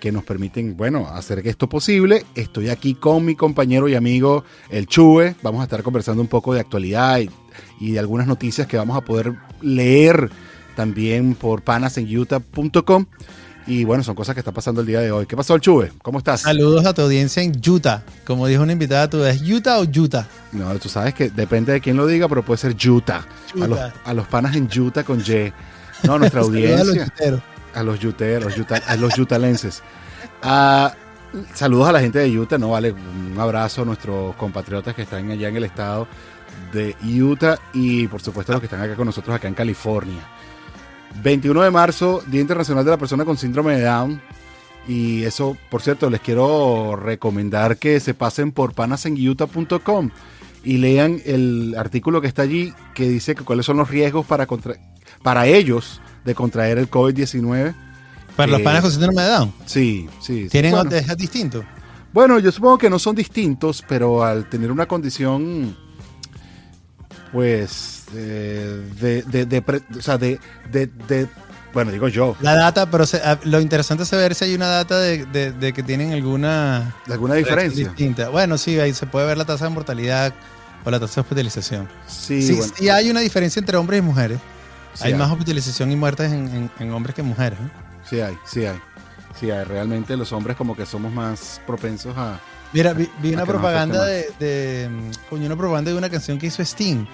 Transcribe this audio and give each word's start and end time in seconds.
que 0.00 0.12
nos 0.12 0.24
permiten, 0.24 0.76
bueno, 0.76 1.08
hacer 1.08 1.42
que 1.42 1.48
esto 1.48 1.66
posible. 1.66 2.26
Estoy 2.34 2.68
aquí 2.68 2.94
con 2.94 3.24
mi 3.24 3.36
compañero 3.36 3.88
y 3.88 3.94
amigo 3.94 4.44
El 4.68 4.86
Chue. 4.86 5.34
Vamos 5.42 5.62
a 5.62 5.64
estar 5.64 5.82
conversando 5.82 6.20
un 6.20 6.28
poco 6.28 6.52
de 6.52 6.60
actualidad 6.60 7.20
y, 7.20 7.30
y 7.80 7.92
de 7.92 8.00
algunas 8.00 8.26
noticias 8.26 8.66
que 8.66 8.76
vamos 8.76 8.98
a 8.98 9.00
poder 9.00 9.34
leer 9.62 10.28
también 10.76 11.36
por 11.36 11.62
panasenutah.com. 11.62 13.06
Y 13.66 13.84
bueno, 13.84 14.02
son 14.02 14.14
cosas 14.16 14.34
que 14.34 14.40
están 14.40 14.54
pasando 14.54 14.80
el 14.80 14.86
día 14.86 15.00
de 15.00 15.12
hoy. 15.12 15.26
¿Qué 15.26 15.36
pasó, 15.36 15.54
el 15.54 15.60
Chue? 15.60 15.92
¿Cómo 16.02 16.18
estás? 16.18 16.40
Saludos 16.42 16.84
a 16.84 16.92
tu 16.94 17.02
audiencia 17.02 17.42
en 17.42 17.52
Utah. 17.66 18.02
Como 18.26 18.46
dijo 18.48 18.62
una 18.62 18.72
invitada, 18.72 19.08
¿tú 19.08 19.22
es 19.24 19.40
Utah 19.42 19.78
o 19.78 19.82
Utah? 19.84 20.26
No, 20.52 20.74
tú 20.80 20.88
sabes 20.88 21.14
que 21.14 21.30
depende 21.30 21.72
de 21.72 21.80
quién 21.80 21.96
lo 21.96 22.06
diga, 22.06 22.28
pero 22.28 22.44
puede 22.44 22.58
ser 22.58 22.74
Utah. 22.88 23.24
A 23.62 23.66
los, 23.66 23.78
a 24.04 24.14
los 24.14 24.26
panas 24.26 24.56
en 24.56 24.68
Utah 24.80 25.04
con 25.04 25.20
Y. 25.20 25.52
No, 26.02 26.18
nuestra 26.18 26.42
Saludos 26.42 26.64
a 26.64 26.70
los 26.84 26.88
audiencia. 26.88 27.04
yuteros. 27.06 27.40
A 27.74 27.82
los 27.82 27.98
yuteros, 28.00 28.54
yuta- 28.56 28.82
a 28.86 28.96
los 28.96 29.14
yutalenses. 29.14 29.82
Ah, 30.42 30.92
saludos 31.54 31.88
a 31.88 31.92
la 31.92 32.00
gente 32.00 32.18
de 32.18 32.36
Utah, 32.38 32.58
¿no? 32.58 32.70
Vale, 32.70 32.92
un 32.92 33.36
abrazo 33.38 33.82
a 33.82 33.84
nuestros 33.84 34.34
compatriotas 34.36 34.94
que 34.94 35.02
están 35.02 35.30
allá 35.30 35.48
en 35.48 35.56
el 35.56 35.64
estado 35.64 36.06
de 36.72 36.96
Utah 37.22 37.58
y 37.72 38.06
por 38.08 38.20
supuesto 38.20 38.52
a 38.52 38.54
los 38.54 38.60
que 38.60 38.66
están 38.66 38.80
acá 38.82 38.94
con 38.96 39.06
nosotros 39.06 39.34
acá 39.36 39.46
en 39.48 39.54
California. 39.54 40.20
21 41.22 41.62
de 41.62 41.70
marzo, 41.70 42.22
Día 42.26 42.40
Internacional 42.40 42.84
de 42.84 42.90
la 42.92 42.96
Persona 42.98 43.24
con 43.24 43.36
Síndrome 43.36 43.76
de 43.76 43.84
Down. 43.84 44.20
Y 44.88 45.22
eso, 45.22 45.56
por 45.70 45.80
cierto, 45.82 46.10
les 46.10 46.20
quiero 46.20 46.96
recomendar 46.96 47.76
que 47.76 48.00
se 48.00 48.14
pasen 48.14 48.50
por 48.52 48.74
panasenutah.com 48.74 50.10
y 50.64 50.76
lean 50.78 51.20
el 51.24 51.74
artículo 51.78 52.20
que 52.20 52.26
está 52.28 52.42
allí 52.42 52.72
que 52.94 53.08
dice 53.08 53.34
que 53.34 53.44
cuáles 53.44 53.66
son 53.66 53.76
los 53.76 53.88
riesgos 53.90 54.26
para, 54.26 54.46
contra- 54.46 54.76
para 55.22 55.46
ellos 55.46 56.00
de 56.24 56.34
contraer 56.34 56.78
el 56.78 56.90
COVID-19. 56.90 57.74
Para 58.36 58.50
los 58.52 58.60
Eh, 58.60 58.64
panes 58.64 58.80
con 58.82 58.90
síndrome 58.90 59.22
de 59.22 59.28
Down. 59.28 59.52
Sí, 59.66 60.08
sí. 60.20 60.44
sí. 60.44 60.48
¿Tienen 60.48 60.72
bueno, 60.72 60.90
es 60.90 61.16
distinto? 61.16 61.62
bueno, 62.12 62.38
yo 62.40 62.50
supongo 62.50 62.78
que 62.78 62.90
no 62.90 62.98
son 62.98 63.14
distintos, 63.14 63.84
pero 63.88 64.24
al 64.24 64.48
tener 64.48 64.70
una 64.72 64.86
condición, 64.86 65.76
pues, 67.32 68.01
eh, 68.14 68.82
de, 69.00 69.22
de, 69.22 69.46
de 69.46 69.82
o 69.98 70.02
sea, 70.02 70.18
de, 70.18 70.38
de, 70.70 70.86
de- 71.08 71.28
bueno, 71.72 71.90
digo 71.90 72.06
yo, 72.08 72.36
La 72.40 72.54
data, 72.54 72.90
pero 72.90 73.06
se- 73.06 73.22
ah, 73.24 73.38
lo 73.44 73.58
interesante 73.60 74.02
es 74.02 74.08
saber 74.10 74.34
si 74.34 74.44
hay 74.44 74.54
una 74.54 74.66
data 74.68 74.98
de, 75.00 75.72
que 75.74 75.82
tienen 75.82 76.12
alguna 76.12 76.94
de 77.06 77.14
alguna 77.14 77.34
diferencia. 77.34 77.86
distinta. 77.88 78.28
Bueno, 78.28 78.58
sí, 78.58 78.78
ahí 78.78 78.92
se 78.92 79.06
puede 79.06 79.26
ver 79.26 79.38
la 79.38 79.46
tasa 79.46 79.64
de 79.64 79.70
mortalidad 79.70 80.34
o 80.84 80.90
la 80.90 81.00
tasa 81.00 81.14
de 81.16 81.20
hospitalización. 81.22 81.88
Sí, 82.06 82.42
Sí, 82.42 82.52
bueno, 82.54 82.72
sí 82.76 82.88
hay 82.90 83.10
una 83.10 83.20
diferencia 83.20 83.60
entre 83.60 83.76
hombres 83.78 83.98
y 84.00 84.02
mujeres. 84.02 84.38
sí 84.94 85.04
hay 85.08 85.14
más 85.14 85.30
hospitalización 85.30 85.90
y 85.90 85.96
muertes 85.96 86.30
en, 86.30 86.46
en- 86.54 86.70
en 86.78 86.92
hombres 86.92 87.14
que 87.14 87.22
mujeres. 87.22 87.58
¿eh? 87.58 87.70
Sí 88.10 88.20
hay, 88.20 88.36
sí 88.44 88.66
hay. 88.66 88.78
Sí 89.40 89.50
hay. 89.50 89.64
Realmente 89.64 90.14
los 90.18 90.30
hombres 90.32 90.56
como 90.58 90.76
que 90.76 90.84
somos 90.84 91.10
más 91.10 91.60
propensos 91.66 92.14
a... 92.18 92.38
Mira, 92.74 92.92
vi, 92.92 93.08
vi 93.22 93.30
A 93.32 93.36
una 93.36 93.46
propaganda 93.46 94.04
de, 94.04 94.26
de, 94.38 94.88
mm, 95.30 95.34
una 95.42 95.56
propaganda 95.56 95.90
de 95.90 95.96
una 95.96 96.10
canción 96.10 96.38
que 96.38 96.48
hizo 96.48 96.60
Sting 96.62 97.06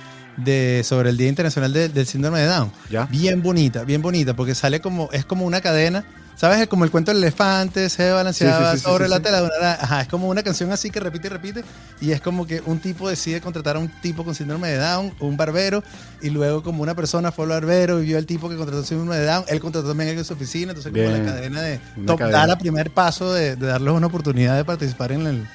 de, 0.44 0.82
sobre 0.84 1.10
el 1.10 1.16
Día 1.16 1.28
Internacional 1.28 1.72
de- 1.72 1.88
del 1.88 2.06
Síndrome 2.06 2.40
de 2.40 2.46
Down. 2.46 2.72
¿Ya? 2.90 3.04
Bien 3.06 3.42
bonita, 3.42 3.84
bien 3.84 4.00
bonita, 4.02 4.34
porque 4.34 4.54
sale 4.54 4.80
como, 4.80 5.10
es 5.12 5.24
como 5.24 5.44
una 5.44 5.60
cadena, 5.60 6.04
¿sabes? 6.36 6.60
Es 6.60 6.68
como 6.68 6.84
el 6.84 6.90
cuento 6.92 7.10
del 7.10 7.18
elefante, 7.22 7.88
se 7.90 8.10
balanceaba 8.12 8.70
Sí, 8.72 8.78
sí, 8.78 8.84
sí, 8.84 8.84
sobre 8.90 9.08
la 9.08 9.18
tela 9.20 9.42
una 9.42 9.72
Ajá, 9.72 10.02
es 10.02 10.08
como 10.08 10.28
una 10.28 10.42
canción 10.44 10.70
así 10.70 10.88
que 10.90 11.00
repite 11.00 11.26
y 11.26 11.30
repite, 11.30 11.64
y 12.00 12.12
es 12.12 12.20
como 12.20 12.46
que 12.46 12.62
un 12.64 12.78
tipo 12.78 13.08
decide 13.08 13.40
contratar 13.40 13.74
a 13.74 13.80
un 13.80 13.88
tipo 14.00 14.24
con 14.24 14.34
síndrome 14.36 14.68
de 14.68 14.76
Down, 14.78 15.12
un 15.18 15.36
barbero, 15.36 15.82
y 16.22 16.30
luego 16.30 16.62
como 16.62 16.82
una 16.84 16.94
persona 16.94 17.32
fue 17.32 17.44
al 17.44 17.50
barbero 17.50 18.00
y 18.00 18.04
vio 18.06 18.18
al 18.18 18.26
tipo 18.26 18.48
que 18.48 18.54
contrató 18.56 18.84
síndrome 18.84 19.16
de 19.16 19.26
Down, 19.26 19.44
él 19.48 19.58
contrató 19.60 19.88
también 19.88 20.10
en 20.16 20.24
su 20.24 20.34
oficina, 20.34 20.70
entonces 20.70 20.92
como 20.92 21.02
Bien. 21.02 21.26
la 21.26 21.32
cadena 21.32 21.60
de 21.62 21.80
top, 22.06 22.18
cadena. 22.18 22.38
da 22.38 22.46
la 22.46 22.58
primer 22.58 22.90
paso 22.92 23.32
de, 23.32 23.56
de 23.56 23.66
darles 23.66 23.92
una 23.92 24.06
oportunidad 24.06 24.56
de 24.56 24.64
participar 24.64 25.10
en 25.10 25.26
el, 25.26 25.46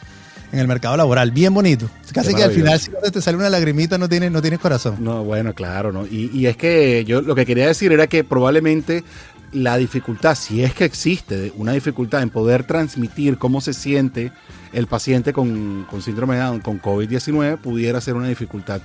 en 0.53 0.59
el 0.59 0.67
mercado 0.67 0.95
laboral. 0.95 1.31
Bien 1.31 1.53
bonito. 1.53 1.89
Casi 2.13 2.33
que 2.33 2.43
al 2.43 2.51
final 2.51 2.79
si 2.79 2.91
te 3.11 3.21
sale 3.21 3.37
una 3.37 3.49
lagrimita 3.49 3.97
no 3.97 4.07
tienes, 4.07 4.31
no 4.31 4.41
tienes 4.41 4.59
corazón. 4.59 4.97
No, 4.99 5.23
bueno, 5.23 5.53
claro, 5.53 5.91
¿no? 5.91 6.05
Y, 6.05 6.29
y 6.31 6.45
es 6.45 6.55
que 6.55 7.03
yo 7.05 7.21
lo 7.21 7.35
que 7.35 7.45
quería 7.45 7.67
decir 7.67 7.91
era 7.91 8.07
que 8.07 8.23
probablemente 8.23 9.03
la 9.51 9.77
dificultad, 9.77 10.35
si 10.35 10.63
es 10.63 10.73
que 10.73 10.85
existe 10.85 11.51
una 11.57 11.73
dificultad 11.73 12.21
en 12.21 12.29
poder 12.29 12.63
transmitir 12.65 13.37
cómo 13.37 13.61
se 13.61 13.73
siente 13.73 14.31
el 14.73 14.87
paciente 14.87 15.33
con, 15.33 15.85
con 15.89 16.01
síndrome 16.01 16.35
de 16.35 16.41
Down, 16.41 16.59
con 16.61 16.81
COVID-19, 16.81 17.57
pudiera 17.57 17.99
ser 18.01 18.13
una 18.15 18.27
dificultad 18.27 18.81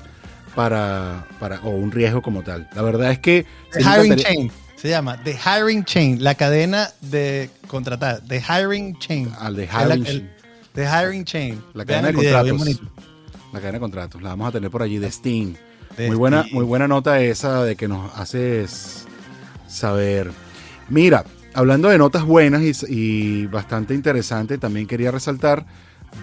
para, 0.54 1.26
para, 1.38 1.60
o 1.60 1.70
un 1.70 1.90
riesgo 1.92 2.22
como 2.22 2.42
tal. 2.42 2.68
La 2.74 2.82
verdad 2.82 3.10
es 3.12 3.18
que... 3.18 3.46
The 3.72 3.80
Hiring 3.82 4.16
Chain. 4.16 4.52
Se 4.76 4.88
llama 4.88 5.22
The 5.22 5.36
Hiring 5.36 5.84
Chain, 5.84 6.22
la 6.22 6.34
cadena 6.34 6.90
de 7.00 7.50
contratar. 7.66 8.20
The 8.26 8.40
Hiring 8.40 8.98
Chain. 8.98 9.32
Al 9.38 9.56
la- 9.56 9.64
hiring, 9.64 10.06
el- 10.06 10.30
The 10.74 10.86
Hiring 10.86 11.24
Chain. 11.24 11.62
la 11.74 11.84
cadena 11.84 12.08
de 12.08 12.14
contratos. 12.14 12.80
La 13.52 13.60
cadena 13.60 13.72
de 13.72 13.80
contratos, 13.80 14.22
la 14.22 14.30
vamos 14.30 14.48
a 14.48 14.52
tener 14.52 14.70
por 14.70 14.82
allí 14.82 14.98
de 14.98 15.10
Steam. 15.10 15.54
Muy 15.96 16.16
buena, 16.16 16.46
muy 16.52 16.64
buena 16.64 16.86
nota 16.86 17.20
esa 17.20 17.64
de 17.64 17.74
que 17.74 17.88
nos 17.88 18.16
haces 18.16 19.06
saber. 19.66 20.30
Mira, 20.88 21.24
hablando 21.54 21.88
de 21.88 21.98
notas 21.98 22.24
buenas 22.24 22.62
y, 22.62 22.72
y 22.88 23.46
bastante 23.46 23.94
interesante, 23.94 24.58
también 24.58 24.86
quería 24.86 25.10
resaltar 25.10 25.66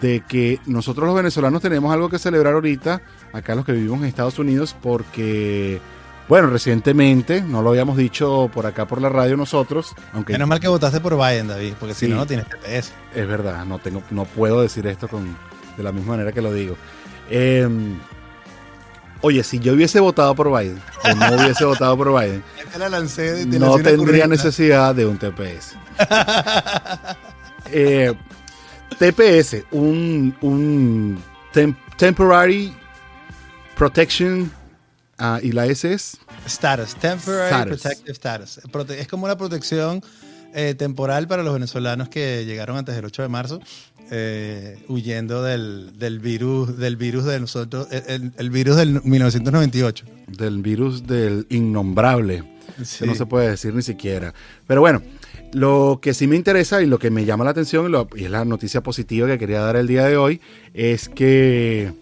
de 0.01 0.23
que 0.27 0.59
nosotros 0.65 1.05
los 1.05 1.15
venezolanos 1.15 1.61
tenemos 1.61 1.93
algo 1.93 2.09
que 2.09 2.19
celebrar 2.19 2.53
ahorita, 2.53 3.01
acá 3.33 3.55
los 3.55 3.65
que 3.65 3.73
vivimos 3.73 3.99
en 3.99 4.05
Estados 4.05 4.39
Unidos, 4.39 4.75
porque, 4.81 5.79
bueno, 6.27 6.47
recientemente, 6.49 7.41
no 7.41 7.61
lo 7.61 7.69
habíamos 7.69 7.97
dicho 7.97 8.49
por 8.53 8.65
acá 8.65 8.85
por 8.87 9.01
la 9.01 9.09
radio 9.09 9.37
nosotros, 9.37 9.93
aunque 10.13 10.33
Menos 10.33 10.47
mal 10.47 10.59
que 10.59 10.67
votaste 10.67 10.99
por 11.01 11.15
Biden, 11.17 11.47
David, 11.47 11.73
porque 11.79 11.93
si 11.93 12.07
no, 12.07 12.15
no 12.17 12.25
tienes 12.25 12.47
TPS. 12.49 12.91
es 13.13 13.27
verdad, 13.27 13.63
no, 13.65 13.79
tengo, 13.79 14.01
no 14.11 14.25
puedo 14.25 14.61
decir 14.61 14.87
esto 14.87 15.07
con, 15.07 15.37
de 15.77 15.83
la 15.83 15.91
misma 15.91 16.13
manera 16.13 16.31
que 16.31 16.41
lo 16.41 16.51
digo. 16.53 16.75
Eh, 17.29 17.67
oye, 19.21 19.43
si 19.43 19.59
yo 19.59 19.73
hubiese 19.73 19.99
votado 19.99 20.33
por 20.35 20.49
Biden, 20.57 20.81
o 21.03 21.15
no 21.15 21.35
hubiese 21.43 21.63
votado 21.65 21.95
por 21.97 22.11
Biden, 22.19 22.43
Te 22.71 22.79
la 22.79 22.89
lancé, 22.89 23.45
no 23.45 23.77
tendría 23.77 24.27
necesidad 24.27 24.93
de 24.95 25.05
un 25.05 25.17
TPS. 25.17 25.75
Eh, 27.71 28.13
TPS, 28.99 29.63
un, 29.71 30.35
un 30.41 31.17
tem- 31.51 31.75
Temporary 31.97 32.75
Protection, 33.75 34.51
ah, 35.17 35.39
y 35.41 35.51
la 35.51 35.65
S 35.65 35.91
es 35.91 36.17
Status, 36.45 36.95
Temporary 36.95 37.49
Status. 37.73 37.81
Protective 37.81 38.11
Status. 38.13 38.59
Prote- 38.71 38.97
Es 38.99 39.07
como 39.07 39.25
una 39.25 39.37
protección 39.37 40.01
eh, 40.53 40.73
temporal 40.75 41.27
para 41.27 41.43
los 41.43 41.53
venezolanos 41.53 42.09
que 42.09 42.45
llegaron 42.45 42.77
antes 42.77 42.95
del 42.95 43.05
8 43.05 43.21
de 43.23 43.27
marzo, 43.27 43.59
eh, 44.11 44.77
huyendo 44.87 45.41
del, 45.43 45.97
del 45.97 46.19
virus, 46.19 46.77
del 46.77 46.95
virus 46.95 47.25
de 47.25 47.39
nosotros, 47.39 47.87
el, 47.91 48.31
el- 48.37 48.49
virus 48.49 48.75
del 48.77 49.01
1998. 49.03 50.05
del 50.27 50.61
virus 50.61 51.05
del 51.07 51.45
innombrable. 51.49 52.43
Sí. 52.83 52.99
que 52.99 53.05
no 53.05 53.15
se 53.15 53.25
puede 53.25 53.49
decir 53.49 53.73
ni 53.73 53.81
siquiera. 53.81 54.33
Pero 54.67 54.81
bueno, 54.81 55.01
lo 55.53 55.99
que 56.01 56.13
sí 56.13 56.27
me 56.27 56.35
interesa 56.35 56.81
y 56.81 56.85
lo 56.87 56.99
que 56.99 57.09
me 57.09 57.23
llama 57.23 57.45
la 57.45 57.51
atención, 57.51 57.85
y 57.85 57.89
lo- 57.89 58.09
y 58.15 58.25
es 58.25 58.31
la 58.31 58.43
noticia 58.43 58.81
positiva 58.83 59.27
que 59.27 59.37
quería 59.37 59.61
dar 59.61 59.77
el 59.77 59.87
día 59.87 60.05
de 60.05 60.17
hoy, 60.17 60.41
es 60.73 61.07
que 61.07 61.93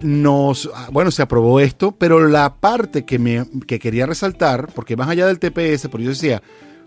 nos, 0.00 0.70
ah, 0.74 0.88
bueno, 0.92 1.10
se 1.10 1.22
aprobó 1.22 1.60
esto, 1.60 1.92
pero 1.92 2.26
la 2.26 2.56
parte 2.56 3.04
que, 3.04 3.18
me, 3.18 3.46
que 3.66 3.78
quería 3.78 4.06
resaltar, 4.06 4.70
porque 4.74 4.96
más 4.96 5.08
allá 5.08 5.26
del 5.26 5.38
TPS, 5.38 5.88
porque 5.88 6.04
yo 6.04 6.10
decía, 6.10 6.42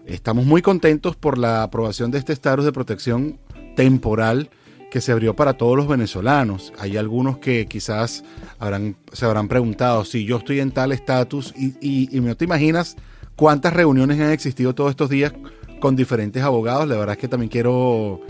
estamos 0.05 0.45
muy 0.45 0.61
contentos 0.61 1.15
por 1.15 1.37
la 1.37 1.63
aprobación 1.63 2.11
de 2.11 2.19
este 2.19 2.33
estatus 2.33 2.65
de 2.65 2.71
protección 2.71 3.39
temporal 3.75 4.49
que 4.89 5.01
se 5.01 5.11
abrió 5.11 5.35
para 5.35 5.53
todos 5.53 5.77
los 5.77 5.87
venezolanos. 5.87 6.73
Hay 6.77 6.97
algunos 6.97 7.37
que 7.37 7.65
quizás 7.65 8.23
habrán, 8.59 8.97
se 9.13 9.25
habrán 9.25 9.47
preguntado 9.47 10.03
si 10.03 10.25
yo 10.25 10.37
estoy 10.37 10.59
en 10.59 10.71
tal 10.71 10.91
estatus 10.91 11.53
y, 11.57 11.75
y, 11.79 12.15
y 12.15 12.19
no 12.19 12.35
te 12.35 12.45
imaginas 12.45 12.97
cuántas 13.37 13.73
reuniones 13.73 14.19
han 14.19 14.31
existido 14.31 14.75
todos 14.75 14.91
estos 14.91 15.09
días 15.09 15.33
con 15.79 15.95
diferentes 15.95 16.43
abogados. 16.43 16.87
La 16.87 16.97
verdad 16.97 17.13
es 17.13 17.19
que 17.19 17.29
también 17.29 17.49
quiero 17.49 18.21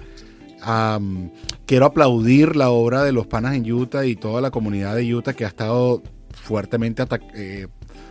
Um, 0.66 1.32
quiero 1.66 1.88
aplaudir 1.88 2.56
la 2.56 2.70
obra 2.70 3.04
de 3.04 3.12
los 3.12 3.28
panas 3.28 3.56
en 3.56 3.72
Utah 3.72 4.06
y 4.06 4.16
toda 4.16 4.42
la 4.42 4.52
comunidad 4.52 4.96
de 4.96 5.14
Utah 5.14 5.34
que 5.34 5.46
ha 5.46 5.48
estado 5.48 6.04
fuertemente 6.32 7.04
eh, 7.34 7.68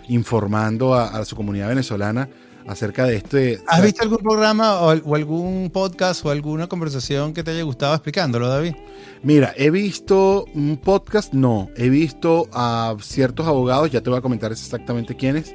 informando 0.08 0.94
a, 0.94 1.08
a, 1.08 1.24
su 1.24 1.36
comunidad 1.36 1.68
venezolana 1.68 2.28
acerca 2.66 3.04
de 3.04 3.16
este. 3.16 3.60
¿Has 3.66 3.82
visto 3.82 4.02
algún 4.02 4.18
programa 4.18 4.80
o, 4.80 4.92
o, 4.92 5.14
algún 5.14 5.70
podcast 5.70 6.24
o 6.24 6.30
alguna 6.30 6.66
conversación 6.66 7.32
que 7.32 7.42
te 7.42 7.52
haya 7.52 7.62
gustado 7.62 7.94
explicándolo, 7.94 8.48
David? 8.48 8.74
Mira, 9.22 9.52
he 9.56 9.70
visto 9.70 10.46
un 10.54 10.78
podcast, 10.78 11.32
no, 11.32 11.68
he 11.76 11.88
visto 11.88 12.48
a 12.52 12.96
ciertos 13.00 13.46
abogados, 13.46 13.90
ya 13.90 14.00
te 14.00 14.10
voy 14.10 14.18
a 14.18 14.22
comentar 14.22 14.52
exactamente 14.52 15.16
quiénes, 15.16 15.54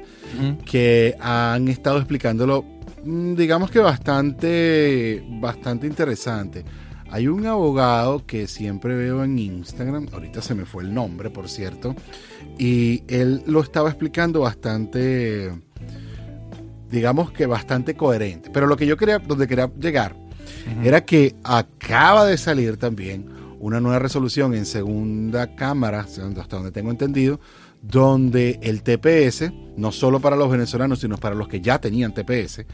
que 0.64 1.16
han 1.20 1.68
estado 1.68 1.98
explicándolo, 1.98 2.64
mm, 3.04 3.34
digamos 3.34 3.70
que 3.70 3.80
bastante, 3.80 5.24
bastante 5.40 5.86
interesante. 5.86 6.64
Hay 7.10 7.28
un 7.28 7.46
abogado 7.46 8.26
que 8.26 8.46
siempre 8.46 8.94
veo 8.94 9.24
en 9.24 9.38
Instagram, 9.38 10.08
ahorita 10.12 10.42
se 10.42 10.54
me 10.54 10.64
fue 10.64 10.82
el 10.82 10.92
nombre, 10.92 11.30
por 11.30 11.48
cierto, 11.48 11.94
y 12.58 13.02
él 13.08 13.42
lo 13.46 13.60
estaba 13.60 13.88
explicando 13.88 14.40
bastante, 14.40 15.52
digamos 16.90 17.30
que 17.30 17.46
bastante 17.46 17.94
coherente. 17.94 18.50
Pero 18.52 18.66
lo 18.66 18.76
que 18.76 18.86
yo 18.86 18.96
quería, 18.96 19.18
donde 19.18 19.46
quería 19.46 19.70
llegar, 19.78 20.14
uh 20.14 20.80
-huh. 20.80 20.86
era 20.86 21.04
que 21.04 21.36
acaba 21.44 22.26
de 22.26 22.36
salir 22.36 22.76
también 22.76 23.36
una 23.60 23.80
nueva 23.80 23.98
resolución 23.98 24.54
en 24.54 24.66
segunda 24.66 25.54
cámara, 25.54 26.00
hasta 26.00 26.56
donde 26.56 26.72
tengo 26.72 26.90
entendido, 26.90 27.40
donde 27.82 28.58
el 28.62 28.82
TPS, 28.82 29.52
no 29.76 29.92
solo 29.92 30.20
para 30.20 30.36
los 30.36 30.50
venezolanos, 30.50 31.00
sino 31.00 31.16
para 31.18 31.34
los 31.34 31.48
que 31.48 31.60
ya 31.60 31.80
tenían 31.80 32.12
TPS, 32.12 32.64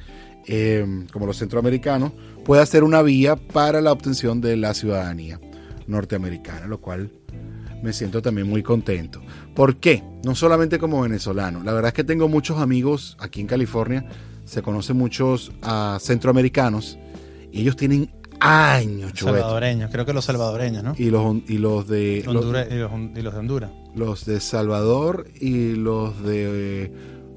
eh, 0.46 1.06
como 1.12 1.26
los 1.26 1.38
centroamericanos, 1.38 2.12
puede 2.44 2.64
ser 2.66 2.84
una 2.84 3.02
vía 3.02 3.36
para 3.36 3.80
la 3.80 3.92
obtención 3.92 4.40
de 4.40 4.56
la 4.56 4.74
ciudadanía 4.74 5.40
norteamericana, 5.86 6.66
lo 6.66 6.80
cual 6.80 7.10
me 7.82 7.92
siento 7.92 8.22
también 8.22 8.48
muy 8.48 8.62
contento. 8.62 9.20
¿Por 9.54 9.76
qué? 9.76 10.02
No 10.24 10.34
solamente 10.34 10.78
como 10.78 11.02
venezolano. 11.02 11.62
La 11.64 11.72
verdad 11.72 11.88
es 11.88 11.94
que 11.94 12.04
tengo 12.04 12.28
muchos 12.28 12.58
amigos 12.58 13.16
aquí 13.20 13.40
en 13.40 13.46
California, 13.46 14.06
se 14.44 14.62
conocen 14.62 14.96
muchos 14.96 15.50
uh, 15.64 15.98
centroamericanos 15.98 16.98
y 17.50 17.60
ellos 17.62 17.76
tienen 17.76 18.10
años. 18.40 19.12
Salvadoreños, 19.14 19.90
creo 19.90 20.04
que 20.04 20.12
los 20.12 20.24
salvadoreños, 20.24 20.82
¿no? 20.82 20.94
Y 20.96 21.10
los, 21.10 21.36
y 21.48 21.58
los 21.58 21.86
de 21.86 22.24
Honduras, 22.26 22.66
los, 22.66 22.74
y, 22.74 22.78
los, 22.78 23.18
y 23.18 23.22
los 23.22 23.32
de 23.32 23.38
Honduras. 23.38 23.70
Los 23.94 24.24
de 24.24 24.40
Salvador 24.40 25.28
y 25.40 25.74
los 25.74 26.22
de 26.22 26.92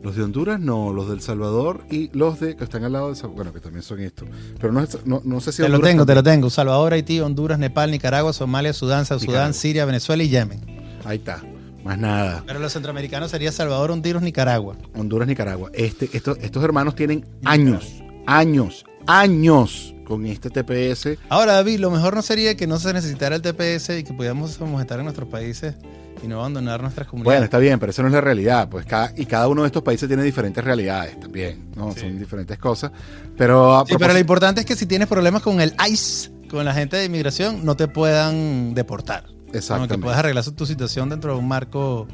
los 0.06 0.16
de 0.16 0.22
Honduras 0.22 0.60
no, 0.60 0.94
los 0.94 1.10
del 1.10 1.19
Salvador 1.19 1.84
y 1.90 2.12
los 2.16 2.40
de 2.40 2.56
que 2.56 2.63
están 2.63 2.84
al 2.84 2.94
lado 2.94 3.12
de 3.12 3.28
bueno, 3.28 3.52
que 3.52 3.60
también 3.60 3.81
son 3.81 4.00
estos. 4.02 4.30
Pero 4.62 4.72
no, 4.72 4.86
no, 5.04 5.24
no 5.25 5.42
sé 5.42 5.52
si 5.52 5.57
Te 5.57 5.63
Honduras 5.63 5.81
lo 5.81 5.88
tengo, 5.88 6.06
también. 6.06 6.06
te 6.06 6.30
lo 6.30 6.36
tengo. 6.36 6.50
Salvador, 6.52 6.94
Haití, 6.94 7.19
Honduras, 7.22 7.57
Nepal, 7.57 7.90
Nicaragua, 7.90 8.31
Somalia, 8.31 8.72
Sudán, 8.72 9.07
Sudán, 9.07 9.56
Siria, 9.56 9.84
Venezuela 9.84 10.22
y 10.22 10.30
Yemen. 10.30 10.62
Ahí 11.06 11.18
está. 11.18 11.44
Más 11.84 11.98
nada. 11.98 12.44
Pero 12.46 12.60
los 12.60 12.72
centroamericanos 12.72 13.31
sería 13.31 13.52
Salvador, 13.52 13.90
Honduras, 13.90 14.22
Nicaragua. 14.22 14.75
Honduras, 14.94 15.28
Nicaragua. 15.28 15.72
Este, 15.74 16.07
estos, 16.13 16.38
estos 16.40 16.63
hermanos 16.63 16.94
tienen 16.94 17.25
años, 17.44 18.04
años, 18.28 18.86
años 19.07 19.94
con 20.06 20.25
este 20.25 20.50
TPS. 20.50 21.18
Ahora, 21.30 21.54
David, 21.54 21.80
lo 21.80 21.92
mejor 21.92 22.16
no 22.16 22.22
sería 22.22 22.56
que 22.56 22.68
no 22.68 22.80
se 22.80 22.94
necesitara 22.94 23.36
el 23.36 23.42
TPS 23.42 23.90
y 24.00 24.04
que 24.04 24.13
pudiéramos 24.13 24.60
estar 24.80 25.00
en 25.00 25.04
nuestros 25.04 25.28
países 25.28 25.75
y 26.24 26.28
no 26.28 26.40
abandonar 26.40 26.81
nuestras 26.81 27.07
comunidades. 27.07 27.38
Bueno, 27.38 27.46
está 27.46 27.57
bien, 27.60 27.80
pero 27.80 27.90
eso 27.90 28.02
no 28.02 28.07
es 28.07 28.13
la 28.13 28.22
realidad. 28.22 28.69
Pues 28.69 28.86
cada, 28.86 29.12
y 29.16 29.25
cada 29.25 29.48
uno 29.48 29.63
de 29.63 29.68
estos 29.68 29.84
países 29.84 30.07
tiene 30.07 30.24
diferentes 30.24 30.63
realidades 30.63 31.19
también, 31.19 31.72
¿no? 31.75 31.92
Sí. 31.94 32.02
Son 32.02 32.18
diferentes 32.18 32.57
cosas. 32.57 32.92
Pero, 33.38 33.84
sí, 33.88 33.96
pero 34.00 34.13
lo 34.13 34.19
importante 34.19 34.62
es 34.62 34.66
que 34.66 34.75
si 34.75 34.86
tienes 34.86 35.07
problemas 35.07 35.42
con 35.42 35.60
el 35.60 35.75
ICE, 35.90 36.31
con 36.50 36.63
la 36.63 36.74
gente 36.74 36.98
de 36.98 37.06
inmigración, 37.06 37.66
no 37.66 37.75
te 37.75 37.88
puedan 37.88 38.74
deportar. 38.74 39.25
Exactamente. 39.54 39.96
que 39.96 40.02
puedas 40.02 40.19
arreglar 40.19 40.44
tu 40.44 40.66
situación 40.66 41.10
dentro 41.10 41.34
de 41.34 41.40
un 41.40 41.48
marco 41.48 42.07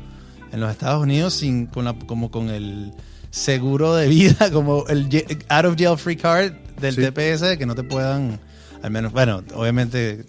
en 0.51 0.59
los 0.59 0.69
Estados 0.69 1.01
Unidos 1.01 1.33
sin, 1.33 1.65
con 1.65 1.85
la, 1.85 1.93
como 1.93 2.29
con 2.29 2.49
el 2.49 2.93
seguro 3.31 3.95
de 3.95 4.07
vida, 4.07 4.49
como 4.53 4.85
el 4.87 5.09
out 5.49 5.65
of 5.65 5.75
jail 5.77 5.97
free 5.97 6.15
card 6.15 6.53
del 6.79 6.95
sí. 6.95 7.01
TPS, 7.01 7.57
que 7.57 7.65
no 7.65 7.73
te 7.73 7.83
puedan, 7.83 8.39
al 8.83 8.91
menos, 8.91 9.11
bueno, 9.11 9.43
obviamente 9.55 10.25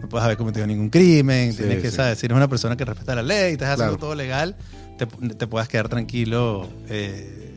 no 0.00 0.08
puedes 0.08 0.24
haber 0.24 0.38
cometido 0.38 0.66
ningún 0.66 0.88
crimen, 0.88 1.52
sí, 1.52 1.58
tienes 1.58 1.82
que, 1.82 1.90
sí. 1.90 1.96
¿sabes? 1.96 2.18
Si 2.18 2.26
eres 2.26 2.36
una 2.36 2.48
persona 2.48 2.76
que 2.76 2.84
respeta 2.84 3.14
la 3.14 3.22
ley, 3.22 3.52
estás 3.52 3.70
haciendo 3.70 3.98
claro. 3.98 3.98
todo 3.98 4.14
legal, 4.14 4.56
te, 4.96 5.06
te, 5.06 5.46
puedas 5.46 5.68
quedar 5.68 5.88
tranquilo, 5.88 6.68
eh, 6.88 7.52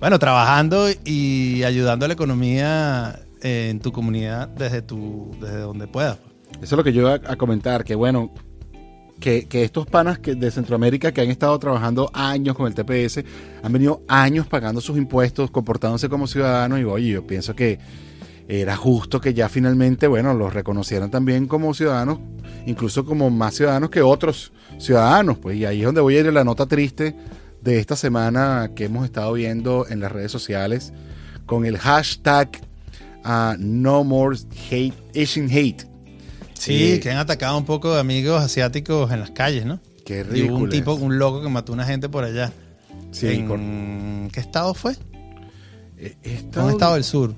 bueno, 0.00 0.18
trabajando 0.18 0.88
y 1.04 1.62
ayudando 1.62 2.04
a 2.04 2.08
la 2.08 2.14
economía 2.14 3.20
eh, 3.40 3.68
en 3.70 3.80
tu 3.80 3.92
comunidad 3.92 4.48
desde, 4.48 4.82
tu, 4.82 5.34
desde 5.40 5.58
donde 5.60 5.86
puedas. 5.86 6.18
Eso 6.60 6.62
es 6.62 6.72
lo 6.72 6.84
que 6.84 6.92
yo 6.92 7.02
iba 7.02 7.14
a 7.14 7.36
comentar, 7.36 7.84
que 7.84 7.94
bueno, 7.94 8.32
que, 9.22 9.62
estos 9.62 9.86
panas 9.86 10.18
que 10.18 10.34
de 10.34 10.50
Centroamérica 10.50 11.12
que 11.12 11.20
han 11.20 11.30
estado 11.30 11.56
trabajando 11.58 12.10
años 12.12 12.56
con 12.56 12.66
el 12.66 12.74
TPS, 12.74 13.24
han 13.62 13.72
venido 13.72 14.02
años 14.08 14.46
pagando 14.48 14.80
sus 14.80 14.98
impuestos, 14.98 15.50
comportándose 15.50 16.08
como 16.08 16.26
ciudadanos 16.26 16.80
y 16.80 16.84
oye, 16.84 17.08
yo 17.10 17.26
pienso 17.26 17.54
que 17.54 17.78
era 18.48 18.76
justo 18.76 19.20
que 19.20 19.32
ya 19.32 19.48
finalmente, 19.48 20.08
bueno, 20.08 20.34
los 20.34 20.52
reconocieran 20.52 21.10
también 21.10 21.46
como 21.46 21.72
ciudadanos, 21.72 22.18
incluso 22.66 23.04
como 23.04 23.30
más 23.30 23.54
ciudadanos 23.54 23.90
que 23.90 24.02
otros 24.02 24.52
ciudadanos, 24.78 25.38
pues 25.38 25.56
y 25.56 25.64
ahí 25.64 25.80
es 25.80 25.86
donde 25.86 26.00
voy 26.00 26.16
a 26.16 26.20
ir 26.20 26.26
a 26.26 26.32
la 26.32 26.44
nota 26.44 26.66
triste 26.66 27.14
de 27.62 27.78
esta 27.78 27.94
semana 27.94 28.72
que 28.74 28.86
hemos 28.86 29.04
estado 29.04 29.32
viendo 29.34 29.86
en 29.88 30.00
las 30.00 30.10
redes 30.10 30.32
sociales 30.32 30.92
con 31.46 31.64
el 31.64 31.78
hashtag 31.78 32.50
uh, 33.24 33.54
No 33.58 34.02
More 34.02 34.36
Hate, 34.70 34.94
Hate. 35.14 35.91
Sí, 36.62 37.00
que 37.00 37.10
han 37.10 37.18
atacado 37.18 37.58
un 37.58 37.64
poco 37.64 37.92
de 37.92 38.00
amigos 38.00 38.40
asiáticos 38.40 39.10
en 39.10 39.18
las 39.18 39.32
calles, 39.32 39.66
¿no? 39.66 39.80
Qué 40.04 40.22
ridículo. 40.22 40.64
un 40.64 40.70
tipo, 40.70 40.94
un 40.94 41.18
loco 41.18 41.42
que 41.42 41.48
mató 41.48 41.72
a 41.72 41.74
una 41.74 41.84
gente 41.84 42.08
por 42.08 42.22
allá. 42.22 42.52
Sí, 43.10 43.26
en, 43.26 43.48
con... 43.48 44.30
¿Qué 44.32 44.38
estado 44.38 44.72
fue? 44.72 44.96
Eh, 45.98 46.16
estado... 46.22 46.66
Un 46.66 46.72
estado 46.72 46.94
del 46.94 47.04
sur. 47.04 47.34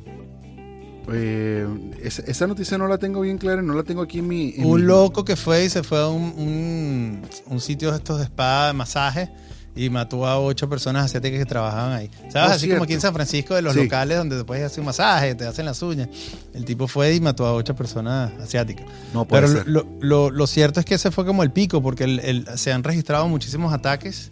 Eh, 1.11 1.67
esa, 2.03 2.23
esa, 2.23 2.47
noticia 2.47 2.77
no 2.77 2.87
la 2.87 2.99
tengo 2.99 3.23
bien 3.23 3.39
clara, 3.39 3.63
no 3.63 3.75
la 3.75 3.83
tengo 3.83 4.03
aquí 4.03 4.19
en 4.19 4.29
mi. 4.29 4.55
En 4.57 4.67
un 4.67 4.81
mi... 4.81 4.87
loco 4.87 5.25
que 5.25 5.37
fue 5.37 5.65
y 5.65 5.71
se 5.71 5.83
fue 5.83 6.01
a 6.01 6.09
un, 6.09 6.35
un, 6.37 7.23
un 7.47 7.61
sitio 7.61 7.93
de 7.93 7.99
estos 7.99 8.19
de 8.19 8.25
spa, 8.25 8.69
de 8.69 8.73
masaje, 8.75 9.31
y 9.77 9.91
mató 9.91 10.27
a 10.27 10.39
ocho 10.39 10.69
personas 10.69 11.07
asiáticas 11.07 11.39
que 11.39 11.47
trabajaban 11.47 11.93
ahí. 11.93 12.11
¿Sabes? 12.31 12.35
Oh, 12.35 12.53
Así 12.53 12.59
cierto. 12.61 12.77
como 12.77 12.85
aquí 12.85 12.95
en 12.95 13.01
San 13.01 13.15
Francisco, 13.15 13.55
de 13.55 13.63
los 13.63 13.75
sí. 13.75 13.83
locales 13.83 14.19
donde 14.19 14.39
te 14.39 14.45
puedes 14.45 14.65
hacer 14.65 14.81
un 14.81 14.87
masaje, 14.87 15.35
te 15.35 15.47
hacen 15.47 15.67
las 15.67 15.83
uñas. 15.83 16.09
El 16.53 16.65
tipo 16.65 16.87
fue 16.87 17.15
y 17.15 17.21
mató 17.21 17.47
a 17.47 17.55
ocho 17.55 17.75
personas 17.75 18.33
asiáticas. 18.41 18.87
No 19.13 19.25
puede 19.25 19.43
Pero 19.43 19.55
ser. 19.59 19.69
Lo, 19.69 19.87
lo, 20.01 20.31
lo, 20.31 20.47
cierto 20.47 20.81
es 20.81 20.87
que 20.87 20.95
ese 20.95 21.11
fue 21.11 21.27
como 21.27 21.43
el 21.43 21.51
pico, 21.51 21.83
porque 21.83 22.05
el, 22.05 22.21
el, 22.21 22.47
se 22.57 22.73
han 22.73 22.85
registrado 22.85 23.29
muchísimos 23.29 23.73
ataques 23.73 24.31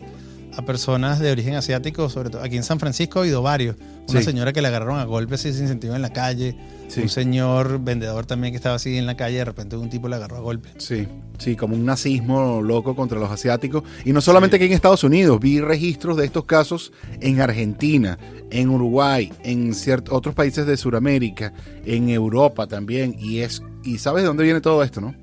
a 0.56 0.62
personas 0.62 1.18
de 1.18 1.30
origen 1.30 1.54
asiático, 1.54 2.08
sobre 2.08 2.30
todo 2.30 2.42
aquí 2.42 2.56
en 2.56 2.62
San 2.62 2.78
Francisco 2.78 3.18
ha 3.18 3.22
habido 3.22 3.42
varios. 3.42 3.76
Una 4.08 4.20
sí. 4.20 4.26
señora 4.26 4.52
que 4.52 4.60
le 4.60 4.68
agarraron 4.68 4.98
a 4.98 5.04
golpes 5.04 5.40
sin 5.42 5.68
sentido 5.68 5.94
en 5.94 6.02
la 6.02 6.12
calle, 6.12 6.56
sí. 6.88 7.02
un 7.02 7.08
señor 7.08 7.80
vendedor 7.82 8.26
también 8.26 8.52
que 8.52 8.56
estaba 8.56 8.74
así 8.74 8.96
en 8.98 9.06
la 9.06 9.16
calle, 9.16 9.38
de 9.38 9.44
repente 9.44 9.76
un 9.76 9.88
tipo 9.88 10.08
le 10.08 10.16
agarró 10.16 10.36
a 10.36 10.40
golpes. 10.40 10.72
Sí, 10.78 11.06
sí, 11.38 11.56
como 11.56 11.74
un 11.74 11.84
nazismo 11.84 12.60
loco 12.60 12.94
contra 12.96 13.18
los 13.18 13.30
asiáticos. 13.30 13.84
Y 14.04 14.12
no 14.12 14.20
solamente 14.20 14.56
sí. 14.56 14.64
aquí 14.64 14.70
en 14.70 14.74
Estados 14.74 15.04
Unidos, 15.04 15.38
vi 15.40 15.60
registros 15.60 16.16
de 16.16 16.26
estos 16.26 16.44
casos 16.44 16.92
en 17.20 17.40
Argentina, 17.40 18.18
en 18.50 18.68
Uruguay, 18.70 19.32
en 19.44 19.74
ciertos 19.74 20.14
otros 20.14 20.34
países 20.34 20.66
de 20.66 20.76
Sudamérica, 20.76 21.52
en 21.86 22.10
Europa 22.10 22.66
también. 22.66 23.16
Y 23.18 23.38
es 23.38 23.62
y 23.84 23.98
sabes 23.98 24.22
de 24.22 24.28
dónde 24.28 24.44
viene 24.44 24.60
todo 24.60 24.82
esto, 24.82 25.00
¿no? 25.00 25.14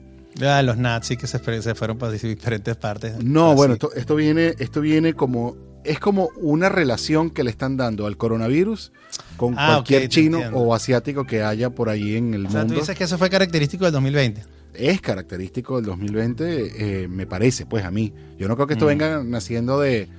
Ah, 0.42 0.62
los 0.62 0.78
nazis 0.78 1.18
que 1.18 1.28
se, 1.28 1.62
se 1.62 1.76
fueron 1.76 1.98
para 1.98 2.12
diferentes 2.14 2.76
partes. 2.76 3.24
No, 3.24 3.50
así. 3.50 3.56
bueno, 3.56 3.74
esto, 3.74 3.94
esto, 3.94 4.16
viene, 4.16 4.56
esto 4.60 4.82
viene 4.82 5.14
como. 5.14 5.58
Es 5.84 6.00
como 6.00 6.30
una 6.36 6.68
relación 6.68 7.30
que 7.30 7.44
le 7.44 7.52
están 7.52 7.78
dando 7.78 8.06
al 8.06 8.18
coronavirus 8.18 8.92
con 9.38 9.56
ah, 9.58 9.68
cualquier 9.76 10.00
okay, 10.00 10.10
chino 10.10 10.40
o 10.54 10.76
asiático 10.76 11.24
que 11.26 11.42
haya 11.42 11.70
por 11.70 11.88
ahí 11.88 12.18
en 12.18 12.34
el 12.34 12.48
o 12.48 12.50
sea, 12.50 12.60
mundo. 12.60 12.74
Tú 12.76 12.80
dices 12.82 12.98
que 12.98 13.06
eso 13.06 13.18
fue 13.18 13.30
característico 13.30 13.86
del 13.86 13.94
2020. 13.94 14.44
Es 14.74 15.00
característico 15.02 15.78
del 15.78 15.86
2020, 15.86 17.04
eh, 17.04 17.08
me 17.08 17.26
parece, 17.26 17.66
pues 17.66 17.86
a 17.86 17.92
mí. 17.92 18.14
Yo 18.38 18.50
no 18.50 18.56
creo 18.56 18.68
que 18.68 18.74
esto 18.74 18.86
mm. 18.86 18.90
venga 18.90 19.24
naciendo 19.24 19.80
de, 19.80 20.10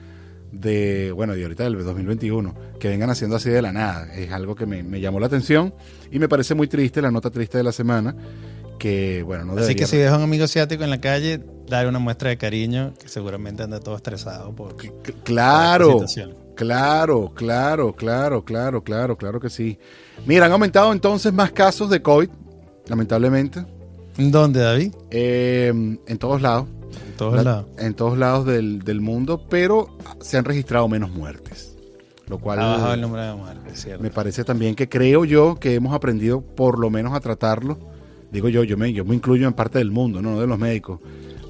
de, 0.50 1.12
bueno, 1.12 1.34
de 1.34 1.42
ahorita 1.42 1.64
del 1.64 1.84
2021, 1.84 2.54
que 2.80 2.88
vengan 2.88 3.10
haciendo 3.10 3.36
así 3.36 3.50
de 3.50 3.60
la 3.60 3.72
nada. 3.72 4.12
Es 4.14 4.32
algo 4.32 4.56
que 4.56 4.64
me, 4.64 4.82
me 4.82 4.98
llamó 5.00 5.20
la 5.20 5.26
atención 5.26 5.74
y 6.10 6.18
me 6.18 6.28
parece 6.28 6.54
muy 6.54 6.68
triste, 6.68 7.02
la 7.02 7.10
nota 7.10 7.30
triste 7.30 7.58
de 7.58 7.64
la 7.64 7.72
semana 7.72 8.16
que, 8.80 9.22
bueno, 9.22 9.44
no 9.44 9.60
Así 9.60 9.76
que 9.76 9.86
si 9.86 9.96
ves 9.98 10.08
a 10.10 10.16
un 10.16 10.22
amigo 10.24 10.44
asiático 10.44 10.82
en 10.82 10.90
la 10.90 11.00
calle, 11.00 11.40
dale 11.68 11.88
una 11.88 12.00
muestra 12.00 12.30
de 12.30 12.38
cariño, 12.38 12.92
que 13.00 13.06
seguramente 13.08 13.62
anda 13.62 13.78
todo 13.78 13.94
estresado 13.94 14.50
por, 14.52 14.74
C- 14.80 14.92
Claro, 15.22 15.98
claro, 16.56 17.32
claro, 17.34 17.94
claro, 17.94 18.44
claro, 18.44 18.82
claro, 18.82 19.16
claro 19.16 19.38
que 19.40 19.50
sí. 19.50 19.78
Mira, 20.26 20.46
han 20.46 20.52
aumentado 20.52 20.92
entonces 20.92 21.32
más 21.32 21.52
casos 21.52 21.88
de 21.90 22.02
COVID, 22.02 22.28
lamentablemente, 22.88 23.64
¿Dónde, 24.18 24.60
David? 24.60 24.92
eh, 25.10 25.68
en 25.68 26.18
todos 26.18 26.42
lados. 26.42 26.66
En 27.08 27.16
todos 27.16 27.36
La- 27.36 27.42
lados. 27.44 27.66
En 27.78 27.94
todos 27.94 28.18
lados 28.18 28.46
del, 28.46 28.80
del 28.80 29.00
mundo, 29.00 29.44
pero 29.48 29.96
se 30.20 30.36
han 30.38 30.44
registrado 30.44 30.88
menos 30.88 31.10
muertes. 31.12 31.76
Lo 32.28 32.38
cual 32.38 32.60
Ha 32.60 32.66
bajado 32.66 32.94
el 32.94 33.00
número 33.00 33.24
de 33.26 33.34
muertes, 33.34 33.80
¿cierto? 33.82 34.02
me 34.02 34.10
parece 34.10 34.44
también 34.44 34.74
que 34.74 34.88
creo 34.88 35.24
yo 35.24 35.56
que 35.56 35.74
hemos 35.74 35.92
aprendido 35.94 36.40
por 36.40 36.78
lo 36.78 36.88
menos 36.88 37.12
a 37.14 37.20
tratarlo. 37.20 37.78
Digo 38.30 38.48
yo, 38.48 38.64
yo 38.64 38.76
me, 38.76 38.92
yo 38.92 39.04
me 39.04 39.14
incluyo 39.14 39.46
en 39.46 39.54
parte 39.54 39.78
del 39.78 39.90
mundo, 39.90 40.22
no 40.22 40.40
de 40.40 40.46
los 40.46 40.58
médicos, 40.58 41.00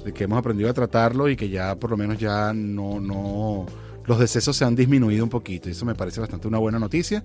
de 0.03 0.13
que 0.13 0.23
hemos 0.23 0.39
aprendido 0.39 0.69
a 0.69 0.73
tratarlo 0.73 1.29
y 1.29 1.35
que 1.35 1.49
ya 1.49 1.75
por 1.75 1.91
lo 1.91 1.97
menos 1.97 2.17
ya 2.17 2.53
no, 2.53 2.99
no, 2.99 3.65
los 4.05 4.19
decesos 4.19 4.55
se 4.55 4.65
han 4.65 4.75
disminuido 4.75 5.23
un 5.23 5.29
poquito. 5.29 5.69
Y 5.69 5.73
eso 5.73 5.85
me 5.85 5.95
parece 5.95 6.19
bastante 6.19 6.47
una 6.47 6.57
buena 6.57 6.79
noticia. 6.79 7.23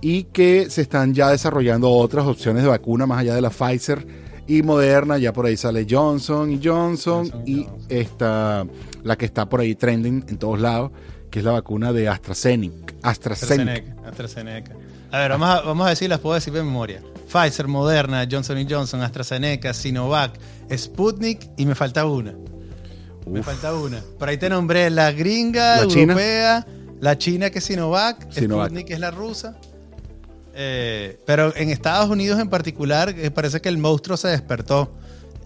Y 0.00 0.24
que 0.24 0.68
se 0.68 0.82
están 0.82 1.14
ya 1.14 1.30
desarrollando 1.30 1.90
otras 1.90 2.26
opciones 2.26 2.62
de 2.62 2.68
vacuna 2.68 3.06
más 3.06 3.20
allá 3.20 3.34
de 3.34 3.40
la 3.40 3.50
Pfizer 3.50 4.06
y 4.46 4.62
Moderna. 4.62 5.18
Ya 5.18 5.32
por 5.32 5.46
ahí 5.46 5.56
sale 5.56 5.86
Johnson 5.88 6.50
y 6.50 6.60
Johnson, 6.62 7.30
Johnson 7.30 7.42
y 7.46 7.52
y 7.52 7.64
Johnson. 7.64 7.86
esta, 7.88 8.66
la 9.02 9.16
que 9.16 9.24
está 9.24 9.48
por 9.48 9.60
ahí 9.60 9.74
trending 9.74 10.24
en 10.28 10.36
todos 10.36 10.60
lados, 10.60 10.90
que 11.30 11.38
es 11.38 11.44
la 11.44 11.52
vacuna 11.52 11.92
de 11.92 12.08
AstraZeneca. 12.08 12.94
AstraZeneca. 13.02 13.92
AstraZeneca. 14.04 14.08
AstraZeneca. 14.08 14.76
A 15.12 15.20
ver, 15.20 15.30
vamos 15.30 15.48
a, 15.48 15.60
vamos 15.62 15.86
a 15.86 15.90
decir, 15.90 16.10
las 16.10 16.20
puedo 16.20 16.34
decir 16.34 16.52
de 16.52 16.62
memoria. 16.62 17.00
Pfizer, 17.26 17.68
Moderna, 17.68 18.26
Johnson 18.30 18.66
Johnson, 18.68 19.02
AstraZeneca, 19.02 19.74
Sinovac, 19.74 20.38
Sputnik 20.74 21.50
y 21.56 21.66
me 21.66 21.74
falta 21.74 22.06
una. 22.06 22.34
Me 23.26 23.42
falta 23.42 23.74
una. 23.74 24.00
Por 24.18 24.28
ahí 24.28 24.38
te 24.38 24.48
nombré 24.48 24.88
la 24.90 25.10
gringa, 25.10 25.80
¿La 25.80 25.88
China? 25.88 26.12
europea, 26.12 26.66
la 27.00 27.18
china 27.18 27.50
que 27.50 27.58
es 27.58 27.64
Sinovac, 27.64 28.30
Sinovac. 28.30 28.68
Sputnik 28.68 28.90
es 28.90 29.00
la 29.00 29.10
rusa. 29.10 29.56
Eh, 30.54 31.18
pero 31.26 31.54
en 31.54 31.68
Estados 31.68 32.08
Unidos 32.08 32.40
en 32.40 32.48
particular 32.48 33.10
eh, 33.10 33.30
parece 33.30 33.60
que 33.60 33.68
el 33.68 33.78
monstruo 33.78 34.16
se 34.16 34.28
despertó. 34.28 34.90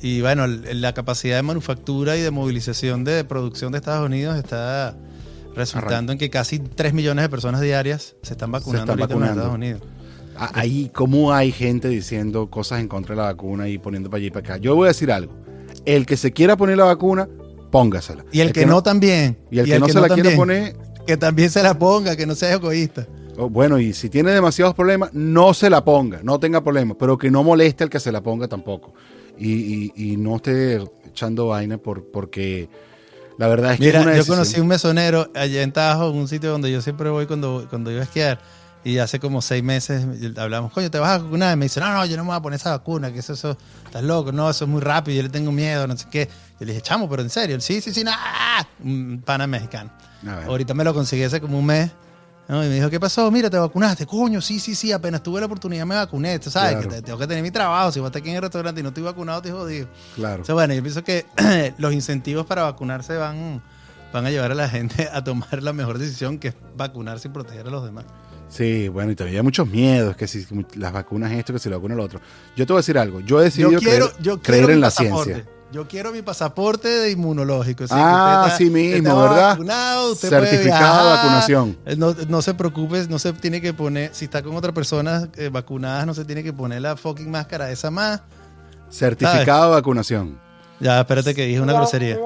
Y 0.02 0.20
bueno, 0.20 0.46
la 0.46 0.94
capacidad 0.94 1.36
de 1.36 1.42
manufactura 1.42 2.16
y 2.16 2.20
de 2.20 2.30
movilización 2.30 3.04
de 3.04 3.24
producción 3.24 3.72
de 3.72 3.78
Estados 3.78 4.06
Unidos 4.06 4.38
está 4.38 4.96
resultando 5.54 6.12
en 6.12 6.18
que 6.18 6.30
casi 6.30 6.58
3 6.58 6.94
millones 6.94 7.22
de 7.24 7.28
personas 7.28 7.60
diarias 7.60 8.14
se 8.22 8.32
están 8.32 8.52
vacunando 8.52 8.92
están 8.92 9.18
en. 9.18 9.24
Estados 9.24 9.54
Unidos. 9.54 9.82
Ahí, 10.36 10.90
¿cómo 10.94 11.32
hay 11.34 11.52
gente 11.52 11.88
diciendo 11.88 12.48
cosas 12.48 12.80
en 12.80 12.88
contra 12.88 13.14
de 13.14 13.20
la 13.20 13.26
vacuna 13.28 13.68
y 13.68 13.78
poniendo 13.78 14.08
para 14.08 14.18
allá 14.18 14.26
y 14.26 14.30
para 14.30 14.54
acá? 14.54 14.56
Yo 14.56 14.74
voy 14.74 14.86
a 14.86 14.88
decir 14.88 15.12
algo. 15.12 15.32
El 15.84 16.06
que 16.06 16.16
se 16.16 16.32
quiera 16.32 16.56
poner 16.56 16.76
la 16.78 16.84
vacuna, 16.84 17.28
póngasela. 17.70 18.24
Y 18.32 18.40
el, 18.40 18.52
que, 18.52 18.64
no, 18.66 18.82
también. 18.82 19.36
Y 19.50 19.58
el 19.58 19.66
que 19.66 19.78
no 19.78 19.88
se 19.88 19.94
la 20.00 20.08
quiere 20.08 20.30
también. 20.34 20.36
poner, 20.36 20.76
Que 21.06 21.16
también 21.16 21.50
se 21.50 21.62
la 21.62 21.78
ponga, 21.78 22.16
que 22.16 22.26
no 22.26 22.34
sea 22.34 22.52
egoísta. 22.54 23.06
oh, 23.36 23.48
bueno, 23.50 23.78
y 23.78 23.92
si 23.92 24.08
tiene 24.08 24.30
demasiados 24.30 24.74
problemas, 24.74 25.10
no 25.12 25.52
se 25.54 25.68
la 25.68 25.84
ponga, 25.84 26.20
no 26.22 26.38
tenga 26.40 26.62
problemas, 26.62 26.96
pero 26.98 27.18
que 27.18 27.30
no 27.30 27.42
moleste 27.42 27.84
al 27.84 27.90
que 27.90 28.00
se 28.00 28.10
la 28.12 28.22
ponga 28.22 28.48
tampoco. 28.48 28.94
Y, 29.38 29.52
y- 29.52 29.92
y 30.12 30.16
no 30.16 30.36
esté 30.36 30.80
echando 31.06 31.46
vaina 31.48 31.76
por, 31.78 32.10
porque 32.10 32.68
la 33.38 33.48
verdad 33.48 33.72
es 33.72 33.78
que 33.78 33.86
Mira, 33.86 34.00
una 34.00 34.10
yo 34.10 34.16
decisión. 34.18 34.36
conocí 34.36 34.60
un 34.60 34.66
mesonero 34.68 35.30
allá 35.34 35.62
en 35.62 35.72
Tajo, 35.72 36.10
en 36.10 36.16
un 36.16 36.28
sitio 36.28 36.50
donde 36.50 36.70
yo 36.70 36.80
siempre 36.82 37.08
voy 37.10 37.26
cuando, 37.26 37.66
cuando 37.70 37.90
iba 37.90 38.00
a 38.00 38.04
esquiar. 38.04 38.40
Y 38.82 38.96
hace 38.98 39.20
como 39.20 39.42
seis 39.42 39.62
meses 39.62 40.06
hablamos, 40.38 40.72
coño, 40.72 40.90
¿te 40.90 40.98
vas 40.98 41.10
a 41.10 41.22
vacunar? 41.22 41.52
Y 41.54 41.56
me 41.58 41.66
dice, 41.66 41.80
no, 41.80 41.92
no, 41.92 42.06
yo 42.06 42.16
no 42.16 42.22
me 42.24 42.28
voy 42.28 42.36
a 42.36 42.40
poner 42.40 42.58
esa 42.58 42.70
vacuna, 42.70 43.12
que 43.12 43.18
eso, 43.18 43.34
eso, 43.34 43.56
estás 43.84 44.02
loco, 44.02 44.32
no, 44.32 44.48
eso 44.48 44.64
es 44.64 44.70
muy 44.70 44.80
rápido, 44.80 45.16
yo 45.18 45.22
le 45.24 45.28
tengo 45.28 45.52
miedo, 45.52 45.86
no 45.86 45.96
sé 45.98 46.06
qué. 46.10 46.28
Yo 46.58 46.64
le 46.66 46.72
dije, 46.72 46.80
chamo, 46.82 47.06
pero 47.08 47.20
en 47.22 47.28
serio, 47.30 47.60
sí, 47.60 47.80
sí, 47.82 47.92
sí, 47.92 48.02
no, 48.04 48.12
un 48.82 49.22
pana 49.24 49.46
mexicano. 49.46 49.90
Ahorita 50.46 50.72
me 50.74 50.84
lo 50.84 50.94
conseguí 50.94 51.22
hace 51.24 51.40
como 51.40 51.58
un 51.58 51.66
mes. 51.66 51.90
¿no? 52.48 52.64
Y 52.64 52.68
me 52.68 52.74
dijo, 52.74 52.90
¿qué 52.90 52.98
pasó? 52.98 53.30
Mira, 53.30 53.48
te 53.48 53.56
vacunaste. 53.58 54.06
Coño, 54.06 54.40
sí, 54.40 54.58
sí, 54.58 54.74
sí, 54.74 54.90
apenas 54.90 55.22
tuve 55.22 55.38
la 55.38 55.46
oportunidad 55.46 55.86
me 55.86 55.94
vacuné. 55.94 56.36
Tú 56.40 56.50
sabes 56.50 56.72
Claro. 56.72 56.88
que 56.88 56.96
te- 56.96 57.02
tengo 57.02 57.16
que 57.18 57.26
tener 57.28 57.44
mi 57.44 57.52
trabajo. 57.52 57.92
Si 57.92 58.00
vas 58.00 58.10
aquí 58.16 58.28
en 58.30 58.36
el 58.36 58.42
restaurante 58.42 58.80
y 58.80 58.82
no 58.82 58.88
estoy 58.88 59.04
vacunado, 59.04 59.40
te 59.40 59.52
jodido. 59.52 59.86
Claro. 60.16 60.42
O 60.42 60.44
sea, 60.44 60.54
bueno, 60.56 60.74
yo 60.74 60.82
pienso 60.82 61.04
que 61.04 61.26
los 61.78 61.92
incentivos 61.92 62.46
para 62.46 62.62
vacunarse 62.64 63.16
van, 63.16 63.62
van 64.12 64.26
a 64.26 64.30
llevar 64.30 64.50
a 64.50 64.56
la 64.56 64.68
gente 64.68 65.08
a 65.12 65.22
tomar 65.22 65.62
la 65.62 65.72
mejor 65.72 65.98
decisión, 65.98 66.38
que 66.38 66.48
es 66.48 66.54
vacunarse 66.76 67.28
y 67.28 67.30
proteger 67.30 67.68
a 67.68 67.70
los 67.70 67.84
demás. 67.84 68.04
Sí, 68.50 68.88
bueno, 68.88 69.12
y 69.12 69.14
todavía 69.16 69.38
hay 69.38 69.44
muchos 69.44 69.66
miedos, 69.68 70.16
que 70.16 70.26
si 70.26 70.44
las 70.74 70.92
vacunas 70.92 71.30
esto, 71.32 71.52
que 71.52 71.58
si 71.60 71.70
la 71.70 71.76
vacuna 71.76 71.94
lo 71.94 72.02
otro. 72.04 72.20
Yo 72.56 72.66
te 72.66 72.72
voy 72.72 72.78
a 72.78 72.82
decir 72.82 72.98
algo. 72.98 73.20
Yo 73.20 73.40
he 73.40 73.44
decidido 73.44 73.70
Yo 73.70 73.78
quiero, 73.78 74.10
creer, 74.42 74.66
yo 74.66 74.70
en 74.72 74.80
la 74.80 74.88
pasaporte. 74.88 75.32
ciencia. 75.34 75.52
Yo 75.72 75.86
quiero 75.86 76.10
mi 76.10 76.20
pasaporte 76.20 76.88
de 76.88 77.12
inmunológico. 77.12 77.86
sí, 77.86 77.94
Ah, 77.96 78.42
usted 78.42 78.46
está- 78.48 78.58
sí 78.58 78.70
mismo, 78.70 79.20
¿verdad? 79.22 79.50
vacunado, 79.50 80.12
usted 80.12 80.28
Certificado 80.28 81.04
de 81.10 81.16
vacunación. 81.16 81.78
Eh, 81.86 81.94
No, 81.96 82.12
no 82.28 82.42
se 82.42 82.54
preocupe, 82.54 83.06
no 83.08 83.20
se 83.20 83.32
tiene 83.34 83.60
que 83.60 83.72
poner, 83.72 84.10
si 84.12 84.24
está 84.24 84.42
con 84.42 84.56
otras 84.56 84.74
personas 84.74 85.28
eh, 85.36 85.48
vacunadas, 85.48 86.04
no 86.06 86.12
se 86.14 86.24
tiene 86.24 86.42
que 86.42 86.52
poner 86.52 86.82
la 86.82 86.96
fucking 86.96 87.30
máscara 87.30 87.70
esa 87.70 87.88
más. 87.92 88.20
Certificado 88.90 89.66
de 89.66 89.70
vacunación. 89.76 90.40
Ya, 90.80 91.00
espérate 91.00 91.34
que 91.34 91.46
dije 91.46 91.60
una 91.60 91.74
grosería. 91.74 92.18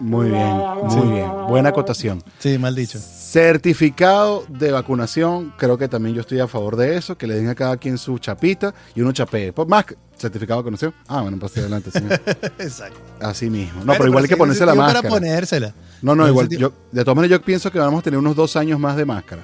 Muy 0.00 0.28
bien, 0.30 0.56
muy 0.84 1.08
bien. 1.08 1.30
Buena 1.48 1.70
acotación. 1.70 2.22
Sí, 2.38 2.56
mal 2.56 2.74
dicho. 2.74 2.98
Certificado 2.98 4.44
de 4.48 4.70
vacunación, 4.70 5.52
creo 5.58 5.76
que 5.76 5.88
también 5.88 6.14
yo 6.14 6.20
estoy 6.20 6.40
a 6.40 6.46
favor 6.46 6.76
de 6.76 6.96
eso, 6.96 7.18
que 7.18 7.26
le 7.26 7.34
den 7.34 7.48
a 7.48 7.54
cada 7.54 7.76
quien 7.76 7.98
su 7.98 8.18
chapita 8.18 8.72
y 8.94 9.00
uno 9.00 9.12
chapee. 9.12 9.52
Pues 9.52 9.66
más, 9.66 9.84
certificado 10.16 10.58
de 10.60 10.62
vacunación. 10.62 10.94
Ah, 11.08 11.22
bueno, 11.22 11.38
pasé 11.38 11.60
adelante. 11.60 11.90
sí. 11.90 11.98
Exacto. 12.58 13.00
Así 13.20 13.50
mismo. 13.50 13.80
No, 13.80 13.86
Bueno, 13.86 13.98
pero 13.98 14.08
igual 14.10 14.24
hay 14.24 14.28
que 14.28 14.36
ponerse 14.36 14.64
la 14.64 14.74
máscara. 14.74 15.02
Para 15.02 15.14
ponérsela. 15.14 15.74
No, 16.00 16.14
no, 16.14 16.28
igual. 16.28 16.48
Yo, 16.48 16.72
de 16.92 17.02
todas 17.02 17.16
maneras, 17.16 17.38
yo 17.38 17.44
pienso 17.44 17.72
que 17.72 17.78
vamos 17.78 18.00
a 18.00 18.02
tener 18.02 18.18
unos 18.18 18.36
dos 18.36 18.54
años 18.56 18.78
más 18.78 18.96
de 18.96 19.04
máscara. 19.04 19.42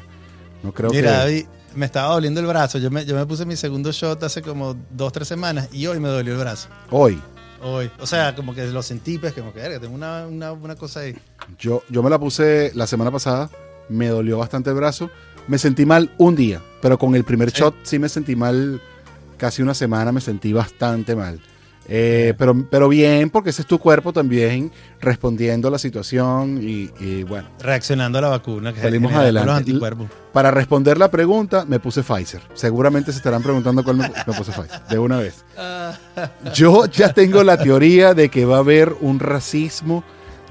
No 0.62 0.72
creo 0.72 0.90
Mira, 0.90 1.10
que. 1.10 1.16
David, 1.16 1.46
me 1.74 1.86
estaba 1.86 2.14
doliendo 2.14 2.40
el 2.40 2.46
brazo. 2.46 2.78
Yo 2.78 2.90
me, 2.90 3.04
yo 3.04 3.14
me 3.16 3.26
puse 3.26 3.44
mi 3.44 3.56
segundo 3.56 3.90
shot 3.92 4.22
hace 4.22 4.40
como 4.40 4.76
dos, 4.90 5.12
tres 5.12 5.28
semanas 5.28 5.68
y 5.72 5.86
hoy 5.86 5.98
me 5.98 6.08
dolió 6.08 6.34
el 6.34 6.38
brazo. 6.38 6.68
Hoy, 6.90 7.20
Hoy. 7.64 7.90
O 7.98 8.06
sea, 8.06 8.34
como 8.34 8.54
que 8.54 8.66
lo 8.66 8.82
sentí, 8.82 9.18
pues, 9.18 9.32
como 9.32 9.52
que 9.52 9.60
verga, 9.60 9.80
tengo 9.80 9.94
una, 9.94 10.26
una, 10.26 10.52
una 10.52 10.76
cosa 10.76 11.00
ahí. 11.00 11.16
yo, 11.58 11.82
yo 11.88 12.02
me 12.02 12.10
la 12.10 12.18
puse 12.18 12.70
la 12.74 12.86
semana 12.86 13.10
pasada. 13.10 13.48
Me 13.88 14.08
dolió 14.08 14.38
bastante 14.38 14.70
el 14.70 14.76
brazo. 14.76 15.10
Me 15.48 15.58
sentí 15.58 15.84
mal 15.86 16.14
un 16.18 16.36
día, 16.36 16.62
pero 16.80 16.98
con 16.98 17.14
el 17.14 17.24
primer 17.24 17.50
shot 17.50 17.74
sí 17.82 17.98
me 17.98 18.08
sentí 18.08 18.36
mal. 18.36 18.80
Casi 19.38 19.62
una 19.62 19.74
semana 19.74 20.12
me 20.12 20.20
sentí 20.20 20.52
bastante 20.52 21.16
mal. 21.16 21.40
Eh, 21.86 22.32
pero, 22.38 22.66
pero 22.70 22.88
bien, 22.88 23.28
porque 23.28 23.50
ese 23.50 23.60
es 23.62 23.68
tu 23.68 23.78
cuerpo 23.78 24.12
también 24.12 24.72
respondiendo 25.00 25.68
a 25.68 25.70
la 25.70 25.78
situación 25.78 26.58
y, 26.62 26.90
y 26.98 27.24
bueno. 27.24 27.48
Reaccionando 27.60 28.18
a 28.18 28.22
la 28.22 28.28
vacuna. 28.28 28.72
Que 28.72 28.80
Salimos 28.80 29.10
genera 29.10 29.22
adelante. 29.24 29.46
Los 29.50 29.58
anticuerpos. 29.58 30.06
Para 30.32 30.50
responder 30.50 30.98
la 30.98 31.10
pregunta, 31.10 31.64
me 31.66 31.78
puse 31.78 32.02
Pfizer. 32.02 32.40
Seguramente 32.54 33.12
se 33.12 33.18
estarán 33.18 33.42
preguntando 33.42 33.84
cuál 33.84 33.96
me, 33.98 34.08
me 34.08 34.32
puse 34.34 34.50
Pfizer. 34.52 34.80
De 34.88 34.98
una 34.98 35.18
vez. 35.18 35.44
Yo 36.54 36.86
ya 36.86 37.12
tengo 37.12 37.42
la 37.44 37.56
teoría 37.58 38.14
de 38.14 38.28
que 38.28 38.44
va 38.44 38.56
a 38.56 38.60
haber 38.60 38.94
un 39.00 39.20
racismo 39.20 40.04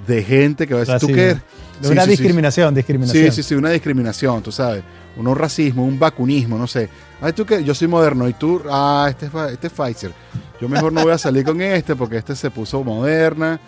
de 0.08 0.24
gente 0.24 0.68
que 0.68 0.74
va 0.74 0.82
a 0.82 0.86
decir, 0.86 1.00
¿tú 1.00 1.08
qué? 1.08 1.36
De 1.36 1.42
Sí, 1.82 1.92
una 1.92 2.04
sí, 2.04 2.12
sí. 2.12 2.18
discriminación, 2.18 2.76
discriminación. 2.76 3.26
Sí, 3.26 3.32
sí, 3.32 3.44
sí, 3.44 3.56
una 3.56 3.72
discriminación, 3.72 4.42
tú 4.44 4.52
sabes. 4.52 4.84
Un 5.18 5.36
racismo, 5.36 5.86
un 5.86 6.00
vacunismo, 6.00 6.58
no 6.58 6.68
sé. 6.68 6.88
Ay, 7.24 7.32
tú 7.32 7.46
qué, 7.46 7.64
yo 7.64 7.74
soy 7.74 7.88
moderno 7.88 8.28
y 8.28 8.34
tú, 8.34 8.62
ah, 8.70 9.08
este 9.10 9.30
este 9.52 9.68
es 9.68 9.74
Pfizer. 9.74 10.12
Yo 10.60 10.68
mejor 10.68 10.92
no 10.92 11.02
voy 11.04 11.14
a 11.14 11.18
salir 11.18 11.46
con 11.46 11.62
este 11.62 11.96
porque 11.96 12.18
este 12.18 12.36
se 12.36 12.52
puso 12.52 12.84
moderna 12.84 13.62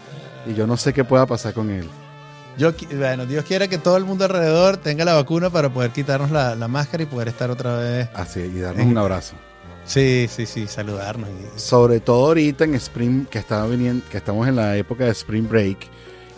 y 0.45 0.53
yo 0.53 0.67
no 0.67 0.75
sé 0.75 0.91
qué 0.91 1.05
pueda 1.05 1.25
pasar 1.25 1.53
con 1.53 1.69
él. 1.69 1.89
Yo, 2.57 2.74
bueno, 2.97 3.25
Dios 3.25 3.45
quiera 3.45 3.69
que 3.69 3.77
todo 3.77 3.95
el 3.95 4.03
mundo 4.03 4.25
alrededor 4.25 4.75
tenga 4.77 5.05
la 5.05 5.13
vacuna 5.13 5.50
para 5.50 5.69
poder 5.69 5.91
quitarnos 5.91 6.31
la, 6.31 6.55
la 6.55 6.67
máscara 6.67 7.03
y 7.03 7.05
poder 7.05 7.29
estar 7.29 7.50
otra 7.50 7.77
vez. 7.77 8.09
Así, 8.13 8.41
y 8.41 8.59
darnos 8.59 8.85
un 8.85 8.97
abrazo. 8.97 9.35
Sí, 9.85 10.27
sí, 10.29 10.45
sí, 10.45 10.67
saludarnos. 10.67 11.29
Sobre 11.55 12.00
todo 12.01 12.27
ahorita 12.27 12.65
en 12.65 12.75
Spring, 12.75 13.25
que, 13.27 13.41
viniendo, 13.69 14.05
que 14.09 14.17
estamos 14.17 14.47
en 14.47 14.57
la 14.57 14.75
época 14.75 15.05
de 15.05 15.12
Spring 15.12 15.47
Break 15.47 15.77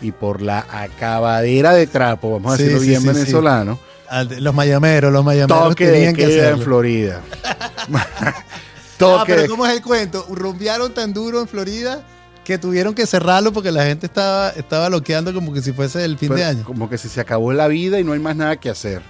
y 0.02 0.12
por 0.12 0.42
la 0.42 0.66
acabadera 0.70 1.72
de 1.72 1.86
trapo, 1.86 2.32
vamos 2.32 2.54
a 2.54 2.56
Sí, 2.56 2.62
decirlo 2.64 2.82
sí, 2.82 2.88
bien 2.90 3.00
sí. 3.00 3.08
venezolano, 3.08 3.78
al- 4.10 4.42
los 4.42 4.54
mayameros, 4.54 5.12
los 5.12 5.24
mayameros 5.24 5.68
toque 5.70 5.86
de 5.86 5.92
tenían 5.92 6.14
que 6.14 6.22
queda 6.26 6.32
en 6.34 6.40
hacerlo. 6.46 6.64
Florida. 6.64 7.20
Ah, 9.00 9.22
pero 9.26 9.42
de- 9.42 9.48
¿cómo 9.48 9.64
es 9.64 9.72
el 9.76 9.82
cuento? 9.82 10.26
Rumbearon 10.28 10.92
tan 10.92 11.12
duro 11.12 11.40
en 11.40 11.46
Florida 11.46 12.04
que 12.44 12.58
tuvieron 12.58 12.94
que 12.94 13.06
cerrarlo 13.06 13.52
porque 13.52 13.70
la 13.70 13.84
gente 13.84 14.06
estaba, 14.06 14.50
estaba 14.50 14.88
loqueando 14.90 15.32
como 15.32 15.52
que 15.52 15.62
si 15.62 15.72
fuese 15.72 16.04
el 16.04 16.18
fin 16.18 16.34
de 16.34 16.44
año. 16.44 16.64
Como 16.64 16.88
que 16.90 16.98
si 16.98 17.08
se 17.08 17.20
acabó 17.20 17.52
la 17.52 17.68
vida 17.68 18.00
y 18.00 18.04
no 18.04 18.12
hay 18.12 18.18
más 18.18 18.34
nada 18.34 18.56
que 18.58 18.70
hacer. 18.70 19.02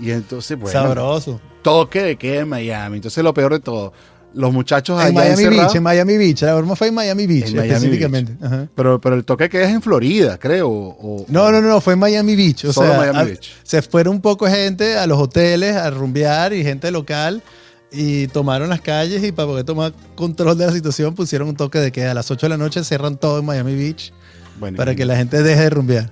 Y 0.00 0.10
entonces, 0.10 0.58
bueno, 0.58 0.72
Sabroso. 0.80 1.40
toque 1.62 2.02
de 2.02 2.16
queda 2.16 2.40
en 2.40 2.48
Miami. 2.48 2.96
Entonces, 2.96 3.22
lo 3.22 3.32
peor 3.34 3.52
de 3.52 3.60
todo, 3.60 3.92
los 4.34 4.52
muchachos 4.52 5.00
En 5.00 5.06
allá 5.08 5.12
Miami 5.14 5.30
encerrados, 5.30 5.64
Beach, 5.72 5.76
en 5.76 5.82
Miami 5.82 6.16
Beach. 6.18 6.42
La 6.42 6.54
broma 6.54 6.76
fue 6.76 6.88
en 6.88 6.94
Miami 6.94 7.26
Beach, 7.26 7.46
En 7.48 7.56
Miami 7.56 7.72
específicamente. 7.72 8.36
Pero, 8.74 9.00
pero 9.00 9.16
el 9.16 9.24
toque 9.24 9.48
queda 9.48 9.64
es 9.68 9.70
en 9.74 9.82
Florida, 9.82 10.38
creo. 10.38 10.68
o- 10.70 11.24
No, 11.28 11.50
no, 11.50 11.60
no, 11.60 11.80
fue 11.80 11.94
en 11.94 11.98
Miami 11.98 12.36
Beach. 12.36 12.64
O 12.66 12.72
Solo 12.72 12.88
sea, 12.88 12.98
Miami 12.98 13.18
a- 13.18 13.24
Beach. 13.24 13.50
se 13.62 13.82
fueron 13.82 14.14
un 14.16 14.20
poco 14.20 14.46
gente 14.46 14.96
a 14.96 15.06
los 15.06 15.18
hoteles 15.18 15.74
a 15.76 15.90
rumbear 15.90 16.52
y 16.52 16.62
gente 16.62 16.90
local 16.90 17.42
y 17.92 18.28
tomaron 18.28 18.68
las 18.68 18.80
calles 18.80 19.24
y 19.24 19.32
para 19.32 19.48
poder 19.48 19.64
tomar 19.64 19.92
control 20.14 20.56
de 20.56 20.66
la 20.66 20.72
situación 20.72 21.14
pusieron 21.14 21.48
un 21.48 21.56
toque 21.56 21.80
de 21.80 21.90
que 21.90 22.04
a 22.04 22.14
las 22.14 22.30
8 22.30 22.46
de 22.46 22.50
la 22.50 22.56
noche 22.56 22.84
cierran 22.84 23.16
todo 23.16 23.40
en 23.40 23.44
Miami 23.46 23.74
Beach 23.74 24.12
Bueno, 24.60 24.76
para 24.76 24.94
que 24.94 25.04
la 25.04 25.16
gente 25.16 25.42
deje 25.42 25.62
de 25.62 25.70
rumbear. 25.70 26.10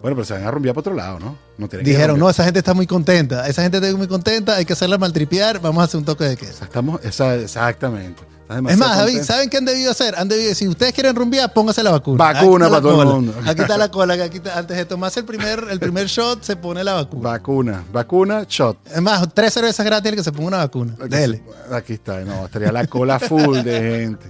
Bueno, 0.00 0.14
pero 0.16 0.24
se 0.24 0.34
van 0.34 0.44
a 0.44 0.50
rumbear 0.50 0.74
para 0.74 0.80
otro 0.80 0.94
lado, 0.94 1.18
¿no? 1.18 1.36
no 1.58 1.68
tienen 1.68 1.84
Dijeron, 1.84 2.18
no, 2.18 2.30
esa 2.30 2.44
gente 2.44 2.60
está 2.60 2.72
muy 2.74 2.86
contenta, 2.86 3.46
esa 3.48 3.62
gente 3.62 3.78
está 3.78 3.96
muy 3.96 4.06
contenta, 4.08 4.54
hay 4.56 4.64
que 4.64 4.72
hacerla 4.72 4.96
maltripear, 4.98 5.60
vamos 5.60 5.80
a 5.82 5.84
hacer 5.84 5.98
un 5.98 6.04
toque 6.04 6.24
de 6.24 6.34
O 6.34 6.38
queda. 6.38 6.52
sea, 6.52 6.66
estamos, 6.66 7.00
esa- 7.04 7.34
exactamente. 7.34 8.22
Es 8.48 8.78
más, 8.78 8.96
David. 8.96 9.22
¿saben 9.24 9.50
qué 9.50 9.58
han 9.58 9.66
debido 9.66 9.90
hacer? 9.90 10.14
Han 10.16 10.26
debido, 10.26 10.54
si 10.54 10.66
ustedes 10.66 10.94
quieren 10.94 11.14
rumbear, 11.14 11.52
póngase 11.52 11.82
la 11.82 11.90
vacuna. 11.90 12.16
Vacuna 12.32 12.70
para 12.70 12.80
todo 12.80 13.02
el 13.02 13.08
mundo. 13.08 13.34
Aquí 13.44 13.60
está 13.60 13.76
la 13.76 13.90
cola, 13.90 14.16
que 14.16 14.22
aquí 14.22 14.36
está- 14.38 14.58
antes 14.58 14.74
de 14.74 14.86
tomarse 14.86 15.20
el 15.20 15.26
primer, 15.26 15.66
el 15.70 15.78
primer 15.78 16.06
shot, 16.08 16.42
se 16.42 16.56
pone 16.56 16.82
la 16.82 16.94
vacuna. 16.94 17.22
Vacuna, 17.28 17.84
vacuna, 17.92 18.46
shot. 18.48 18.78
Es 18.90 19.02
más, 19.02 19.28
tres 19.34 19.52
cervezas 19.52 19.84
gratis 19.84 20.10
el 20.12 20.16
que 20.16 20.24
se 20.24 20.32
ponga 20.32 20.46
una 20.48 20.56
vacuna. 20.58 20.94
Aquí, 20.98 21.08
Dele. 21.10 21.42
aquí 21.72 21.92
está, 21.92 22.20
no, 22.20 22.46
estaría 22.46 22.72
la 22.72 22.86
cola 22.86 23.18
full 23.20 23.58
de 23.58 23.80
gente. 24.00 24.26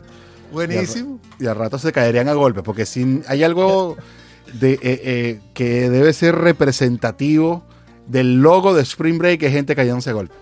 Buenísimo. 0.53 1.21
Y 1.39 1.47
al 1.47 1.55
rato 1.57 1.79
se 1.79 1.93
caerían 1.93 2.27
a 2.29 2.33
golpes, 2.33 2.65
porque 2.65 2.87
si 2.87 3.23
hay 3.29 3.45
algo 3.45 3.97
de, 4.55 4.73
eh, 4.75 4.79
eh, 4.83 5.41
que 5.55 5.91
debe 5.91 6.13
ser 6.13 6.35
representativo 6.37 7.65
del 8.07 8.41
logo 8.41 8.75
de 8.75 8.83
Spring 8.83 9.19
Break, 9.19 9.43
es 9.43 9.53
gente 9.53 9.75
cayéndose 9.77 10.11
a. 10.13 10.35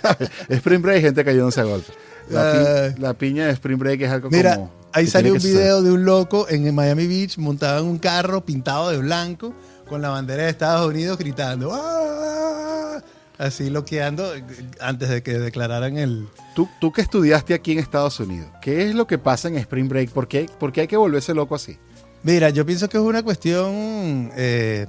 ¿Sabes? 0.00 0.30
Spring 0.48 0.82
Break, 0.82 1.00
gente 1.02 1.24
cayéndose 1.24 1.60
a 1.60 1.64
golpes. 1.64 1.94
La, 2.28 2.52
pi- 2.94 3.00
la 3.00 3.14
piña 3.14 3.46
de 3.46 3.52
Spring 3.52 3.78
Break 3.78 4.00
es 4.00 4.10
algo 4.10 4.30
Mira, 4.30 4.56
como... 4.56 4.72
ahí 4.92 5.06
salió 5.06 5.34
un 5.34 5.40
ser. 5.40 5.50
video 5.52 5.82
de 5.82 5.92
un 5.92 6.04
loco 6.04 6.46
en 6.48 6.74
Miami 6.74 7.06
Beach 7.06 7.36
montado 7.38 7.80
en 7.84 7.86
un 7.90 7.98
carro 7.98 8.44
pintado 8.44 8.90
de 8.90 8.98
blanco 8.98 9.54
con 9.88 10.00
la 10.00 10.08
bandera 10.08 10.44
de 10.44 10.50
Estados 10.50 10.88
Unidos 10.88 11.18
gritando 11.18 11.70
"¡Ah!", 11.74 13.02
así 13.36 13.68
loqueando 13.68 14.34
eh, 14.34 14.42
antes 14.80 15.10
de 15.10 15.22
que 15.22 15.38
declararan 15.38 15.98
el 15.98 16.26
Tú, 16.56 16.66
tú 16.80 16.92
que 16.92 17.02
estudiaste 17.02 17.52
aquí 17.52 17.72
en 17.72 17.78
Estados 17.80 18.18
Unidos, 18.20 18.48
¿qué 18.62 18.88
es 18.88 18.94
lo 18.94 19.06
que 19.06 19.18
pasa 19.18 19.48
en 19.48 19.56
Spring 19.58 19.88
Break? 19.88 20.10
¿Por 20.10 20.26
qué, 20.26 20.48
por 20.58 20.72
qué 20.72 20.82
hay 20.82 20.86
que 20.88 20.96
volverse 20.96 21.34
loco 21.34 21.54
así? 21.56 21.76
Mira, 22.24 22.50
yo 22.50 22.64
pienso 22.64 22.88
que 22.88 22.96
es 22.96 23.02
una 23.02 23.22
cuestión 23.22 24.32
eh, 24.34 24.86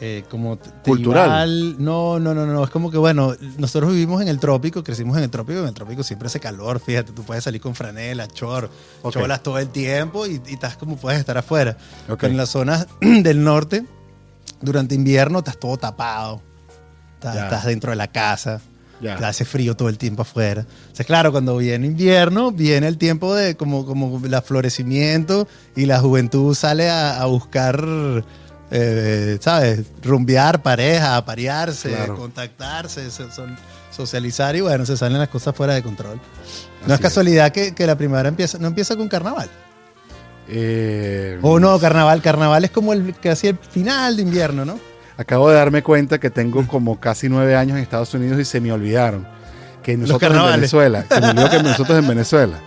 eh, 0.00 0.24
como 0.28 0.58
Cultural. 0.84 1.76
No, 1.82 2.18
no, 2.18 2.34
no, 2.34 2.44
no. 2.44 2.64
Es 2.64 2.70
como 2.70 2.90
que, 2.90 2.98
bueno, 2.98 3.34
nosotros 3.58 3.92
vivimos 3.92 4.20
en 4.20 4.28
el 4.28 4.40
trópico, 4.40 4.82
crecimos 4.82 5.16
en 5.16 5.22
el 5.22 5.30
trópico. 5.30 5.60
En 5.60 5.68
el 5.68 5.74
trópico 5.74 6.02
siempre 6.02 6.26
hace 6.26 6.40
calor, 6.40 6.80
fíjate. 6.80 7.12
Tú 7.12 7.22
puedes 7.22 7.44
salir 7.44 7.60
con 7.60 7.74
franela, 7.74 8.26
chor, 8.26 8.68
cholas 9.10 9.42
todo 9.42 9.58
el 9.58 9.68
tiempo 9.68 10.26
y, 10.26 10.42
y 10.48 10.54
estás 10.54 10.76
como 10.76 10.96
puedes 10.96 11.20
estar 11.20 11.38
afuera. 11.38 11.76
Ok. 12.08 12.18
Pero 12.20 12.32
en 12.32 12.36
las 12.36 12.50
zonas 12.50 12.88
del 13.00 13.42
norte, 13.44 13.86
durante 14.60 14.96
invierno, 14.96 15.38
estás 15.38 15.58
todo 15.58 15.76
tapado. 15.76 16.42
Estás 17.16 17.64
dentro 17.64 17.90
de 17.90 17.96
la 17.96 18.08
casa. 18.08 18.60
Ya. 19.00 19.14
Hace 19.16 19.44
frío 19.44 19.76
todo 19.76 19.88
el 19.90 19.98
tiempo 19.98 20.22
afuera. 20.22 20.64
O 20.92 20.96
sea, 20.96 21.04
claro, 21.04 21.30
cuando 21.32 21.56
viene 21.58 21.86
invierno, 21.86 22.50
viene 22.50 22.88
el 22.88 22.96
tiempo 22.96 23.34
de 23.34 23.54
como, 23.56 23.84
como 23.84 24.24
el 24.24 24.42
florecimiento 24.42 25.46
y 25.74 25.84
la 25.86 25.98
juventud 26.00 26.54
sale 26.54 26.88
a, 26.88 27.20
a 27.20 27.26
buscar, 27.26 27.78
eh, 28.70 29.38
¿sabes? 29.40 29.82
Rumbear, 30.02 30.62
pareja, 30.62 31.16
aparearse, 31.16 31.90
Claro. 31.90 32.16
contactarse, 32.16 33.10
so- 33.10 33.28
socializar 33.90 34.56
y 34.56 34.60
bueno, 34.62 34.84
se 34.86 34.96
salen 34.96 35.18
las 35.18 35.28
cosas 35.28 35.54
fuera 35.54 35.74
de 35.74 35.82
control. 35.82 36.20
No 36.86 36.94
es 36.94 37.00
es. 37.00 37.02
casualidad 37.02 37.52
que, 37.52 37.74
que 37.74 37.86
la 37.86 37.96
primavera 37.96 38.28
empieza, 38.28 38.58
no 38.58 38.66
empieza 38.68 38.96
con 38.96 39.08
carnaval. 39.08 39.48
Eh, 40.48 41.38
O 41.42 41.58
no, 41.58 41.78
carnaval, 41.78 42.22
carnaval 42.22 42.64
es 42.64 42.70
como 42.70 42.92
el 42.92 43.14
casi 43.20 43.48
el 43.48 43.58
final 43.58 44.16
de 44.16 44.22
invierno, 44.22 44.64
¿no? 44.64 44.78
Acabo 45.18 45.48
de 45.48 45.56
darme 45.56 45.82
cuenta 45.82 46.18
que 46.18 46.30
tengo 46.30 46.66
como 46.66 47.00
casi 47.00 47.28
nueve 47.28 47.56
años 47.56 47.76
en 47.78 47.82
Estados 47.82 48.12
Unidos 48.14 48.38
y 48.40 48.44
se 48.44 48.60
me 48.60 48.70
olvidaron 48.72 49.26
que 49.82 49.96
nosotros 49.96 50.34
en. 50.36 50.52
Venezuela, 50.56 51.04
se 51.08 51.20
me 51.20 51.28
olvidó 51.30 51.50
que 51.50 51.62
nosotros 51.62 51.98
en 51.98 52.08
Venezuela, 52.08 52.58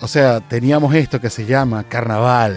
o 0.00 0.08
sea, 0.08 0.40
teníamos 0.40 0.94
esto 0.94 1.20
que 1.20 1.28
se 1.28 1.44
llama 1.44 1.84
carnaval, 1.84 2.56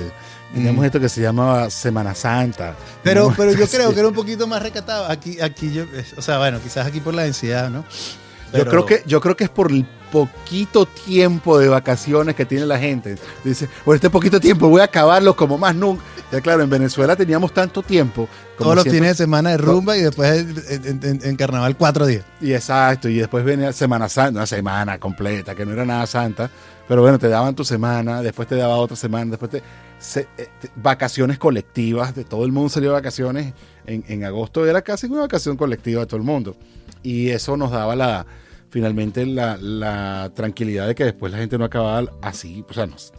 teníamos 0.53 0.83
Mm. 0.83 0.85
esto 0.85 0.99
que 1.01 1.09
se 1.09 1.21
llama 1.21 1.69
Semana 1.69 2.15
Santa. 2.15 2.75
Pero, 3.03 3.33
pero 3.35 3.51
yo 3.51 3.67
creo 3.67 3.93
que 3.93 3.99
era 3.99 4.07
un 4.07 4.13
poquito 4.13 4.47
más 4.47 4.61
recatado. 4.61 5.07
Aquí, 5.09 5.41
aquí 5.41 5.73
yo, 5.73 5.85
o 6.15 6.21
sea, 6.21 6.37
bueno, 6.37 6.59
quizás 6.63 6.85
aquí 6.87 6.99
por 7.01 7.13
la 7.13 7.23
densidad, 7.23 7.69
¿no? 7.69 7.79
Yo 7.81 8.59
Pero- 8.59 8.69
creo 8.69 8.85
que 8.85 9.03
yo 9.07 9.19
creo 9.19 9.35
que 9.35 9.43
es 9.45 9.49
por 9.49 9.71
el 9.71 9.85
poquito 10.11 10.85
tiempo 10.85 11.57
de 11.57 11.67
vacaciones 11.69 12.35
que 12.35 12.45
tiene 12.45 12.67
la 12.67 12.77
gente. 12.77 13.17
Dice, 13.43 13.67
por 13.83 13.95
este 13.95 14.11
poquito 14.11 14.39
tiempo 14.39 14.69
voy 14.69 14.79
a 14.81 14.83
acabarlo 14.85 15.35
como 15.35 15.57
más 15.57 15.73
nunca. 15.75 16.03
Ya 16.33 16.41
claro, 16.41 16.63
en 16.63 16.69
Venezuela 16.69 17.15
teníamos 17.15 17.53
tanto 17.53 17.81
tiempo. 17.83 18.27
como 18.57 18.71
todos 18.71 18.75
los 18.77 18.83
fines 18.91 19.09
de 19.09 19.23
semana 19.23 19.51
de 19.51 19.57
rumba 19.57 19.95
y 19.97 20.01
después 20.01 20.31
en, 20.69 20.85
en- 20.85 20.99
en- 21.03 21.19
en 21.23 21.35
carnaval 21.35 21.77
cuatro 21.77 22.05
días. 22.05 22.25
Y 22.41 22.53
exacto, 22.53 23.07
y 23.07 23.15
después 23.19 23.45
venía 23.45 23.71
Semana 23.71 24.09
Santa, 24.09 24.39
una 24.39 24.45
semana 24.47 24.99
completa, 24.99 25.53
que 25.55 25.65
no 25.65 25.73
era 25.73 25.85
nada 25.85 26.05
santa, 26.07 26.49
pero 26.87 27.01
bueno, 27.03 27.17
te 27.19 27.29
daban 27.29 27.55
tu 27.55 27.63
semana, 27.63 28.21
después 28.21 28.47
te 28.47 28.55
daba 28.55 28.75
otra 28.77 28.95
semana, 28.97 29.31
después 29.31 29.51
te, 29.51 29.63
se- 29.99 30.27
eh, 30.37 30.49
te- 30.59 30.69
vacaciones 30.75 31.37
colectivas, 31.37 32.15
de 32.15 32.23
todo 32.25 32.45
el 32.45 32.51
mundo 32.51 32.69
salió 32.69 32.89
de 32.89 32.93
vacaciones, 32.95 33.53
en, 33.85 34.03
en 34.07 34.23
agosto 34.25 34.65
era 34.65 34.81
casi 34.81 35.05
una 35.07 35.21
vacación 35.21 35.55
colectiva 35.55 36.01
de 36.01 36.07
todo 36.07 36.17
el 36.17 36.23
mundo, 36.23 36.55
y 37.03 37.29
eso 37.29 37.55
nos 37.57 37.71
daba 37.71 37.95
la, 37.95 38.25
finalmente 38.69 39.25
la, 39.25 39.57
la 39.57 40.31
tranquilidad 40.35 40.87
de 40.87 40.95
que 40.95 41.03
después 41.05 41.31
la 41.31 41.37
gente 41.37 41.57
no 41.57 41.65
acababa 41.65 42.09
así, 42.21 42.65
o 42.69 42.73
sea, 42.73 42.85
nos- 42.87 43.13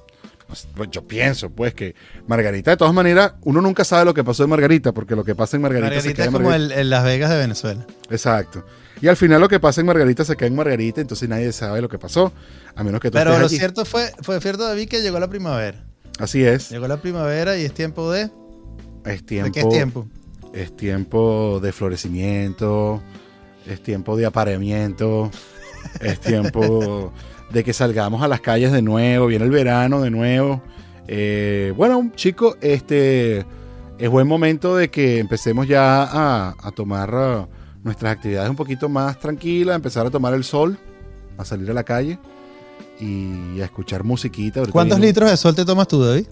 pues 0.47 0.91
yo 0.91 1.07
pienso 1.07 1.51
pues 1.51 1.75
que 1.75 1.95
Margarita, 2.27 2.71
de 2.71 2.77
todas 2.77 2.95
maneras, 2.95 3.35
uno 3.43 3.61
nunca 3.61 3.85
sabe 3.85 4.05
lo 4.05 4.15
que 4.15 4.23
pasó 4.23 4.45
en 4.45 4.51
Margarita, 4.51 4.93
porque 4.93 5.17
lo 5.17 5.25
que 5.25 5.35
pasa 5.35 5.57
en 5.57 5.63
Margarita, 5.63 5.89
se 5.89 5.95
Margarita 5.97 6.15
queda 6.15 6.25
es 6.25 6.29
en 6.29 6.33
como 6.33 6.49
Margarita. 6.51 6.81
el, 6.81 6.91
Las 6.91 7.05
Vegas 7.05 7.31
de 7.31 7.39
Venezuela. 7.39 7.87
Exacto. 8.11 8.65
Y 9.01 9.09
al 9.09 9.17
final 9.17 9.41
lo 9.41 9.49
que 9.49 9.59
pasa 9.61 9.81
en 9.81 9.87
Margarita 9.87 10.25
se 10.25 10.37
queda 10.37 10.49
en 10.49 10.55
Margarita, 10.55 11.01
entonces 11.01 11.29
nadie 11.29 11.53
sabe 11.53 11.81
lo 11.81 11.89
que 11.89 11.99
pasó, 11.99 12.33
a 12.75 12.85
menos 12.85 13.01
que 13.01 13.11
tú 13.11 13.19
Pero 13.19 13.31
estés 13.31 13.41
lo 13.41 13.47
allí. 13.47 13.57
cierto 13.57 13.85
fue, 13.85 14.13
fue 14.23 14.41
cierto, 14.41 14.65
David, 14.65 14.89
que 14.89 15.03
llegó 15.03 15.19
la 15.19 15.29
primavera. 15.29 15.85
Así 16.19 16.45
es. 16.45 16.71
Llegó 16.71 16.87
la 16.87 16.99
primavera 16.99 17.57
y 17.57 17.65
es 17.65 17.75
tiempo 17.75 18.11
de... 18.13 18.31
Es 19.05 19.27
tiempo, 19.27 19.47
¿De 19.47 19.53
qué 19.53 19.61
es 19.61 19.69
tiempo? 19.69 20.07
Es 20.53 20.77
tiempo 20.77 21.59
de 21.61 21.73
florecimiento, 21.73 23.03
es 23.67 23.83
tiempo 23.83 24.17
de 24.17 24.27
apareamiento, 24.27 25.31
es 26.01 26.21
tiempo 26.21 27.13
de 27.51 27.63
que 27.65 27.73
salgamos 27.73 28.23
a 28.23 28.29
las 28.29 28.41
calles 28.41 28.73
de 28.73 28.83
nuevo, 28.83 29.27
viene 29.27 29.45
el 29.45 29.51
verano 29.51 30.01
de 30.01 30.11
nuevo. 30.11 30.63
Eh, 31.07 31.73
bueno, 31.77 32.11
chicos, 32.17 32.57
este 32.61 33.45
es 33.99 34.11
buen 34.11 34.27
momento 34.27 34.77
de 34.77 34.91
que 34.91 35.19
empecemos 35.19 35.69
ya 35.69 36.03
a, 36.05 36.55
a 36.61 36.71
tomar 36.73 37.11
ah, 37.15 37.47
nuestras 37.83 38.13
actividades 38.13 38.51
un 38.51 38.57
poquito 38.57 38.89
más 38.89 39.19
tranquilas, 39.21 39.77
empezar 39.77 40.07
a 40.07 40.11
tomar 40.11 40.35
el 40.35 40.45
sol, 40.45 40.79
a 41.39 41.45
salir 41.45 41.71
a 41.71 41.75
la 41.75 41.85
calle 41.85 42.19
y 43.01 43.61
a 43.61 43.65
escuchar 43.65 44.03
musiquita. 44.05 44.63
¿Cuántos 44.71 44.99
viene- 44.99 45.09
litros 45.13 45.31
de 45.31 45.37
sol 45.37 45.55
te 45.55 45.65
tomas 45.65 45.87
tú, 45.89 46.03
David? 46.03 46.27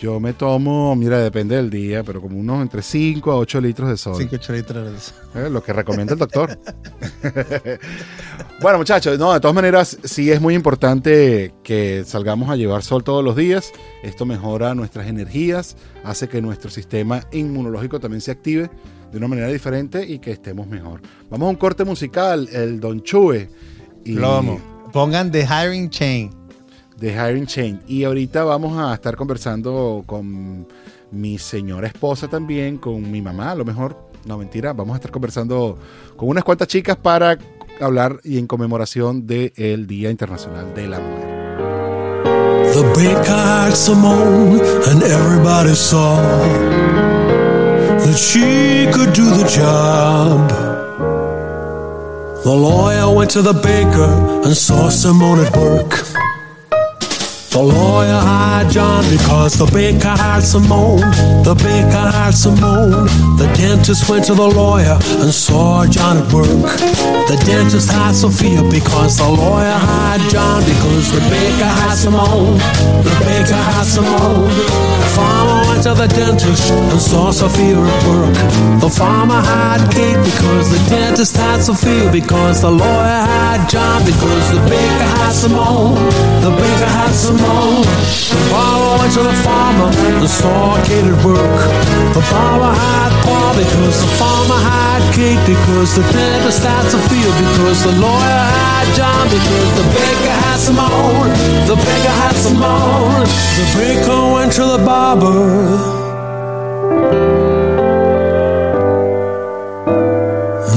Yo 0.00 0.18
me 0.18 0.32
tomo, 0.32 0.96
mira, 0.96 1.18
depende 1.18 1.56
del 1.56 1.68
día, 1.68 2.02
pero 2.02 2.22
como 2.22 2.38
unos 2.38 2.62
entre 2.62 2.80
5 2.80 3.32
a 3.32 3.36
8 3.36 3.60
litros 3.60 3.90
de 3.90 3.98
sol. 3.98 4.16
5 4.16 4.34
8 4.34 4.52
litros. 4.54 5.14
Eh, 5.34 5.50
Lo 5.50 5.62
que 5.62 5.74
recomienda 5.74 6.14
el 6.14 6.18
doctor. 6.18 6.58
bueno, 8.62 8.78
muchachos, 8.78 9.18
no, 9.18 9.34
de 9.34 9.40
todas 9.40 9.54
maneras, 9.54 9.98
sí 10.02 10.30
es 10.30 10.40
muy 10.40 10.54
importante 10.54 11.52
que 11.62 12.02
salgamos 12.06 12.48
a 12.48 12.56
llevar 12.56 12.82
sol 12.82 13.04
todos 13.04 13.22
los 13.22 13.36
días. 13.36 13.72
Esto 14.02 14.24
mejora 14.24 14.74
nuestras 14.74 15.06
energías, 15.06 15.76
hace 16.02 16.30
que 16.30 16.40
nuestro 16.40 16.70
sistema 16.70 17.26
inmunológico 17.30 18.00
también 18.00 18.22
se 18.22 18.30
active 18.30 18.70
de 19.12 19.18
una 19.18 19.28
manera 19.28 19.48
diferente 19.48 20.06
y 20.06 20.18
que 20.18 20.30
estemos 20.30 20.66
mejor. 20.66 21.02
Vamos 21.28 21.46
a 21.46 21.50
un 21.50 21.56
corte 21.56 21.84
musical, 21.84 22.48
el 22.52 22.80
Don 22.80 23.02
Chue. 23.02 23.50
Y 24.06 24.16
Plomo. 24.16 24.58
Pongan 24.94 25.30
The 25.30 25.46
Hiring 25.46 25.90
Chain. 25.90 26.39
De 27.00 27.12
Hiring 27.12 27.46
Chain. 27.46 27.80
Y 27.88 28.04
ahorita 28.04 28.44
vamos 28.44 28.78
a 28.78 28.94
estar 28.94 29.16
conversando 29.16 30.04
con 30.06 30.66
mi 31.10 31.38
señora 31.38 31.88
esposa 31.88 32.28
también, 32.28 32.76
con 32.76 33.10
mi 33.10 33.22
mamá, 33.22 33.50
a 33.52 33.54
lo 33.54 33.64
mejor. 33.64 33.96
No, 34.26 34.36
mentira, 34.36 34.74
vamos 34.74 34.94
a 34.94 34.96
estar 34.96 35.10
conversando 35.10 35.78
con 36.16 36.28
unas 36.28 36.44
cuantas 36.44 36.68
chicas 36.68 36.96
para 36.96 37.38
hablar 37.80 38.20
y 38.22 38.38
en 38.38 38.46
conmemoración 38.46 39.26
del 39.26 39.86
Día 39.86 40.10
Internacional 40.10 40.74
de 40.74 40.86
la 40.86 41.00
Mujer. 41.00 41.30
The 42.72 42.82
baker 42.94 43.24
had 43.24 43.74
Simone, 43.74 44.60
and 44.86 45.02
everybody 45.02 45.74
saw 45.74 46.16
that 47.98 48.16
she 48.16 48.86
could 48.92 49.12
do 49.12 49.24
the 49.24 49.48
job. 49.48 50.48
The 52.44 52.54
lawyer 52.54 53.12
went 53.12 53.30
to 53.32 53.42
the 53.42 53.54
baker 53.54 54.44
and 54.44 54.56
saw 54.56 54.88
Simone 54.88 55.40
at 55.40 55.56
work. 55.56 56.04
The 57.50 57.60
lawyer 57.60 58.14
hired 58.14 58.70
John 58.70 59.02
because 59.10 59.54
the 59.58 59.66
baker 59.66 60.14
hired 60.14 60.44
Simone. 60.44 61.02
The 61.42 61.58
baker 61.58 62.06
hired 62.14 62.36
Simone. 62.36 63.10
The 63.42 63.50
dentist 63.58 64.08
went 64.08 64.24
to 64.26 64.34
the 64.34 64.46
lawyer 64.46 64.94
and 65.18 65.34
saw 65.34 65.84
John 65.84 66.18
at 66.18 66.32
work. 66.32 66.46
The 66.46 67.42
dentist 67.44 67.90
hired 67.90 68.14
Sophia 68.14 68.62
because 68.70 69.18
the 69.18 69.26
lawyer 69.26 69.74
hired 69.74 70.22
John 70.30 70.62
because 70.62 71.10
the 71.10 71.18
baker 71.26 71.66
hired 71.66 71.98
Simone. 71.98 72.54
The 73.02 73.14
baker 73.26 73.58
hired 73.58 73.90
Simone. 73.98 74.46
The 74.46 75.10
farmer 75.18 75.58
went 75.66 75.82
to 75.90 75.94
the 75.98 76.06
dentist 76.06 76.70
and 76.70 77.02
saw 77.02 77.32
Sophia 77.32 77.82
at 77.82 78.00
work. 78.06 78.34
The 78.78 78.90
farmer 78.90 79.42
had 79.42 79.90
Kate 79.90 80.22
because 80.22 80.70
the 80.70 80.78
dentist 80.88 81.36
had 81.36 81.58
Sophia 81.64 82.12
because 82.12 82.62
the 82.62 82.70
lawyer 82.70 83.26
hired 83.26 83.68
John 83.68 84.06
because 84.06 84.54
the 84.54 84.62
baker 84.70 85.10
had 85.18 85.32
Simone. 85.34 85.98
The 86.46 86.54
baker 86.54 86.86
had 86.86 87.10
Simone. 87.10 87.39
The 87.40 88.40
barber 88.52 88.92
went 89.00 89.12
to 89.14 89.22
the 89.24 89.36
farmer 89.44 89.90
and 90.20 90.28
saw 90.28 90.76
Kate 90.84 91.04
at 91.04 91.18
work. 91.24 91.58
The 92.16 92.24
barber 92.30 92.72
had 92.72 93.10
Paul 93.24 93.52
because 93.56 93.96
the 94.04 94.10
farmer 94.20 94.60
had 94.60 95.00
Kate 95.14 95.40
because 95.46 95.96
the 95.96 96.04
dentist 96.12 96.62
had 96.62 96.84
Sophia 96.90 97.30
because 97.40 97.82
the 97.84 97.94
lawyer 98.00 98.44
had 98.56 98.86
John 98.94 99.24
because 99.28 99.70
the 99.80 99.86
baker 99.96 100.36
had 100.44 100.58
Simone. 100.58 101.30
The 101.70 101.76
baker 101.76 102.14
had 102.22 102.36
Simone. 102.36 103.24
The 103.58 103.66
baker 103.78 104.20
went 104.34 104.52
to 104.58 104.64
the 104.76 104.80
barber. 104.84 106.00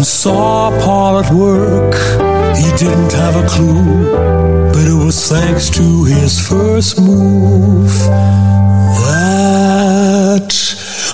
and 0.04 0.06
saw 0.06 0.70
Paul 0.84 1.20
at 1.20 1.32
work. 1.32 1.96
He 2.58 2.68
didn't 2.78 3.14
have 3.14 3.36
a 3.38 3.48
clue, 3.48 4.63
but 4.74 4.88
it 4.88 4.98
was 5.06 5.30
thanks 5.30 5.70
to 5.70 6.04
his 6.06 6.40
first 6.40 7.00
move 7.00 7.94
that 9.06 10.50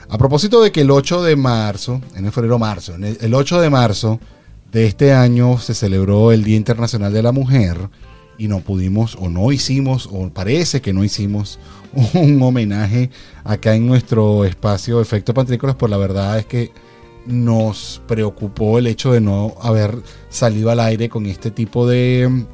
A 0.09 0.19
propósito 0.19 0.63
de 0.63 0.73
que 0.73 0.83
el 0.83 0.91
8 0.91 1.23
de 1.23 1.37
marzo, 1.37 2.01
en 2.15 2.27
el 2.27 2.33
febrero 2.33 2.59
marzo, 2.59 2.95
en 2.95 3.05
el, 3.05 3.19
el 3.21 3.35
8 3.35 3.61
de 3.61 3.71
marzo 3.71 4.21
de 4.73 4.87
este 4.87 5.13
año 5.13 5.59
se 5.59 5.75
celebró 5.75 6.33
el 6.33 6.45
Día 6.45 6.57
Internacional 6.57 7.13
de 7.13 7.23
la 7.23 7.33
Mujer 7.33 7.77
y 8.39 8.49
no 8.49 8.61
pudimos 8.61 9.17
o 9.21 9.29
no 9.29 9.53
hicimos 9.53 10.09
o 10.13 10.29
parece 10.31 10.81
que 10.81 10.93
no 10.93 11.05
hicimos 11.05 11.59
un 12.15 12.43
homenaje 12.43 13.11
acá 13.45 13.75
en 13.75 13.87
nuestro 13.87 14.45
espacio 14.45 15.01
Efecto 15.01 15.33
Pantrícolas, 15.33 15.77
por 15.77 15.91
la 15.91 15.97
verdad 15.97 16.39
es 16.39 16.47
que 16.47 16.73
nos 17.27 18.03
preocupó 18.07 18.79
el 18.79 18.87
hecho 18.87 19.13
de 19.13 19.21
no 19.21 19.55
haber 19.63 19.97
salido 20.29 20.71
al 20.71 20.81
aire 20.81 21.09
con 21.09 21.27
este 21.27 21.51
tipo 21.51 21.87
de, 21.87 22.45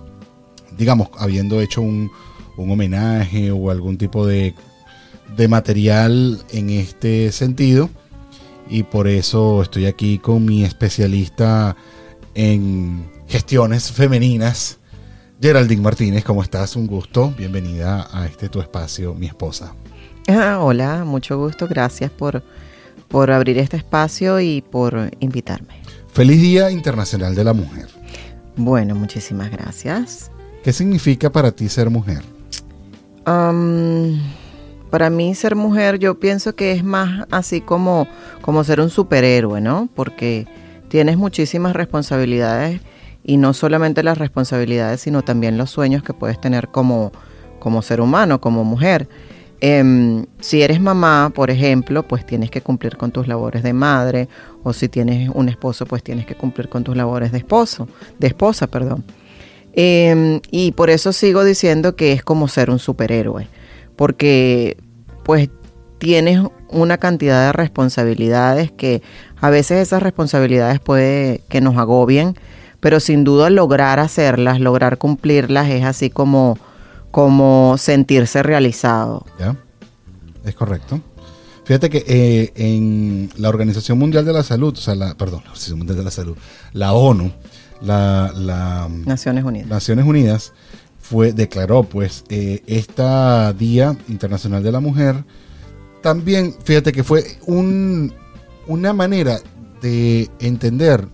digamos, 0.77 1.09
habiendo 1.19 1.61
hecho 1.61 1.83
un, 1.83 2.11
un 2.57 2.71
homenaje 2.71 3.51
o 3.51 3.71
algún 3.71 3.99
tipo 3.99 4.27
de, 4.27 4.55
de 5.37 5.49
material 5.49 6.39
en 6.53 6.71
este 6.71 7.33
sentido. 7.33 7.91
Y 8.69 8.85
por 8.85 9.09
eso 9.09 9.63
estoy 9.63 9.87
aquí 9.87 10.19
con 10.19 10.45
mi 10.45 10.65
especialista 10.65 11.77
en 12.35 13.11
gestiones 13.27 13.91
femeninas, 13.91 14.79
Geraldine 15.41 15.83
Martínez. 15.83 16.25
¿Cómo 16.25 16.43
estás? 16.43 16.77
Un 16.77 16.87
gusto. 16.87 17.35
Bienvenida 17.37 18.09
a 18.13 18.27
este 18.27 18.49
tu 18.49 18.61
espacio, 18.61 19.15
mi 19.15 19.27
esposa. 19.27 19.75
Ah, 20.29 20.59
hola, 20.61 21.05
mucho 21.05 21.39
gusto. 21.39 21.67
Gracias 21.67 22.11
por, 22.11 22.45
por 23.09 23.31
abrir 23.31 23.59
este 23.59 23.77
espacio 23.77 24.39
y 24.41 24.63
por 24.63 25.11
invitarme. 25.19 25.81
Feliz 26.13 26.41
Día 26.41 26.71
Internacional 26.71 27.35
de 27.35 27.45
la 27.45 27.53
Mujer. 27.53 27.89
Bueno, 28.57 28.95
muchísimas 28.95 29.51
gracias. 29.51 30.31
¿Qué 30.63 30.73
significa 30.73 31.31
para 31.31 31.51
ti 31.51 31.69
ser 31.69 31.89
mujer? 31.89 32.23
Um, 33.27 34.19
para 34.91 35.11
mí 35.11 35.35
ser 35.35 35.57
mujer 35.57 35.99
yo 35.99 36.19
pienso 36.19 36.55
que 36.55 36.73
es 36.73 36.85
más 36.85 37.27
así 37.31 37.61
como, 37.61 38.07
como 38.43 38.65
ser 38.65 38.81
un 38.81 38.91
superhéroe, 38.91 39.61
¿no? 39.61 39.89
Porque 39.95 40.47
tienes 40.89 41.17
muchísimas 41.17 41.75
responsabilidades 41.75 42.81
y 43.23 43.37
no 43.37 43.55
solamente 43.55 44.03
las 44.03 44.19
responsabilidades, 44.19 45.01
sino 45.01 45.23
también 45.23 45.57
los 45.57 45.71
sueños 45.71 46.03
que 46.03 46.13
puedes 46.13 46.41
tener 46.41 46.69
como, 46.69 47.13
como 47.59 47.83
ser 47.83 48.01
humano, 48.01 48.41
como 48.41 48.65
mujer. 48.65 49.09
Em, 49.63 50.25
si 50.41 50.63
eres 50.63 50.81
mamá, 50.81 51.31
por 51.35 51.51
ejemplo, 51.51 52.03
pues 52.03 52.25
tienes 52.25 52.51
que 52.51 52.63
cumplir 52.63 52.97
con 52.97 53.13
tus 53.13 53.29
labores 53.29 53.63
de 53.63 53.75
madre, 53.75 54.29
o 54.63 54.73
si 54.73 54.89
tienes 54.89 55.31
un 55.35 55.49
esposo, 55.49 55.85
pues 55.87 56.03
tienes 56.03 56.25
que 56.27 56.35
cumplir 56.35 56.69
con 56.69 56.83
tus 56.83 56.97
labores 56.97 57.31
de 57.31 57.39
esposo, 57.39 57.87
de 58.19 58.27
esposa, 58.29 58.67
perdón. 58.67 59.05
Em, 59.75 60.41
y 60.51 60.73
por 60.73 60.91
eso 60.91 61.13
sigo 61.13 61.45
diciendo 61.45 61.95
que 61.95 62.13
es 62.13 62.25
como 62.25 62.49
ser 62.49 62.71
un 62.71 62.79
superhéroe, 62.79 63.49
porque 64.01 64.79
pues 65.25 65.51
tienes 65.99 66.41
una 66.71 66.97
cantidad 66.97 67.45
de 67.45 67.53
responsabilidades 67.53 68.73
que 68.73 69.03
a 69.39 69.51
veces 69.51 69.83
esas 69.83 70.03
responsabilidades 70.03 70.81
puede 70.81 71.43
que 71.51 71.61
nos 71.61 71.77
agobien, 71.77 72.35
pero 72.81 72.99
sin 72.99 73.25
duda 73.25 73.51
lograr 73.51 74.01
hacerlas, 74.01 74.59
lograr 74.59 74.97
cumplirlas 74.97 75.69
es 75.69 75.85
así 75.85 76.09
como, 76.09 76.57
como 77.11 77.77
sentirse 77.77 78.43
realizado. 78.43 79.27
¿Ya? 79.39 79.55
Es 80.47 80.55
correcto. 80.55 81.03
Fíjate 81.65 81.91
que 81.91 82.03
eh, 82.07 82.53
en 82.55 83.29
la 83.37 83.51
Organización 83.51 83.99
Mundial 83.99 84.25
de 84.25 84.33
la 84.33 84.43
Salud, 84.43 84.73
o 84.73 84.81
sea, 84.81 84.95
la, 84.95 85.15
perdón, 85.15 85.41
la 85.45 85.51
Organización 85.51 85.77
Mundial 85.77 85.99
de 85.99 86.05
la 86.05 86.11
Salud, 86.11 86.39
la 86.73 86.95
ONU, 86.95 87.33
la, 87.83 88.33
la 88.35 88.89
Naciones 89.05 89.45
Unidas. 89.45 89.69
Naciones 89.69 90.07
Unidas 90.07 90.55
fue, 91.11 91.33
declaró 91.33 91.83
pues 91.83 92.25
eh, 92.29 92.63
esta 92.69 93.53
Día 93.53 93.97
Internacional 94.09 94.63
de 94.63 94.71
la 94.71 94.79
Mujer. 94.79 95.25
También, 96.03 96.55
fíjate 96.63 96.93
que 96.93 97.03
fue 97.03 97.25
un, 97.47 98.13
una 98.69 98.93
manera 98.93 99.41
de 99.83 100.31
entender 100.39 101.09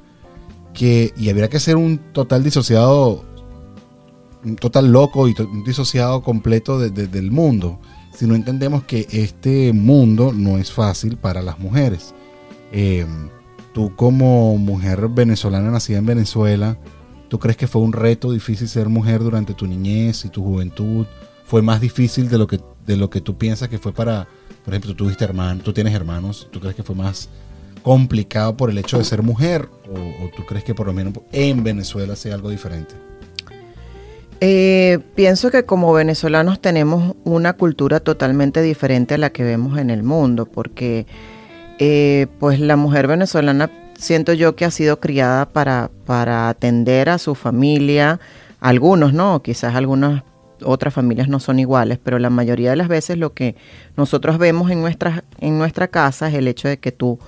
que, 0.74 1.14
y 1.16 1.30
habría 1.30 1.48
que 1.48 1.58
ser 1.60 1.76
un 1.76 1.96
total 2.12 2.44
disociado, 2.44 3.24
un 4.44 4.56
total 4.56 4.92
loco 4.92 5.28
y 5.28 5.34
un 5.40 5.64
disociado 5.64 6.22
completo 6.22 6.78
de- 6.78 6.90
de- 6.90 7.06
del 7.08 7.30
mundo, 7.30 7.78
si 8.14 8.26
no 8.26 8.34
entendemos 8.34 8.84
que 8.84 9.06
este 9.10 9.72
mundo 9.72 10.32
no 10.34 10.58
es 10.58 10.70
fácil 10.72 11.16
para 11.16 11.40
las 11.40 11.58
mujeres. 11.58 12.14
Eh, 12.70 13.06
tú 13.72 13.96
como 13.96 14.58
mujer 14.58 15.08
venezolana 15.08 15.70
nacida 15.70 15.98
en 15.98 16.06
Venezuela, 16.06 16.76
¿tú 17.28 17.38
crees 17.38 17.56
que 17.56 17.66
fue 17.66 17.82
un 17.82 17.92
reto 17.92 18.32
difícil 18.32 18.68
ser 18.68 18.88
mujer 18.88 19.20
durante 19.20 19.54
tu 19.54 19.66
niñez 19.66 20.24
y 20.24 20.28
tu 20.28 20.42
juventud? 20.42 21.06
¿Fue 21.44 21.62
más 21.62 21.80
difícil 21.80 22.28
de 22.28 22.38
lo 22.38 22.46
que, 22.46 22.60
de 22.86 22.96
lo 22.96 23.10
que 23.10 23.20
tú 23.20 23.36
piensas 23.36 23.68
que 23.68 23.78
fue 23.78 23.92
para, 23.92 24.26
por 24.64 24.74
ejemplo, 24.74 24.92
tú 24.92 25.04
tuviste 25.04 25.24
hermanos, 25.24 25.62
tú 25.64 25.72
tienes 25.72 25.94
hermanos, 25.94 26.48
¿tú 26.50 26.60
crees 26.60 26.74
que 26.74 26.82
fue 26.82 26.94
más 26.94 27.28
complicado 27.82 28.56
por 28.56 28.70
el 28.70 28.78
hecho 28.78 28.98
de 28.98 29.04
ser 29.04 29.22
mujer? 29.22 29.68
¿O, 29.88 30.24
o 30.24 30.30
tú 30.36 30.44
crees 30.44 30.64
que 30.64 30.74
por 30.74 30.86
lo 30.86 30.92
menos 30.92 31.14
en 31.32 31.62
Venezuela 31.62 32.16
sea 32.16 32.34
algo 32.34 32.50
diferente? 32.50 32.94
Eh, 34.40 34.98
pienso 35.14 35.50
que 35.50 35.64
como 35.64 35.92
venezolanos 35.92 36.60
tenemos 36.60 37.16
una 37.24 37.54
cultura 37.54 38.00
totalmente 38.00 38.60
diferente 38.60 39.14
a 39.14 39.18
la 39.18 39.30
que 39.30 39.44
vemos 39.44 39.78
en 39.78 39.90
el 39.90 40.02
mundo, 40.02 40.44
porque 40.46 41.06
eh, 41.78 42.26
pues 42.38 42.60
la 42.60 42.76
mujer 42.76 43.06
venezolana 43.06 43.70
siento 43.98 44.32
yo 44.32 44.56
que 44.56 44.64
ha 44.64 44.70
sido 44.70 45.00
criada 45.00 45.48
para, 45.48 45.90
para 46.04 46.48
atender 46.48 47.08
a 47.08 47.18
su 47.18 47.34
familia, 47.34 48.20
algunos 48.60 49.12
no, 49.12 49.42
quizás 49.42 49.74
algunas 49.74 50.22
otras 50.62 50.94
familias 50.94 51.28
no 51.28 51.40
son 51.40 51.58
iguales, 51.58 51.98
pero 52.02 52.18
la 52.18 52.30
mayoría 52.30 52.70
de 52.70 52.76
las 52.76 52.88
veces 52.88 53.18
lo 53.18 53.32
que 53.32 53.56
nosotros 53.96 54.38
vemos 54.38 54.70
en 54.70 54.80
nuestra, 54.80 55.24
en 55.38 55.58
nuestra 55.58 55.88
casa 55.88 56.28
es 56.28 56.34
el 56.34 56.48
hecho 56.48 56.68
de 56.68 56.78
que 56.78 56.92
tú 56.92 57.18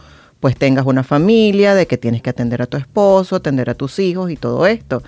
pues 0.40 0.56
tengas 0.56 0.86
una 0.86 1.02
familia, 1.02 1.74
de 1.74 1.86
que 1.86 1.98
tienes 1.98 2.22
que 2.22 2.30
atender 2.30 2.62
a 2.62 2.66
tu 2.66 2.76
esposo, 2.76 3.36
atender 3.36 3.68
a 3.70 3.74
tus 3.74 3.98
hijos 3.98 4.30
y 4.30 4.36
todo 4.36 4.66
esto. 4.66 5.02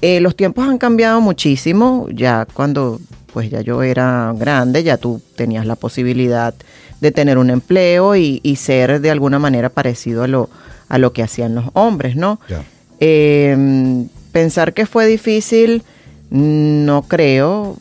Eh, 0.00 0.20
los 0.20 0.34
tiempos 0.34 0.66
han 0.66 0.78
cambiado 0.78 1.20
muchísimo, 1.20 2.08
ya 2.10 2.46
cuando 2.52 3.00
pues 3.32 3.50
ya 3.50 3.60
yo 3.60 3.82
era 3.82 4.34
grande, 4.36 4.82
ya 4.82 4.96
tú 4.96 5.22
tenías 5.36 5.66
la 5.66 5.76
posibilidad 5.76 6.54
de 7.00 7.12
tener 7.12 7.38
un 7.38 7.50
empleo 7.50 8.16
y, 8.16 8.40
y 8.42 8.56
ser 8.56 9.00
de 9.00 9.10
alguna 9.10 9.38
manera 9.38 9.68
parecido 9.68 10.22
a 10.22 10.28
lo, 10.28 10.50
a 10.92 10.98
lo 10.98 11.14
que 11.14 11.22
hacían 11.22 11.54
los 11.54 11.64
hombres, 11.72 12.16
¿no? 12.16 12.38
Ya. 12.50 12.64
Eh, 13.00 14.06
pensar 14.30 14.74
que 14.74 14.84
fue 14.84 15.06
difícil, 15.06 15.84
no 16.28 17.00
creo. 17.08 17.78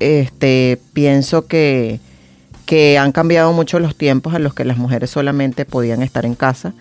este, 0.00 0.80
pienso 0.92 1.46
que, 1.46 2.00
que 2.66 2.98
han 2.98 3.12
cambiado 3.12 3.52
mucho 3.52 3.78
los 3.78 3.94
tiempos 3.94 4.34
en 4.34 4.42
los 4.42 4.52
que 4.52 4.64
las 4.64 4.78
mujeres 4.78 5.10
solamente 5.10 5.64
podían 5.64 6.02
estar 6.02 6.26
en 6.26 6.34
casa 6.34 6.74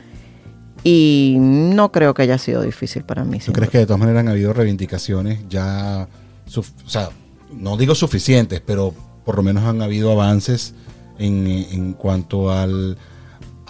y 0.84 1.38
no 1.40 1.92
creo 1.92 2.16
que 2.16 2.24
haya 2.24 2.40
sido 2.40 2.64
difícil 2.64 3.04
para 3.04 3.24
mí. 3.24 3.38
¿Tú 3.38 3.54
crees 3.54 3.70
que 3.70 3.78
de 3.78 3.86
todas 3.86 4.00
maneras 4.00 4.22
han 4.22 4.30
habido 4.30 4.54
reivindicaciones 4.54 5.42
ya, 5.50 6.08
o 6.56 6.90
sea, 6.90 7.10
no 7.54 7.78
digo 7.78 7.94
suficientes, 7.94 8.60
pero 8.60 8.96
por 9.24 9.36
lo 9.36 9.44
menos 9.44 9.66
han 9.66 9.84
habido 9.84 10.12
avances 10.12 10.74
en, 11.20 11.46
en 11.46 11.94
cuanto 11.94 12.52
al, 12.52 12.98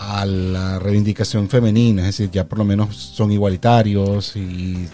a 0.02 0.26
la 0.26 0.80
reivindicación 0.80 1.48
femenina? 1.48 2.02
Es 2.02 2.18
decir, 2.18 2.32
ya 2.32 2.46
por 2.46 2.58
lo 2.58 2.66
menos 2.66 2.96
son 2.96 3.32
igualitarios 3.32 4.36
y 4.36 4.88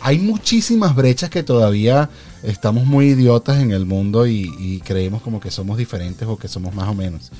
hay 0.00 0.18
muchísimas 0.18 0.94
brechas 0.94 1.28
que 1.28 1.42
todavía 1.42 2.08
estamos 2.44 2.86
muy 2.86 3.08
idiotas 3.08 3.60
en 3.60 3.72
el 3.72 3.84
mundo 3.84 4.28
y, 4.28 4.54
y 4.58 4.80
creemos 4.80 5.22
como 5.22 5.40
que 5.40 5.50
somos 5.50 5.76
diferentes 5.76 6.26
o 6.28 6.36
que 6.36 6.46
somos 6.46 6.72
más 6.72 6.88
o 6.88 6.94
menos. 6.94 7.32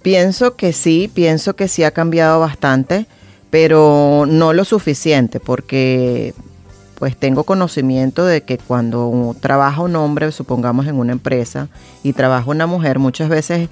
Pienso 0.00 0.56
que 0.56 0.72
sí, 0.72 1.10
pienso 1.12 1.54
que 1.54 1.68
sí 1.68 1.82
ha 1.82 1.90
cambiado 1.90 2.40
bastante, 2.40 3.06
pero 3.50 4.24
no 4.26 4.54
lo 4.54 4.64
suficiente, 4.64 5.38
porque 5.38 6.32
pues 6.94 7.14
tengo 7.14 7.44
conocimiento 7.44 8.24
de 8.24 8.42
que 8.42 8.56
cuando 8.56 9.36
trabaja 9.40 9.82
un 9.82 9.96
hombre, 9.96 10.32
supongamos 10.32 10.86
en 10.86 10.94
una 10.94 11.12
empresa, 11.12 11.68
y 12.02 12.14
trabaja 12.14 12.50
una 12.50 12.66
mujer, 12.66 12.98
muchas 12.98 13.28
veces 13.28 13.68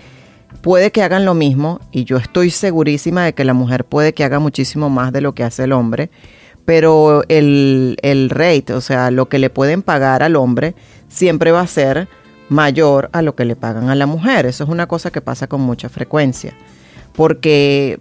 puede 0.61 0.93
que 0.93 1.03
hagan 1.03 1.25
lo 1.25 1.35
mismo, 1.35 1.81
y 1.93 2.05
yo 2.05 2.17
estoy 2.17 2.51
segurísima 2.51 3.25
de 3.25 3.35
que 3.35 3.45
la 3.45 3.55
mujer 3.55 3.85
puede 3.85 4.13
que 4.13 4.25
haga 4.25 4.39
muchísimo 4.39 4.91
más 4.91 5.13
de 5.13 5.21
lo 5.21 5.35
que 5.35 5.45
hace 5.45 5.65
el 5.65 5.73
hombre, 5.73 6.11
pero 6.65 7.25
el, 7.29 7.97
el 8.03 8.31
rate, 8.31 8.73
o 8.73 8.81
sea, 8.81 9.11
lo 9.11 9.29
que 9.29 9.39
le 9.39 9.51
pueden 9.51 9.83
pagar 9.83 10.23
al 10.23 10.37
hombre, 10.37 10.75
siempre 11.09 11.53
va 11.53 11.61
a 11.61 11.67
ser 11.67 12.09
mayor 12.49 13.11
a 13.13 13.23
lo 13.23 13.35
que 13.35 13.45
le 13.45 13.57
pagan 13.57 13.91
a 13.91 13.95
la 13.95 14.07
mujer. 14.07 14.47
Eso 14.47 14.65
es 14.65 14.71
una 14.71 14.87
cosa 14.87 15.11
que 15.11 15.21
pasa 15.21 15.47
con 15.47 15.61
mucha 15.61 15.89
frecuencia. 15.89 16.55
Porque 17.15 17.99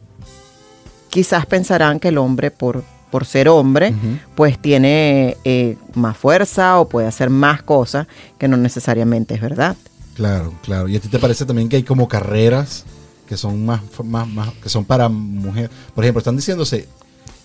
quizás 1.10 1.46
pensarán 1.46 2.00
que 2.00 2.10
el 2.10 2.18
hombre, 2.18 2.52
por, 2.52 2.84
por 3.12 3.26
ser 3.26 3.50
hombre, 3.50 3.94
pues 4.36 4.60
tiene 4.60 5.38
eh, 5.44 5.78
más 5.94 6.18
fuerza 6.18 6.80
o 6.80 6.90
puede 6.90 7.08
hacer 7.08 7.30
más 7.30 7.62
cosas 7.62 8.08
que 8.38 8.48
no 8.48 8.58
necesariamente 8.58 9.36
es 9.36 9.42
verdad. 9.42 9.76
Claro, 10.16 10.54
claro. 10.62 10.88
¿Y 10.88 10.96
a 10.96 11.00
ti 11.00 11.08
te 11.08 11.20
parece 11.20 11.46
también 11.46 11.70
que 11.70 11.78
hay 11.78 11.84
como 11.84 12.08
carreras 12.08 12.86
que 13.28 13.38
son 13.38 13.66
más, 13.66 13.82
más, 14.04 14.28
más 14.28 14.54
que 14.56 14.70
son 14.70 14.86
para 14.86 15.10
mujeres? 15.10 15.72
Por 15.96 16.04
ejemplo, 16.04 16.20
están 16.20 16.36
diciéndose 16.36 16.88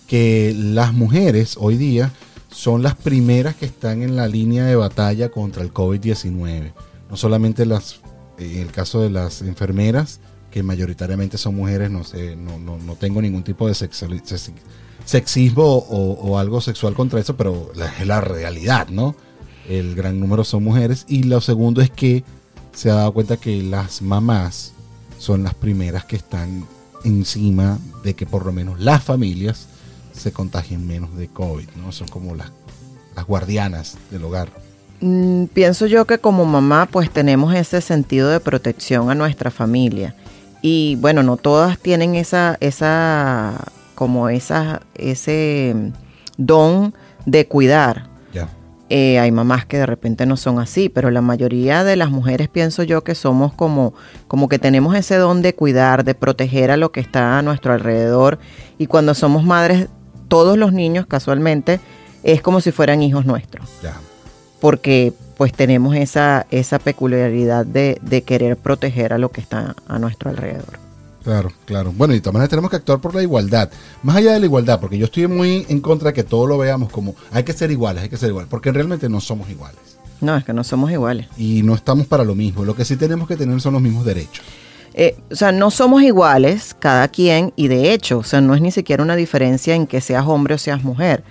que 0.07 0.53
las 0.55 0.93
mujeres 0.93 1.55
hoy 1.59 1.77
día 1.77 2.11
son 2.51 2.81
las 2.83 2.95
primeras 2.95 3.55
que 3.55 3.65
están 3.65 4.01
en 4.01 4.15
la 4.15 4.27
línea 4.27 4.65
de 4.65 4.75
batalla 4.75 5.29
contra 5.29 5.63
el 5.63 5.73
COVID-19. 5.73 6.73
No 7.09 7.17
solamente 7.17 7.65
las, 7.65 8.01
en 8.37 8.57
el 8.57 8.71
caso 8.71 9.01
de 9.01 9.09
las 9.09 9.41
enfermeras, 9.41 10.19
que 10.51 10.63
mayoritariamente 10.63 11.37
son 11.37 11.55
mujeres, 11.55 11.91
no 11.91 12.03
sé, 12.03 12.35
no, 12.35 12.57
no, 12.57 12.77
no 12.77 12.95
tengo 12.95 13.21
ningún 13.21 13.43
tipo 13.43 13.67
de 13.67 13.75
sexismo 13.75 15.63
o, 15.63 16.39
algo 16.39 16.59
sexual 16.59 16.95
contra 16.95 17.19
eso, 17.19 17.37
pero 17.37 17.71
es 17.99 18.07
la 18.07 18.21
realidad, 18.21 18.87
¿no? 18.89 19.15
El 19.67 19.93
gran 19.93 20.19
número 20.19 20.43
son 20.43 20.63
mujeres. 20.63 21.05
Y 21.07 21.23
lo 21.23 21.41
segundo 21.41 21.81
es 21.81 21.91
que 21.91 22.23
se 22.79 22.89
ha 22.89 22.93
dado 22.93 23.11
cuenta 23.11 23.35
que 23.35 23.61
las 23.61 24.01
mamás 24.01 24.71
son 25.17 25.43
las 25.43 25.53
primeras 25.53 26.05
que 26.05 26.15
están 26.15 26.65
encima 27.03 27.77
de 28.05 28.13
que 28.13 28.25
por 28.25 28.45
lo 28.45 28.53
menos 28.53 28.79
las 28.79 29.03
familias 29.03 29.67
se 30.13 30.31
contagien 30.31 30.87
menos 30.87 31.13
de 31.17 31.27
COVID, 31.27 31.67
¿no? 31.75 31.91
Son 31.91 32.07
como 32.07 32.35
las, 32.35 32.53
las 33.17 33.25
guardianas 33.25 33.97
del 34.11 34.23
hogar. 34.23 34.47
Mm, 35.01 35.47
pienso 35.47 35.87
yo 35.87 36.05
que 36.05 36.19
como 36.19 36.45
mamá 36.45 36.87
pues 36.89 37.11
tenemos 37.11 37.53
ese 37.53 37.81
sentido 37.81 38.29
de 38.29 38.39
protección 38.39 39.11
a 39.11 39.15
nuestra 39.15 39.51
familia 39.51 40.15
y 40.61 40.95
bueno 41.01 41.21
no 41.21 41.35
todas 41.35 41.79
tienen 41.79 42.15
esa 42.15 42.55
esa 42.61 43.59
como 43.93 44.29
esa 44.29 44.83
ese 44.95 45.73
mm, 45.75 45.89
don 46.37 46.93
de 47.25 47.45
cuidar. 47.45 48.08
Eh, 48.91 49.19
hay 49.19 49.31
mamás 49.31 49.65
que 49.65 49.77
de 49.77 49.85
repente 49.85 50.25
no 50.25 50.35
son 50.35 50.57
así, 50.59 50.89
pero 50.89 51.11
la 51.11 51.21
mayoría 51.21 51.83
de 51.83 51.95
las 51.95 52.09
mujeres 52.09 52.47
pienso 52.49 52.81
yo 52.81 53.03
que 53.03 53.13
somos 53.13 53.53
como, 53.53 53.93
como 54.27 54.49
que 54.49 54.57
tenemos 54.57 54.95
ese 54.95 55.15
don 55.17 55.43
de 55.43 55.53
cuidar, 55.53 56.03
de 56.03 56.15
proteger 56.15 56.71
a 56.71 56.77
lo 56.77 56.91
que 56.91 56.99
está 56.99 57.37
a 57.37 57.41
nuestro 57.43 57.73
alrededor. 57.73 58.39
Y 58.79 58.87
cuando 58.87 59.13
somos 59.13 59.43
madres, 59.43 59.87
todos 60.27 60.57
los 60.57 60.73
niños 60.73 61.05
casualmente 61.05 61.79
es 62.23 62.41
como 62.41 62.61
si 62.61 62.71
fueran 62.71 63.03
hijos 63.03 63.25
nuestros, 63.25 63.69
Ya. 63.83 63.93
porque 64.59 65.13
pues 65.37 65.53
tenemos 65.53 65.95
esa, 65.95 66.47
esa 66.51 66.79
peculiaridad 66.79 67.65
de, 67.65 67.97
de 68.01 68.23
querer 68.23 68.57
proteger 68.57 69.13
a 69.13 69.17
lo 69.17 69.31
que 69.31 69.39
está 69.39 69.75
a 69.87 69.99
nuestro 69.99 70.31
alrededor. 70.31 70.79
Claro, 71.29 71.51
claro. 71.65 71.93
Bueno, 71.95 72.15
y 72.15 72.17
de 72.17 72.21
todas 72.21 72.33
maneras 72.33 72.49
tenemos 72.49 72.71
que 72.71 72.77
actuar 72.77 72.99
por 72.99 73.13
la 73.13 73.21
igualdad. 73.21 73.69
Más 74.01 74.15
allá 74.15 74.33
de 74.33 74.39
la 74.39 74.47
igualdad, 74.47 74.79
porque 74.79 74.97
yo 74.97 75.05
estoy 75.05 75.27
muy 75.27 75.63
en 75.69 75.79
contra 75.79 76.07
de 76.07 76.13
que 76.13 76.23
todo 76.23 76.47
lo 76.47 76.57
veamos 76.57 76.91
como 76.91 77.13
hay 77.29 77.43
que 77.43 77.53
ser 77.53 77.69
iguales, 77.69 78.01
hay 78.01 78.09
que 78.09 78.17
ser 78.17 78.29
iguales, 78.29 78.49
porque 78.49 78.71
realmente 78.71 79.07
no 79.09 79.21
somos 79.21 79.47
iguales. 79.47 79.77
No, 80.21 80.35
es 80.35 80.43
que 80.43 80.53
no 80.53 80.63
somos 80.63 80.91
iguales. 80.91 81.27
Y 81.37 81.61
no 81.61 81.75
estamos 81.75 82.07
para 82.07 82.23
lo 82.23 82.33
mismo. 82.33 82.65
Lo 82.65 82.75
que 82.75 82.83
sí 82.83 82.95
tenemos 82.95 83.27
que 83.27 83.37
tener 83.37 83.61
son 83.61 83.73
los 83.73 83.81
mismos 83.83 84.05
derechos. 84.05 84.43
Eh, 84.95 85.17
o 85.29 85.35
sea, 85.35 85.51
no 85.51 85.69
somos 85.69 86.01
iguales 86.01 86.75
cada 86.79 87.07
quien 87.09 87.53
y 87.55 87.67
de 87.67 87.93
hecho, 87.93 88.17
o 88.17 88.23
sea, 88.23 88.41
no 88.41 88.55
es 88.55 88.61
ni 88.61 88.71
siquiera 88.71 89.03
una 89.03 89.15
diferencia 89.15 89.75
en 89.75 89.85
que 89.85 90.01
seas 90.01 90.25
hombre 90.25 90.55
o 90.55 90.57
seas 90.57 90.83
mujer. 90.83 91.23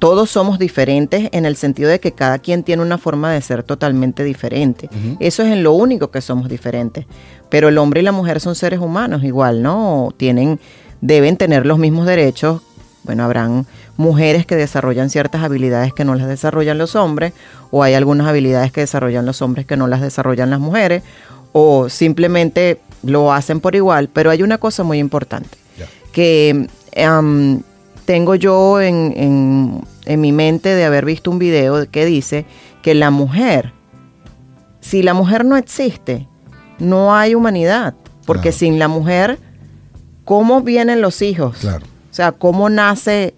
Todos 0.00 0.30
somos 0.30 0.58
diferentes 0.58 1.28
en 1.32 1.44
el 1.44 1.56
sentido 1.56 1.90
de 1.90 2.00
que 2.00 2.12
cada 2.12 2.38
quien 2.38 2.62
tiene 2.62 2.82
una 2.82 2.96
forma 2.96 3.32
de 3.32 3.42
ser 3.42 3.62
totalmente 3.62 4.24
diferente. 4.24 4.88
Eso 5.20 5.42
es 5.42 5.52
en 5.52 5.62
lo 5.62 5.74
único 5.74 6.10
que 6.10 6.22
somos 6.22 6.48
diferentes. 6.48 7.04
Pero 7.50 7.68
el 7.68 7.76
hombre 7.76 8.00
y 8.00 8.04
la 8.04 8.10
mujer 8.10 8.40
son 8.40 8.54
seres 8.54 8.80
humanos 8.80 9.22
igual, 9.24 9.62
¿no? 9.62 10.08
Tienen, 10.16 10.58
deben 11.02 11.36
tener 11.36 11.66
los 11.66 11.78
mismos 11.78 12.06
derechos. 12.06 12.62
Bueno, 13.04 13.24
habrán 13.24 13.66
mujeres 13.98 14.46
que 14.46 14.56
desarrollan 14.56 15.10
ciertas 15.10 15.42
habilidades 15.42 15.92
que 15.92 16.06
no 16.06 16.14
las 16.14 16.28
desarrollan 16.28 16.78
los 16.78 16.96
hombres, 16.96 17.34
o 17.70 17.82
hay 17.82 17.92
algunas 17.92 18.26
habilidades 18.26 18.72
que 18.72 18.80
desarrollan 18.80 19.26
los 19.26 19.42
hombres 19.42 19.66
que 19.66 19.76
no 19.76 19.86
las 19.86 20.00
desarrollan 20.00 20.48
las 20.48 20.60
mujeres, 20.60 21.02
o 21.52 21.90
simplemente 21.90 22.80
lo 23.02 23.34
hacen 23.34 23.60
por 23.60 23.76
igual. 23.76 24.08
Pero 24.10 24.30
hay 24.30 24.42
una 24.42 24.56
cosa 24.56 24.82
muy 24.82 24.98
importante 24.98 25.58
que 26.12 26.68
am, 26.96 27.62
tengo 28.10 28.34
yo 28.34 28.80
en, 28.80 29.12
en- 29.16 29.80
en 30.04 30.20
mi 30.20 30.32
mente 30.32 30.74
de 30.74 30.84
haber 30.84 31.04
visto 31.04 31.30
un 31.30 31.38
video 31.38 31.88
que 31.88 32.04
dice 32.04 32.44
que 32.82 32.92
la 32.96 33.10
mujer, 33.12 33.72
si 34.80 35.04
la 35.04 35.14
mujer 35.14 35.44
no 35.44 35.56
existe, 35.56 36.26
no 36.80 37.14
hay 37.14 37.36
humanidad, 37.36 37.94
porque 38.26 38.48
Claro. 38.48 38.56
sin 38.58 38.78
la 38.80 38.88
mujer, 38.88 39.38
¿cómo 40.24 40.62
vienen 40.62 41.00
los 41.00 41.22
hijos? 41.22 41.58
Claro. 41.58 41.86
O 42.10 42.12
sea, 42.14 42.32
¿cómo 42.32 42.68
nace, 42.68 43.32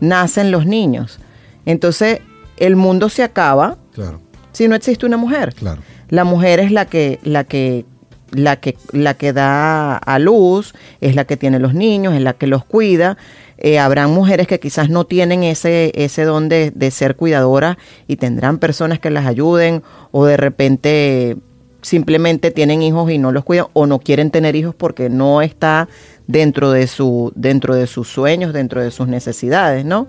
nacen 0.00 0.50
los 0.50 0.66
niños? 0.66 1.20
Entonces, 1.64 2.20
el 2.58 2.76
mundo 2.76 3.08
se 3.08 3.22
acaba 3.22 3.78
Claro, 3.94 4.20
si 4.52 4.68
no 4.68 4.74
existe 4.74 5.06
una 5.06 5.16
mujer. 5.16 5.54
claro. 5.54 5.80
La 6.10 6.24
mujer 6.24 6.60
es 6.60 6.70
la 6.70 6.84
que, 6.84 7.18
la 7.22 7.44
que, 7.44 7.86
la 8.30 8.56
que, 8.56 8.76
la 8.92 9.14
que 9.14 9.32
da 9.32 9.96
a 9.96 10.18
luz, 10.18 10.74
es 11.00 11.14
la 11.14 11.24
que 11.24 11.38
tiene 11.38 11.58
los 11.58 11.72
niños, 11.72 12.12
es 12.12 12.20
la 12.20 12.34
que 12.34 12.46
los 12.46 12.62
cuida. 12.66 13.16
Eh, 13.58 13.78
habrán 13.78 14.10
mujeres 14.12 14.46
que 14.46 14.60
quizás 14.60 14.88
no 14.88 15.04
tienen 15.04 15.42
ese, 15.42 15.90
ese 15.94 16.24
don 16.24 16.48
de, 16.48 16.70
de 16.70 16.90
ser 16.90 17.16
cuidadoras 17.16 17.76
y 18.06 18.16
tendrán 18.16 18.58
personas 18.58 19.00
que 19.00 19.10
las 19.10 19.26
ayuden 19.26 19.82
o 20.12 20.26
de 20.26 20.36
repente 20.36 21.36
simplemente 21.82 22.50
tienen 22.50 22.82
hijos 22.82 23.10
y 23.10 23.18
no 23.18 23.32
los 23.32 23.44
cuidan 23.44 23.66
o 23.72 23.86
no 23.86 23.98
quieren 23.98 24.30
tener 24.30 24.56
hijos 24.56 24.74
porque 24.74 25.10
no 25.10 25.42
está 25.42 25.88
dentro 26.26 26.70
de 26.70 26.86
su 26.86 27.32
dentro 27.34 27.74
de 27.74 27.86
sus 27.86 28.08
sueños, 28.08 28.52
dentro 28.52 28.82
de 28.82 28.90
sus 28.90 29.08
necesidades, 29.08 29.84
¿no? 29.84 30.06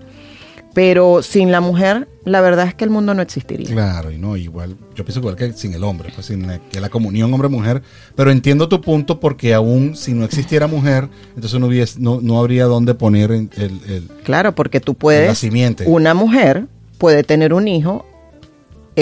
Pero 0.72 1.22
sin 1.22 1.50
la 1.50 1.60
mujer, 1.60 2.06
la 2.24 2.40
verdad 2.40 2.68
es 2.68 2.74
que 2.74 2.84
el 2.84 2.90
mundo 2.90 3.12
no 3.12 3.22
existiría. 3.22 3.68
Claro, 3.70 4.12
y 4.12 4.18
no, 4.18 4.36
igual, 4.36 4.76
yo 4.94 5.04
pienso 5.04 5.18
igual 5.18 5.34
que 5.34 5.52
sin 5.52 5.74
el 5.74 5.82
hombre, 5.82 6.10
pues 6.14 6.26
sin 6.26 6.46
la, 6.46 6.58
que 6.60 6.80
la 6.80 6.88
comunión 6.88 7.32
hombre-mujer, 7.34 7.82
pero 8.14 8.30
entiendo 8.30 8.68
tu 8.68 8.80
punto 8.80 9.18
porque 9.18 9.52
aún 9.52 9.96
si 9.96 10.12
no 10.14 10.24
existiera 10.24 10.68
mujer, 10.68 11.08
entonces 11.34 11.58
no, 11.58 11.66
hubiese, 11.66 11.98
no, 11.98 12.20
no 12.20 12.38
habría 12.38 12.66
dónde 12.66 12.94
poner 12.94 13.32
el, 13.32 13.48
el- 13.56 14.08
Claro, 14.22 14.54
porque 14.54 14.78
tú 14.80 14.92
la 14.92 14.98
puedes, 14.98 15.38
simiente. 15.38 15.84
una 15.88 16.14
mujer 16.14 16.66
puede 16.98 17.24
tener 17.24 17.52
un 17.52 17.66
hijo, 17.66 18.06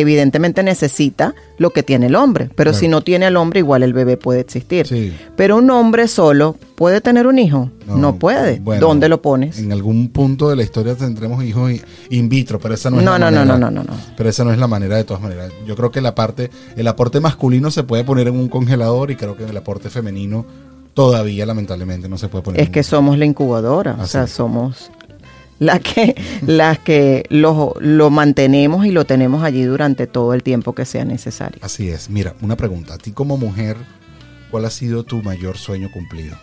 evidentemente 0.00 0.62
necesita 0.62 1.34
lo 1.58 1.70
que 1.70 1.82
tiene 1.82 2.06
el 2.06 2.14
hombre, 2.16 2.50
pero 2.54 2.70
Claro. 2.70 2.78
si 2.80 2.88
no 2.88 3.00
tiene 3.02 3.26
al 3.26 3.36
hombre, 3.36 3.60
igual 3.60 3.82
el 3.82 3.92
bebé 3.92 4.16
puede 4.16 4.40
existir. 4.40 4.86
Sí. 4.86 5.12
Pero 5.36 5.56
un 5.56 5.68
hombre 5.70 6.08
solo 6.08 6.56
puede 6.76 7.00
tener 7.00 7.26
un 7.26 7.38
hijo, 7.38 7.70
no, 7.86 8.16
puede. 8.16 8.60
bueno, 8.60 8.86
¿Dónde 8.86 9.08
lo 9.08 9.20
pones? 9.20 9.58
En 9.58 9.72
algún 9.72 10.08
punto 10.08 10.48
de 10.50 10.56
la 10.56 10.62
historia 10.62 10.94
tendremos 10.94 11.42
hijos 11.44 11.72
in 12.10 12.28
vitro, 12.28 12.58
pero 12.60 12.74
esa 12.74 12.90
no 12.90 12.98
es 12.98 13.04
No, 13.04 13.12
la 13.12 13.18
no, 13.18 13.30
no, 13.30 13.36
manera. 13.38 13.58
no, 13.58 13.70
no, 13.70 13.82
no, 13.82 13.92
no. 13.92 13.98
Pero 14.16 14.28
esa 14.30 14.44
no 14.44 14.52
es 14.52 14.58
la 14.58 14.68
manera 14.68 14.96
de 14.96 15.04
todas 15.04 15.22
maneras. 15.22 15.50
Yo 15.66 15.74
creo 15.74 15.90
que 15.90 16.00
la 16.00 16.14
parte, 16.14 16.50
el 16.76 16.86
aporte 16.86 17.18
masculino 17.20 17.70
se 17.70 17.82
puede 17.82 18.04
poner 18.04 18.28
en 18.28 18.36
un 18.36 18.48
congelador 18.48 19.10
y 19.10 19.16
creo 19.16 19.36
que 19.36 19.44
el 19.44 19.56
aporte 19.56 19.90
femenino 19.90 20.46
todavía 20.94 21.46
lamentablemente 21.46 22.08
no 22.08 22.18
se 22.18 22.28
puede 22.28 22.42
poner. 22.44 22.60
Es 22.60 22.70
que 22.70 22.82
somos 22.82 23.18
la 23.18 23.24
incubadora, 23.24 23.96
o 24.00 24.06
sea, 24.06 24.24
es. 24.24 24.30
somos 24.30 24.90
las 25.58 25.80
que, 25.80 26.14
las 26.46 26.78
que 26.78 27.24
lo, 27.30 27.74
lo 27.80 28.10
mantenemos 28.10 28.86
y 28.86 28.90
lo 28.90 29.04
tenemos 29.04 29.42
allí 29.42 29.62
durante 29.62 30.06
todo 30.06 30.34
el 30.34 30.42
tiempo 30.42 30.74
que 30.74 30.84
sea 30.84 31.04
necesario. 31.04 31.60
Así 31.62 31.88
es. 31.88 32.10
Mira, 32.10 32.34
una 32.40 32.56
pregunta. 32.56 32.94
A 32.94 32.98
ti 32.98 33.12
como 33.12 33.36
mujer, 33.36 33.76
¿cuál 34.50 34.64
ha 34.64 34.70
sido 34.70 35.04
tu 35.04 35.22
mayor 35.22 35.56
sueño 35.58 35.90
cumplido? 35.92 36.36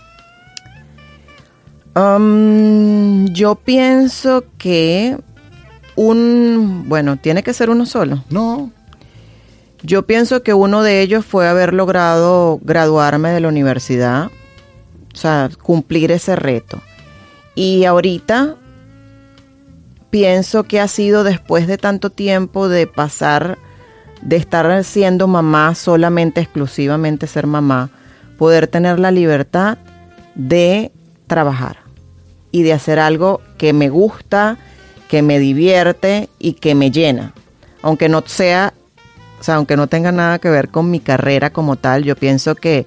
Um, 1.95 3.27
yo 3.27 3.55
pienso 3.55 4.43
que 4.57 5.17
un, 5.95 6.85
bueno, 6.87 7.17
tiene 7.17 7.41
que 7.41 7.53
ser 7.53 7.69
uno 7.69 7.85
solo. 7.85 8.23
No. 8.29 8.71
Yo 9.81 10.05
pienso 10.05 10.43
que 10.43 10.53
uno 10.53 10.83
de 10.83 11.01
ellos 11.01 11.25
fue 11.25 11.47
haber 11.47 11.73
logrado 11.73 12.59
graduarme 12.61 13.29
de 13.29 13.39
la 13.39 13.47
universidad, 13.47 14.31
o 15.13 15.17
sea, 15.17 15.49
cumplir 15.61 16.11
ese 16.11 16.35
reto. 16.35 16.81
Y 17.53 17.85
ahorita 17.85 18.57
pienso 20.15 20.63
que 20.63 20.79
ha 20.79 20.87
sido 20.87 21.25
después 21.25 21.67
de 21.67 21.77
tanto 21.77 22.09
tiempo 22.09 22.69
de 22.69 22.87
pasar, 22.87 23.57
de 24.21 24.37
estar 24.37 24.81
siendo 24.85 25.27
mamá, 25.27 25.75
solamente, 25.75 26.39
exclusivamente 26.39 27.27
ser 27.27 27.47
mamá, 27.47 27.89
poder 28.37 28.67
tener 28.67 28.97
la 28.97 29.11
libertad 29.11 29.77
de 30.33 30.93
trabajar 31.27 31.79
y 32.49 32.63
de 32.63 32.71
hacer 32.71 32.97
algo 32.97 33.41
que 33.57 33.73
me 33.73 33.89
gusta, 33.89 34.57
que 35.09 35.21
me 35.21 35.37
divierte 35.37 36.29
y 36.39 36.53
que 36.53 36.75
me 36.75 36.91
llena. 36.91 37.33
Aunque 37.81 38.07
no 38.07 38.23
sea, 38.25 38.73
o 39.41 39.43
sea, 39.43 39.55
aunque 39.55 39.75
no 39.75 39.87
tenga 39.87 40.13
nada 40.13 40.39
que 40.39 40.49
ver 40.49 40.69
con 40.69 40.89
mi 40.89 41.01
carrera 41.01 41.49
como 41.49 41.75
tal, 41.75 42.05
yo 42.05 42.15
pienso 42.15 42.55
que, 42.55 42.85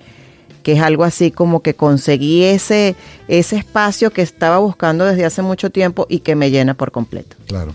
que 0.69 0.75
es 0.75 0.83
algo 0.83 1.05
así 1.05 1.31
como 1.31 1.63
que 1.63 1.73
conseguí 1.73 2.45
ese, 2.45 2.95
ese 3.27 3.57
espacio 3.57 4.11
que 4.11 4.21
estaba 4.21 4.59
buscando 4.59 5.07
desde 5.07 5.25
hace 5.25 5.41
mucho 5.41 5.71
tiempo 5.71 6.05
y 6.11 6.19
que 6.19 6.35
me 6.35 6.51
llena 6.51 6.75
por 6.75 6.93
completo. 6.93 7.37
Claro. 7.47 7.73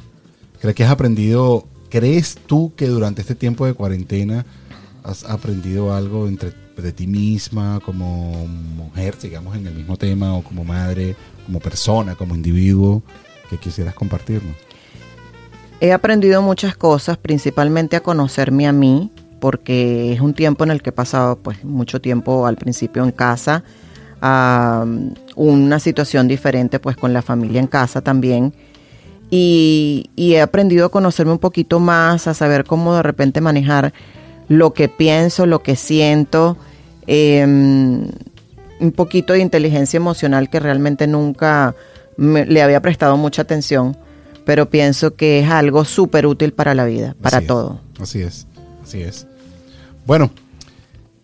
¿Crees 0.61 0.75
que 0.75 0.83
has 0.83 0.91
aprendido, 0.91 1.65
crees 1.89 2.37
tú 2.45 2.71
que 2.75 2.85
durante 2.85 3.21
este 3.21 3.33
tiempo 3.33 3.65
de 3.65 3.73
cuarentena 3.73 4.45
has 5.03 5.23
aprendido 5.23 5.91
algo 5.91 6.27
entre 6.27 6.53
de 6.77 6.91
ti 6.91 7.07
misma 7.07 7.79
como 7.83 8.45
mujer, 8.45 9.17
digamos, 9.19 9.57
en 9.57 9.65
el 9.65 9.73
mismo 9.73 9.97
tema, 9.97 10.37
o 10.37 10.43
como 10.43 10.63
madre, 10.63 11.15
como 11.47 11.59
persona, 11.59 12.13
como 12.13 12.35
individuo, 12.35 13.01
que 13.49 13.57
quisieras 13.57 13.95
compartirnos? 13.95 14.55
He 15.79 15.93
aprendido 15.93 16.43
muchas 16.43 16.77
cosas, 16.77 17.17
principalmente 17.17 17.95
a 17.95 18.03
conocerme 18.03 18.67
a 18.67 18.71
mí, 18.71 19.09
porque 19.43 20.13
es 20.13 20.21
un 20.21 20.33
tiempo 20.33 20.63
en 20.63 20.71
el 20.71 20.81
que 20.81 20.91
he 20.91 20.93
pasado 20.93 21.35
pues 21.37 21.65
mucho 21.65 21.99
tiempo 21.99 22.47
al 22.47 22.55
principio 22.55 23.03
en 23.03 23.11
casa, 23.11 23.61
a 24.21 24.85
una 25.35 25.79
situación 25.79 26.29
diferente 26.29 26.79
pues 26.79 26.95
con 26.95 27.11
la 27.11 27.21
familia 27.21 27.59
en 27.59 27.67
casa 27.67 27.99
también. 27.99 28.53
Y, 29.29 30.09
y 30.15 30.35
he 30.35 30.41
aprendido 30.41 30.85
a 30.85 30.89
conocerme 30.89 31.33
un 31.33 31.39
poquito 31.39 31.81
más, 31.81 32.25
a 32.27 32.33
saber 32.33 32.63
cómo 32.63 32.95
de 32.95 33.03
repente 33.03 33.41
manejar 33.41 33.91
lo 34.47 34.73
que 34.73 34.87
pienso, 34.87 35.45
lo 35.45 35.61
que 35.61 35.75
siento, 35.75 36.55
eh, 37.05 37.43
un 37.43 38.91
poquito 38.95 39.33
de 39.33 39.39
inteligencia 39.39 39.97
emocional 39.97 40.49
que 40.49 40.61
realmente 40.61 41.05
nunca 41.05 41.75
me- 42.15 42.45
le 42.45 42.63
había 42.63 42.81
prestado 42.81 43.17
mucha 43.17 43.41
atención, 43.41 43.97
pero 44.45 44.69
pienso 44.69 45.15
que 45.15 45.39
es 45.41 45.49
algo 45.49 45.83
súper 45.83 46.27
útil 46.27 46.53
para 46.53 46.73
la 46.73 46.85
vida, 46.85 47.13
para 47.21 47.39
Así 47.39 47.43
es, 47.43 47.47
todo. 47.49 47.81
Así 47.99 48.21
es, 48.21 48.47
así 48.81 49.01
es. 49.01 49.27
Bueno, 50.05 50.31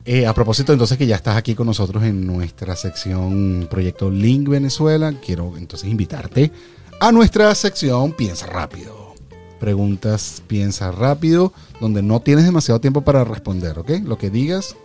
eh, 0.05 0.25
a 0.25 0.33
propósito 0.33 0.71
entonces 0.71 0.97
que 0.97 1.05
ya 1.05 1.15
estás 1.15 1.35
aquí 1.35 1.53
con 1.53 1.67
nosotros 1.67 2.03
en 2.03 2.25
nuestra 2.25 2.75
sección 2.75 3.67
Proyecto 3.69 4.09
Link 4.09 4.47
Venezuela, 4.47 5.13
quiero 5.23 5.57
entonces 5.57 5.89
invitarte 5.89 6.51
a 6.99 7.11
nuestra 7.11 7.53
sección 7.55 8.13
Piensa 8.13 8.47
Rápido. 8.47 9.13
Preguntas 9.59 10.41
Piensa 10.47 10.91
Rápido, 10.91 11.51
donde 11.81 12.01
no 12.01 12.21
tienes 12.21 12.45
demasiado 12.45 12.79
tiempo 12.79 13.01
para 13.01 13.23
responder, 13.25 13.77
¿ok? 13.77 13.91
Lo 14.05 14.17
que 14.17 14.29
digas, 14.29 14.75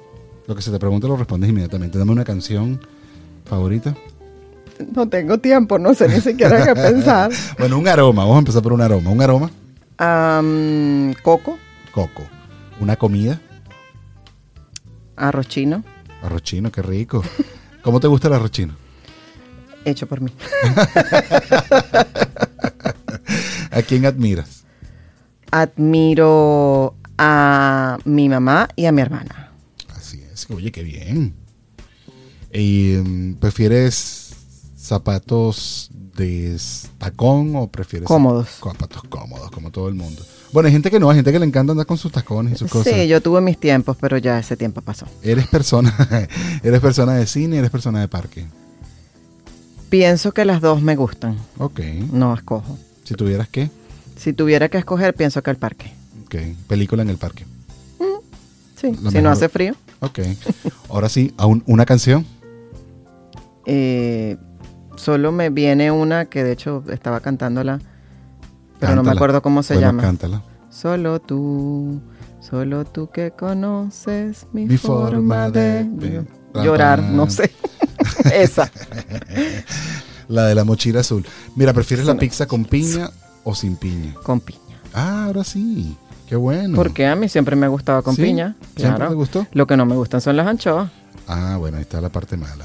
lo 0.48 0.57
que 0.57 0.62
se 0.62 0.72
te 0.72 0.78
pregunte 0.78 1.07
lo 1.07 1.16
respondes 1.16 1.48
inmediatamente. 1.48 1.98
Dame 1.98 2.12
una 2.12 2.24
canción 2.24 2.80
favorita. 3.44 3.94
No 4.92 5.09
tengo 5.09 5.38
tiempo, 5.38 5.78
no 5.78 5.94
sé 5.94 6.09
ni 6.09 6.20
siquiera 6.20 6.64
qué 6.64 6.74
pensar. 6.74 7.30
Bueno, 7.59 7.78
un 7.78 7.87
aroma, 7.87 8.22
vamos 8.22 8.37
a 8.37 8.38
empezar 8.40 8.62
por 8.62 8.72
un 8.72 8.80
aroma. 8.80 9.11
Un 9.11 9.22
aroma, 9.22 9.50
Am, 9.98 11.14
coco, 11.22 11.57
coco. 11.92 12.24
Una 12.80 12.96
comida, 12.96 13.40
arroz 15.16 15.48
chino, 15.48 15.85
arroz 16.22 16.42
chino, 16.42 16.70
qué 16.72 16.83
rico. 16.83 17.22
¿Cómo 17.83 18.00
te 18.00 18.07
gusta 18.07 18.29
el 18.29 18.35
arroz 18.35 18.50
chino? 18.50 18.74
hecho 19.85 20.07
por 20.07 20.20
mí. 20.20 20.33
¿A 23.70 23.83
quién 23.83 24.07
admiras? 24.07 24.64
Admiro 25.50 26.96
a 27.18 27.98
mi 28.05 28.29
mamá 28.29 28.68
y 28.77 28.87
a 28.87 28.92
mi 28.92 29.03
hermana. 29.03 29.53
Así 29.94 30.22
es, 30.33 30.48
oye, 30.50 30.72
qué 30.72 30.83
bien. 30.83 31.35
¿Y 32.53 32.96
mm, 32.96 33.35
prefieres 33.35 34.35
zapatos 34.77 35.90
de 36.16 36.57
tacón 36.98 37.57
o 37.57 37.66
prefieres 37.66 38.07
Cómodos. 38.07 38.48
zapatos 38.62 39.03
cómodos, 39.09 39.50
como 39.50 39.70
todo 39.70 39.88
el 39.88 39.94
mundo? 39.94 40.22
Bueno, 40.53 40.68
hay 40.68 40.72
gente 40.72 40.90
que 40.90 41.00
no, 41.00 41.11
hay 41.11 41.16
gente 41.16 41.33
que 41.33 41.38
le 41.40 41.46
encanta 41.46 41.72
andar 41.72 41.87
con 41.87 41.98
sus 41.98 42.12
tacones 42.12 42.53
y 42.55 42.57
sus 42.57 42.70
cosas. 42.70 42.92
Sí, 42.92 43.09
yo 43.09 43.20
tuve 43.20 43.40
mis 43.40 43.59
tiempos, 43.59 43.96
pero 44.00 44.16
ya 44.18 44.38
ese 44.38 44.57
tiempo 44.57 44.81
pasó. 44.81 45.07
Eres 45.22 45.48
persona, 45.48 45.92
eres 46.62 46.81
persona 46.81 47.14
de 47.14 47.27
cine, 47.27 47.59
eres 47.59 47.70
persona 47.70 48.00
de 48.00 48.07
parque. 48.09 48.46
Pienso 49.90 50.33
que 50.33 50.44
las 50.44 50.61
dos 50.61 50.81
me 50.83 50.96
gustan, 50.96 51.37
Ok. 51.59 51.81
no 52.12 52.35
escojo. 52.35 52.79
Si 53.05 53.14
tuvieras 53.14 53.48
que, 53.48 53.70
Si 54.16 54.33
tuviera 54.33 54.68
que 54.68 54.79
escoger, 54.79 55.14
pienso 55.14 55.42
que 55.42 55.50
el 55.50 55.57
parque. 55.57 55.92
ok. 56.27 56.37
Película 56.68 57.03
en 57.03 57.11
el 57.11 57.16
parque. 57.18 57.44
Sí, 58.77 58.92
La 59.03 59.11
si 59.11 59.20
no 59.22 59.31
hace 59.31 59.48
frío. 59.48 59.74
Ok. 60.00 60.20
Ahora 60.88 61.09
sí, 61.09 61.33
a 61.37 61.46
un- 61.46 61.62
una 61.66 61.87
canción. 61.87 62.27
Eh, 63.66 64.37
solo 64.96 65.33
me 65.33 65.50
viene 65.50 65.90
una 65.90 66.26
que 66.26 66.44
de 66.44 66.52
hecho 66.52 66.83
estaba 66.90 67.20
cantándola, 67.20 67.80
pero 68.78 68.94
no 68.96 69.02
me 69.02 69.11
acuerdo 69.12 69.42
cómo 69.42 69.62
se 69.62 69.74
Bueno, 69.74 69.88
llama. 69.88 70.02
Cántala. 70.02 70.42
Solo 70.70 71.20
tú, 71.20 72.00
solo 72.40 72.85
tú 72.85 73.09
que 73.11 73.30
conoces 73.30 74.46
mi, 74.52 74.66
Mi 74.66 74.76
forma, 74.76 75.11
forma 75.11 75.50
de, 75.50 75.85
de- 75.85 76.24
llorar, 76.64 77.00
Ra, 77.00 77.07
ra. 77.07 77.12
no 77.12 77.30
sé. 77.30 77.50
Esa. 78.35 78.70
La 80.28 80.46
de 80.46 80.54
la 80.54 80.64
mochila 80.64 81.00
azul. 81.00 81.24
Mira, 81.57 81.72
¿prefieres 81.72 82.07
la 82.07 82.14
no. 82.14 82.20
pizza 82.20 82.46
con 82.46 82.64
piña 82.64 83.11
o 83.44 83.54
sin 83.54 83.76
piña? 83.76 84.14
Con 84.22 84.40
piña. 84.40 84.61
Ah, 84.92 85.24
ahora 85.26 85.44
sí. 85.44 85.96
Qué 86.28 86.37
bueno. 86.37 86.74
Porque 86.74 87.07
a 87.07 87.14
mí 87.14 87.28
siempre 87.28 87.54
me 87.57 87.68
gustaba 87.68 88.02
con 88.02 88.16
¿Sí? 88.16 88.22
piña. 88.22 88.57
¿Siempre 88.76 88.96
Claro. 88.96 89.09
te 89.11 89.14
gustó? 89.14 89.46
Lo 89.52 89.66
que 89.66 89.76
no 89.76 89.85
me 89.87 89.94
gustan 89.94 90.20
son 90.20 90.37
las 90.37 90.46
anchoas. 90.46 90.90
Ah, 91.28 91.57
bueno, 91.59 91.76
ahí 91.76 91.83
está 91.83 92.00
la 92.00 92.09
parte 92.09 92.37
mala. 92.37 92.64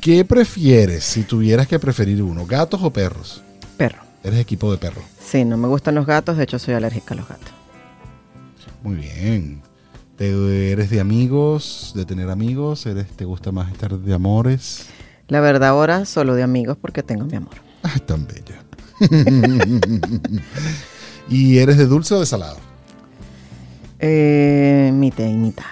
¿Qué 0.00 0.24
prefieres 0.24 1.04
si 1.04 1.24
tuvieras 1.24 1.68
que 1.68 1.78
preferir 1.78 2.22
uno? 2.22 2.46
¿Gatos 2.46 2.80
o 2.82 2.90
perros? 2.90 3.42
Perro. 3.76 3.98
Eres 4.24 4.40
equipo 4.40 4.72
de 4.72 4.78
perro. 4.78 5.02
Sí, 5.22 5.44
no 5.44 5.58
me 5.58 5.68
gustan 5.68 5.94
los 5.94 6.06
gatos, 6.06 6.38
de 6.38 6.44
hecho 6.44 6.58
soy 6.58 6.72
alérgica 6.72 7.12
a 7.12 7.18
los 7.18 7.28
gatos. 7.28 7.52
Muy 8.82 8.96
bien. 8.96 9.60
¿Te, 10.16 10.72
¿Eres 10.72 10.88
de 10.88 11.00
amigos? 11.00 11.92
¿De 11.94 12.06
tener 12.06 12.30
amigos? 12.30 12.86
¿Eres, 12.86 13.08
¿Te 13.08 13.26
gusta 13.26 13.52
más 13.52 13.70
estar 13.72 13.98
de 13.98 14.14
amores? 14.14 14.86
La 15.28 15.40
verdad 15.40 15.68
ahora 15.68 16.06
solo 16.06 16.34
de 16.34 16.42
amigos 16.42 16.78
porque 16.80 17.02
tengo 17.02 17.26
mi 17.26 17.36
amor. 17.36 17.54
Ah, 17.82 17.98
tan 18.04 18.26
bella. 18.26 18.62
¿Y 21.28 21.58
eres 21.58 21.76
de 21.76 21.86
dulce 21.86 22.14
o 22.14 22.20
de 22.20 22.26
salado? 22.26 22.56
Eh, 23.98 24.90
mitad 24.94 25.24
y 25.24 25.36
mitad. 25.36 25.64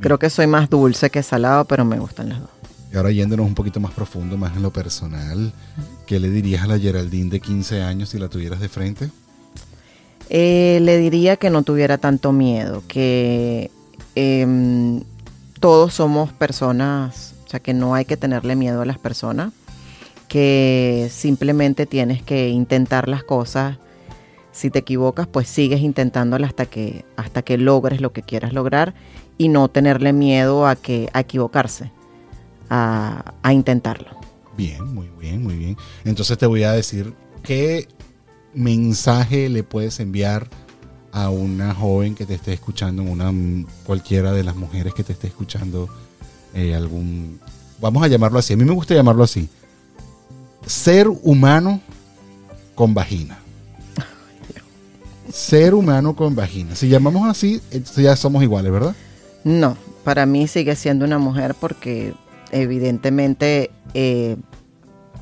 Creo 0.00 0.18
que 0.18 0.30
soy 0.30 0.46
más 0.46 0.70
dulce 0.70 1.10
que 1.10 1.22
salado, 1.24 1.64
pero 1.64 1.84
me 1.84 1.98
gustan 1.98 2.28
las 2.28 2.40
dos. 2.40 2.53
Ahora 2.96 3.10
yéndonos 3.10 3.46
un 3.46 3.54
poquito 3.54 3.80
más 3.80 3.92
profundo, 3.92 4.36
más 4.36 4.56
en 4.56 4.62
lo 4.62 4.72
personal, 4.72 5.52
¿qué 6.06 6.20
le 6.20 6.30
dirías 6.30 6.62
a 6.62 6.66
la 6.66 6.78
Geraldine 6.78 7.30
de 7.30 7.40
15 7.40 7.82
años 7.82 8.10
si 8.10 8.18
la 8.18 8.28
tuvieras 8.28 8.60
de 8.60 8.68
frente? 8.68 9.10
Eh, 10.30 10.78
le 10.82 10.98
diría 10.98 11.36
que 11.36 11.50
no 11.50 11.62
tuviera 11.62 11.98
tanto 11.98 12.32
miedo, 12.32 12.82
que 12.88 13.70
em, 14.14 15.02
todos 15.60 15.94
somos 15.94 16.32
personas, 16.32 17.34
o 17.46 17.50
sea, 17.50 17.60
que 17.60 17.74
no 17.74 17.94
hay 17.94 18.04
que 18.04 18.16
tenerle 18.16 18.56
miedo 18.56 18.82
a 18.82 18.86
las 18.86 18.98
personas, 18.98 19.52
que 20.28 21.08
simplemente 21.12 21.86
tienes 21.86 22.22
que 22.22 22.48
intentar 22.48 23.08
las 23.08 23.22
cosas. 23.22 23.78
Si 24.52 24.70
te 24.70 24.80
equivocas, 24.80 25.26
pues 25.26 25.48
sigues 25.48 25.80
intentándolas 25.80 26.50
hasta 26.50 26.66
que, 26.66 27.04
hasta 27.16 27.42
que 27.42 27.58
logres 27.58 28.00
lo 28.00 28.12
que 28.12 28.22
quieras 28.22 28.52
lograr 28.52 28.94
y 29.36 29.48
no 29.48 29.68
tenerle 29.68 30.12
miedo 30.12 30.66
a, 30.66 30.76
que, 30.76 31.08
a 31.12 31.20
equivocarse, 31.20 31.90
a, 32.74 33.34
a 33.42 33.52
intentarlo. 33.52 34.10
Bien, 34.56 34.84
muy 34.92 35.08
bien, 35.20 35.42
muy 35.42 35.56
bien. 35.56 35.76
Entonces 36.04 36.36
te 36.36 36.46
voy 36.46 36.64
a 36.64 36.72
decir 36.72 37.14
qué 37.42 37.88
mensaje 38.54 39.48
le 39.48 39.62
puedes 39.62 40.00
enviar 40.00 40.48
a 41.12 41.30
una 41.30 41.72
joven 41.74 42.16
que 42.16 42.26
te 42.26 42.34
esté 42.34 42.52
escuchando, 42.52 43.04
una 43.04 43.32
cualquiera 43.84 44.32
de 44.32 44.42
las 44.42 44.56
mujeres 44.56 44.94
que 44.94 45.04
te 45.04 45.12
esté 45.12 45.28
escuchando, 45.28 45.88
eh, 46.54 46.74
algún, 46.74 47.38
vamos 47.80 48.02
a 48.02 48.08
llamarlo 48.08 48.40
así. 48.40 48.52
A 48.52 48.56
mí 48.56 48.64
me 48.64 48.72
gusta 48.74 48.94
llamarlo 48.94 49.22
así. 49.22 49.48
Ser 50.66 51.06
humano 51.08 51.80
con 52.74 52.94
vagina. 52.94 53.38
Ser 55.32 55.74
humano 55.74 56.16
con 56.16 56.34
vagina. 56.34 56.74
Si 56.74 56.88
llamamos 56.88 57.28
así, 57.28 57.60
entonces 57.70 58.04
ya 58.04 58.16
somos 58.16 58.42
iguales, 58.42 58.72
¿verdad? 58.72 58.94
No, 59.44 59.76
para 60.02 60.26
mí 60.26 60.48
sigue 60.48 60.74
siendo 60.74 61.04
una 61.04 61.18
mujer 61.18 61.54
porque 61.58 62.14
evidentemente 62.54 63.70
eh, 63.94 64.36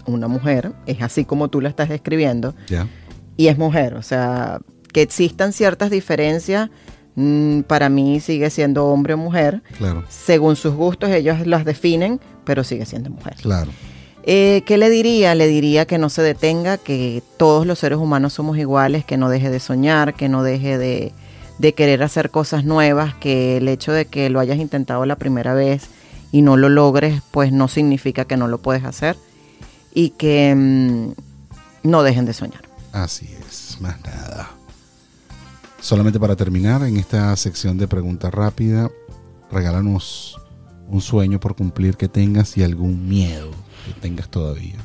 una 0.07 0.29
mujer 0.29 0.73
es 0.87 1.03
así 1.03 1.25
como 1.25 1.49
tú 1.49 1.61
la 1.61 1.69
estás 1.69 1.89
describiendo 1.89 2.55
y 3.37 3.49
es 3.49 3.59
mujer. 3.59 3.95
O 3.95 4.03
sea, 4.03 4.61
que 4.93 5.03
existan 5.03 5.53
ciertas 5.53 5.91
diferencias, 5.91 6.71
mm, 7.15 7.61
para 7.63 7.89
mí 7.89 8.21
sigue 8.21 8.51
siendo 8.51 8.87
hombre 8.87 9.15
o 9.15 9.17
mujer. 9.17 9.63
Claro, 9.79 10.05
Según 10.09 10.57
sus 10.57 10.75
gustos 10.75 11.11
ellos 11.11 11.47
las 11.47 11.65
definen, 11.65 12.21
pero 12.45 12.65
sigue 12.65 12.87
siendo 12.87 13.11
mujer. 13.11 13.35
claro. 13.41 13.71
Eh, 14.25 14.63
¿Qué 14.67 14.79
le 14.79 14.89
diría? 14.89 15.35
Le 15.35 15.49
diría 15.49 15.85
que 15.85 15.99
no 15.99 16.09
se 16.09 16.23
detenga, 16.23 16.79
que 16.79 17.25
todos 17.39 17.67
los 17.67 17.81
seres 17.81 17.99
humanos 17.99 18.33
somos 18.33 18.57
iguales, 18.57 19.05
que 19.05 19.17
no 19.17 19.29
deje 19.29 19.51
de 19.51 19.59
soñar, 19.59 20.15
que 20.15 20.29
no 20.29 20.45
deje 20.45 20.79
de, 20.79 21.13
de 21.59 21.73
querer 21.75 22.05
hacer 22.05 22.31
cosas 22.31 22.65
nuevas, 22.65 23.17
que 23.17 23.57
el 23.57 23.67
hecho 23.67 23.91
de 23.91 24.05
que 24.05 24.31
lo 24.31 24.39
hayas 24.39 24.59
intentado 24.59 25.05
la 25.07 25.17
primera 25.17 25.55
vez 25.55 25.89
y 26.33 26.43
no 26.43 26.57
lo 26.57 26.69
logres, 26.69 27.23
pues 27.31 27.53
no 27.53 27.69
significa 27.69 28.25
que 28.25 28.37
no 28.37 28.49
lo 28.49 28.59
puedes 28.59 28.85
hacer 28.85 29.17
y 29.95 30.11
que 30.11 30.55
mm, 30.57 31.13
no 31.89 32.03
dejen 32.03 32.25
de 32.25 32.33
soñar. 32.33 32.63
Así 32.91 33.29
es, 33.49 33.79
más 33.81 34.01
nada. 34.03 34.51
Solamente 35.81 36.19
para 36.19 36.35
terminar, 36.35 36.83
en 36.83 36.97
esta 36.97 37.37
sección 37.37 37.77
de 37.77 37.87
pregunta 37.87 38.31
rápida, 38.31 38.91
regálanos 39.51 40.41
un 40.89 41.01
sueño 41.01 41.39
por 41.39 41.55
cumplir 41.55 41.97
que 41.97 42.09
tengas 42.09 42.57
y 42.57 42.63
algún 42.63 43.09
miedo 43.09 43.51
que 43.87 44.01
tengas 44.01 44.29
todavía. 44.29 44.77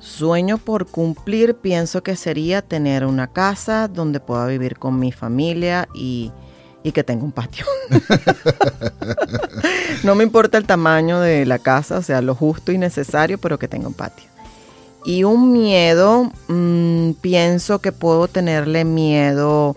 Sueño 0.00 0.58
por 0.58 0.86
cumplir, 0.86 1.54
pienso 1.54 2.02
que 2.02 2.16
sería 2.16 2.60
tener 2.60 3.06
una 3.06 3.28
casa 3.28 3.86
donde 3.86 4.18
pueda 4.18 4.46
vivir 4.46 4.78
con 4.78 4.98
mi 4.98 5.12
familia 5.12 5.88
y, 5.94 6.32
y 6.82 6.92
que 6.92 7.04
tenga 7.04 7.24
un 7.24 7.32
patio. 7.32 7.64
no 10.04 10.14
me 10.14 10.24
importa 10.24 10.58
el 10.58 10.64
tamaño 10.64 11.20
de 11.20 11.46
la 11.46 11.58
casa, 11.58 11.98
o 11.98 12.02
sea, 12.02 12.20
lo 12.20 12.34
justo 12.34 12.72
y 12.72 12.78
necesario, 12.78 13.38
pero 13.38 13.58
que 13.58 13.68
tenga 13.68 13.88
un 13.88 13.94
patio. 13.94 14.26
Y 15.04 15.24
un 15.24 15.52
miedo, 15.52 16.30
mm, 16.48 17.12
pienso 17.20 17.80
que 17.80 17.92
puedo 17.92 18.28
tenerle 18.28 18.84
miedo 18.84 19.76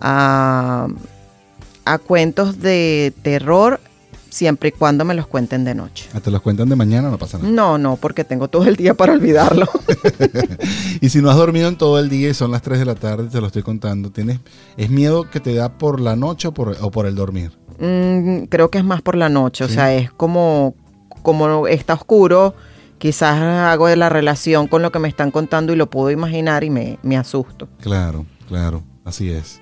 a, 0.00 0.88
a 1.84 1.98
cuentos 1.98 2.60
de 2.60 3.12
terror 3.22 3.80
siempre 4.30 4.70
y 4.70 4.72
cuando 4.72 5.04
me 5.04 5.14
los 5.14 5.26
cuenten 5.26 5.64
de 5.64 5.74
noche. 5.74 6.08
Ah, 6.14 6.20
Te 6.20 6.30
los 6.30 6.40
cuentan 6.40 6.68
de 6.68 6.76
mañana, 6.76 7.10
no 7.10 7.18
pasa 7.18 7.38
nada. 7.38 7.50
No, 7.50 7.76
no, 7.78 7.96
porque 7.96 8.24
tengo 8.24 8.48
todo 8.48 8.64
el 8.64 8.76
día 8.76 8.94
para 8.94 9.12
olvidarlo. 9.12 9.66
Y 11.00 11.08
si 11.08 11.20
no 11.22 11.30
has 11.30 11.36
dormido 11.36 11.68
en 11.68 11.76
todo 11.76 11.98
el 11.98 12.08
día 12.08 12.28
y 12.30 12.34
son 12.34 12.50
las 12.50 12.62
3 12.62 12.78
de 12.78 12.84
la 12.84 12.94
tarde, 12.94 13.28
te 13.28 13.40
lo 13.40 13.46
estoy 13.46 13.62
contando, 13.62 14.10
¿tienes, 14.10 14.38
¿es 14.76 14.90
miedo 14.90 15.28
que 15.30 15.40
te 15.40 15.54
da 15.54 15.70
por 15.78 16.00
la 16.00 16.14
noche 16.16 16.48
o 16.48 16.52
por, 16.52 16.76
o 16.80 16.90
por 16.90 17.06
el 17.06 17.14
dormir? 17.14 17.52
Mm, 17.78 18.44
creo 18.44 18.70
que 18.70 18.78
es 18.78 18.84
más 18.84 19.00
por 19.02 19.16
la 19.16 19.28
noche, 19.28 19.64
Sí. 19.66 19.70
o 19.70 19.74
sea, 19.74 19.94
es 19.94 20.10
como, 20.12 20.74
como 21.22 21.66
está 21.66 21.94
oscuro, 21.94 22.54
quizás 22.98 23.38
hago 23.40 23.86
de 23.86 23.96
la 23.96 24.08
relación 24.10 24.68
con 24.68 24.82
lo 24.82 24.92
que 24.92 24.98
me 24.98 25.08
están 25.08 25.30
contando 25.30 25.72
y 25.72 25.76
lo 25.76 25.88
puedo 25.88 26.10
imaginar 26.10 26.64
y 26.64 26.70
me, 26.70 26.98
me 27.02 27.16
asusto. 27.16 27.68
Claro, 27.80 28.26
claro, 28.48 28.82
así 29.04 29.30
es. 29.30 29.60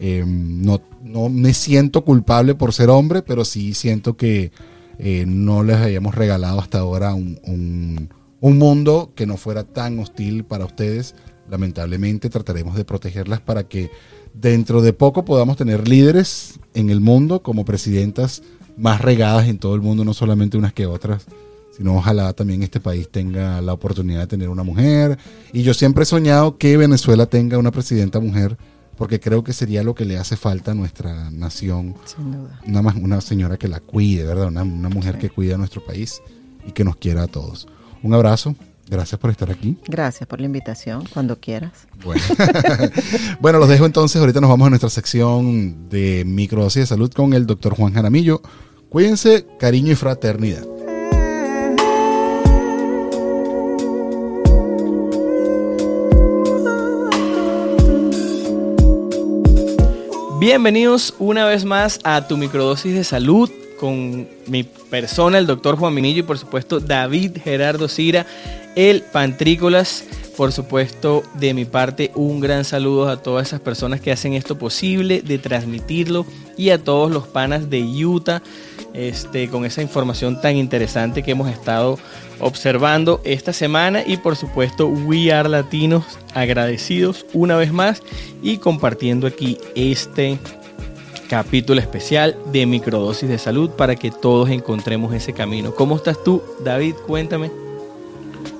Eh, 0.00 0.24
no, 0.26 0.80
no 1.02 1.28
me 1.28 1.54
siento 1.54 2.04
culpable 2.04 2.54
por 2.54 2.72
ser 2.72 2.90
hombre, 2.90 3.22
pero 3.22 3.44
sí 3.44 3.74
siento 3.74 4.16
que 4.16 4.52
eh, 4.98 5.24
no 5.26 5.62
les 5.62 5.76
hayamos 5.76 6.14
regalado 6.14 6.60
hasta 6.60 6.78
ahora 6.80 7.14
un- 7.14 8.08
un 8.40 8.58
mundo 8.58 9.12
que 9.16 9.26
no 9.26 9.36
fuera 9.36 9.64
tan 9.64 9.98
hostil 9.98 10.44
para 10.44 10.64
ustedes. 10.66 11.14
Lamentablemente 11.50 12.28
trataremos 12.30 12.76
de 12.76 12.84
protegerlas 12.84 13.40
para 13.40 13.64
que 13.64 13.90
dentro 14.34 14.82
de 14.82 14.92
poco 14.92 15.24
podamos 15.24 15.56
tener 15.56 15.88
líderes 15.88 16.58
en 16.74 16.90
el 16.90 17.00
mundo 17.00 17.42
como 17.42 17.64
presidentas 17.64 18.42
más 18.76 19.00
regadas 19.00 19.48
en 19.48 19.58
todo 19.58 19.74
el 19.74 19.80
mundo, 19.80 20.04
no 20.04 20.14
solamente 20.14 20.56
unas 20.56 20.72
que 20.72 20.86
otras, 20.86 21.26
sino 21.76 21.96
ojalá 21.96 22.32
también 22.32 22.62
este 22.62 22.80
país 22.80 23.08
tenga 23.10 23.60
la 23.60 23.72
oportunidad 23.72 24.20
de 24.20 24.26
tener 24.28 24.48
una 24.48 24.62
mujer. 24.62 25.18
Y 25.52 25.62
yo 25.62 25.74
siempre 25.74 26.04
he 26.04 26.06
soñado 26.06 26.58
que 26.58 26.76
Venezuela 26.76 27.26
tenga 27.26 27.58
una 27.58 27.70
presidenta 27.70 28.20
mujer, 28.20 28.56
porque 28.96 29.20
creo 29.20 29.44
que 29.44 29.52
sería 29.52 29.82
lo 29.82 29.94
que 29.94 30.04
le 30.04 30.18
hace 30.18 30.36
falta 30.36 30.72
a 30.72 30.74
nuestra 30.74 31.30
nación 31.30 31.94
Sin 32.04 32.32
duda. 32.32 32.60
una, 33.00 33.20
señora 33.20 33.56
que 33.56 33.68
la 33.68 33.80
cuide, 33.80 34.24
¿verdad? 34.24 34.48
Una, 34.48 34.62
una 34.62 34.88
mujer 34.88 35.18
que 35.18 35.30
cuide 35.30 35.54
a 35.54 35.58
nuestro 35.58 35.84
país 35.84 36.20
y 36.66 36.72
que 36.72 36.84
nos 36.84 36.96
quiera 36.96 37.24
a 37.24 37.28
todos. 37.28 37.68
Un 38.02 38.14
abrazo, 38.14 38.56
gracias 38.88 39.20
por 39.20 39.30
estar 39.30 39.50
aquí. 39.50 39.76
Gracias 39.86 40.26
por 40.26 40.40
la 40.40 40.46
invitación, 40.46 41.04
cuando 41.12 41.38
quieras. 41.38 41.72
Bueno. 42.04 42.22
bueno, 43.40 43.58
los 43.58 43.68
dejo 43.68 43.86
entonces. 43.86 44.20
Ahorita 44.20 44.40
nos 44.40 44.50
vamos 44.50 44.66
a 44.66 44.70
nuestra 44.70 44.90
sección 44.90 45.88
de 45.88 46.24
microdosis 46.26 46.82
de 46.82 46.86
salud 46.86 47.12
con 47.12 47.32
el 47.32 47.46
doctor 47.46 47.74
Juan 47.74 47.92
Jaramillo. 47.92 48.42
Cuídense, 48.88 49.46
cariño 49.58 49.92
y 49.92 49.96
fraternidad. 49.96 50.66
Bienvenidos 60.40 61.14
una 61.18 61.46
vez 61.46 61.64
más 61.64 61.98
a 62.04 62.28
tu 62.28 62.36
microdosis 62.36 62.94
de 62.94 63.02
salud 63.02 63.50
con 63.78 64.28
mi 64.46 64.64
persona, 64.64 65.38
el 65.38 65.46
doctor 65.46 65.76
Juan 65.76 65.94
Minillo 65.94 66.20
y 66.20 66.24
por 66.24 66.38
supuesto 66.38 66.80
David 66.80 67.38
Gerardo 67.42 67.88
Cira, 67.88 68.26
el 68.76 69.02
Pantrícolas. 69.02 70.04
Por 70.36 70.52
supuesto, 70.52 71.24
de 71.34 71.52
mi 71.52 71.64
parte, 71.64 72.12
un 72.14 72.38
gran 72.38 72.64
saludo 72.64 73.08
a 73.08 73.20
todas 73.22 73.48
esas 73.48 73.60
personas 73.60 74.00
que 74.00 74.12
hacen 74.12 74.34
esto 74.34 74.56
posible, 74.56 75.20
de 75.20 75.38
transmitirlo 75.38 76.26
y 76.56 76.70
a 76.70 76.78
todos 76.78 77.10
los 77.10 77.26
panas 77.26 77.70
de 77.70 77.82
Utah 77.82 78.40
este, 78.94 79.48
con 79.48 79.64
esa 79.64 79.82
información 79.82 80.40
tan 80.40 80.56
interesante 80.56 81.22
que 81.22 81.32
hemos 81.32 81.50
estado 81.50 81.98
observando 82.40 83.20
esta 83.24 83.52
semana 83.52 84.02
y 84.06 84.16
por 84.16 84.36
supuesto 84.36 84.86
We 84.88 85.32
Are 85.32 85.48
Latinos 85.48 86.04
agradecidos 86.34 87.26
una 87.32 87.56
vez 87.56 87.72
más 87.72 88.02
y 88.42 88.58
compartiendo 88.58 89.26
aquí 89.26 89.58
este 89.74 90.38
capítulo 91.28 91.80
especial 91.80 92.36
de 92.50 92.64
microdosis 92.66 93.28
de 93.28 93.38
salud 93.38 93.70
para 93.70 93.94
que 93.96 94.10
todos 94.10 94.48
encontremos 94.50 95.14
ese 95.14 95.34
camino. 95.34 95.74
¿Cómo 95.74 95.96
estás 95.96 96.22
tú, 96.24 96.42
David? 96.64 96.94
Cuéntame. 97.06 97.50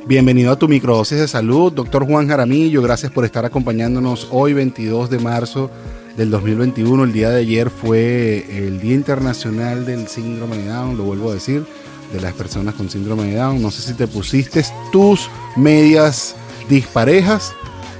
Bienvenido 0.06 0.52
a 0.52 0.58
tu 0.58 0.68
microdosis 0.68 1.18
de 1.18 1.28
salud, 1.28 1.72
doctor 1.72 2.06
Juan 2.06 2.28
Jaramillo. 2.28 2.82
Gracias 2.82 3.10
por 3.10 3.24
estar 3.24 3.44
acompañándonos 3.44 4.28
hoy, 4.30 4.52
22 4.52 5.10
de 5.10 5.18
marzo 5.18 5.70
del 6.16 6.30
2021. 6.30 7.04
El 7.04 7.12
día 7.12 7.30
de 7.30 7.40
ayer 7.40 7.70
fue 7.70 8.46
el 8.48 8.80
Día 8.80 8.94
Internacional 8.94 9.86
del 9.86 10.06
Síndrome 10.06 10.58
de 10.58 10.68
Down, 10.68 10.96
lo 10.96 11.04
vuelvo 11.04 11.30
a 11.30 11.34
decir, 11.34 11.64
de 12.12 12.20
las 12.20 12.34
personas 12.34 12.74
con 12.74 12.90
síndrome 12.90 13.24
de 13.24 13.36
Down. 13.36 13.62
No 13.62 13.70
sé 13.70 13.82
si 13.82 13.94
te 13.94 14.06
pusiste 14.06 14.62
tus 14.92 15.30
medias 15.56 16.36
disparejas, 16.68 17.54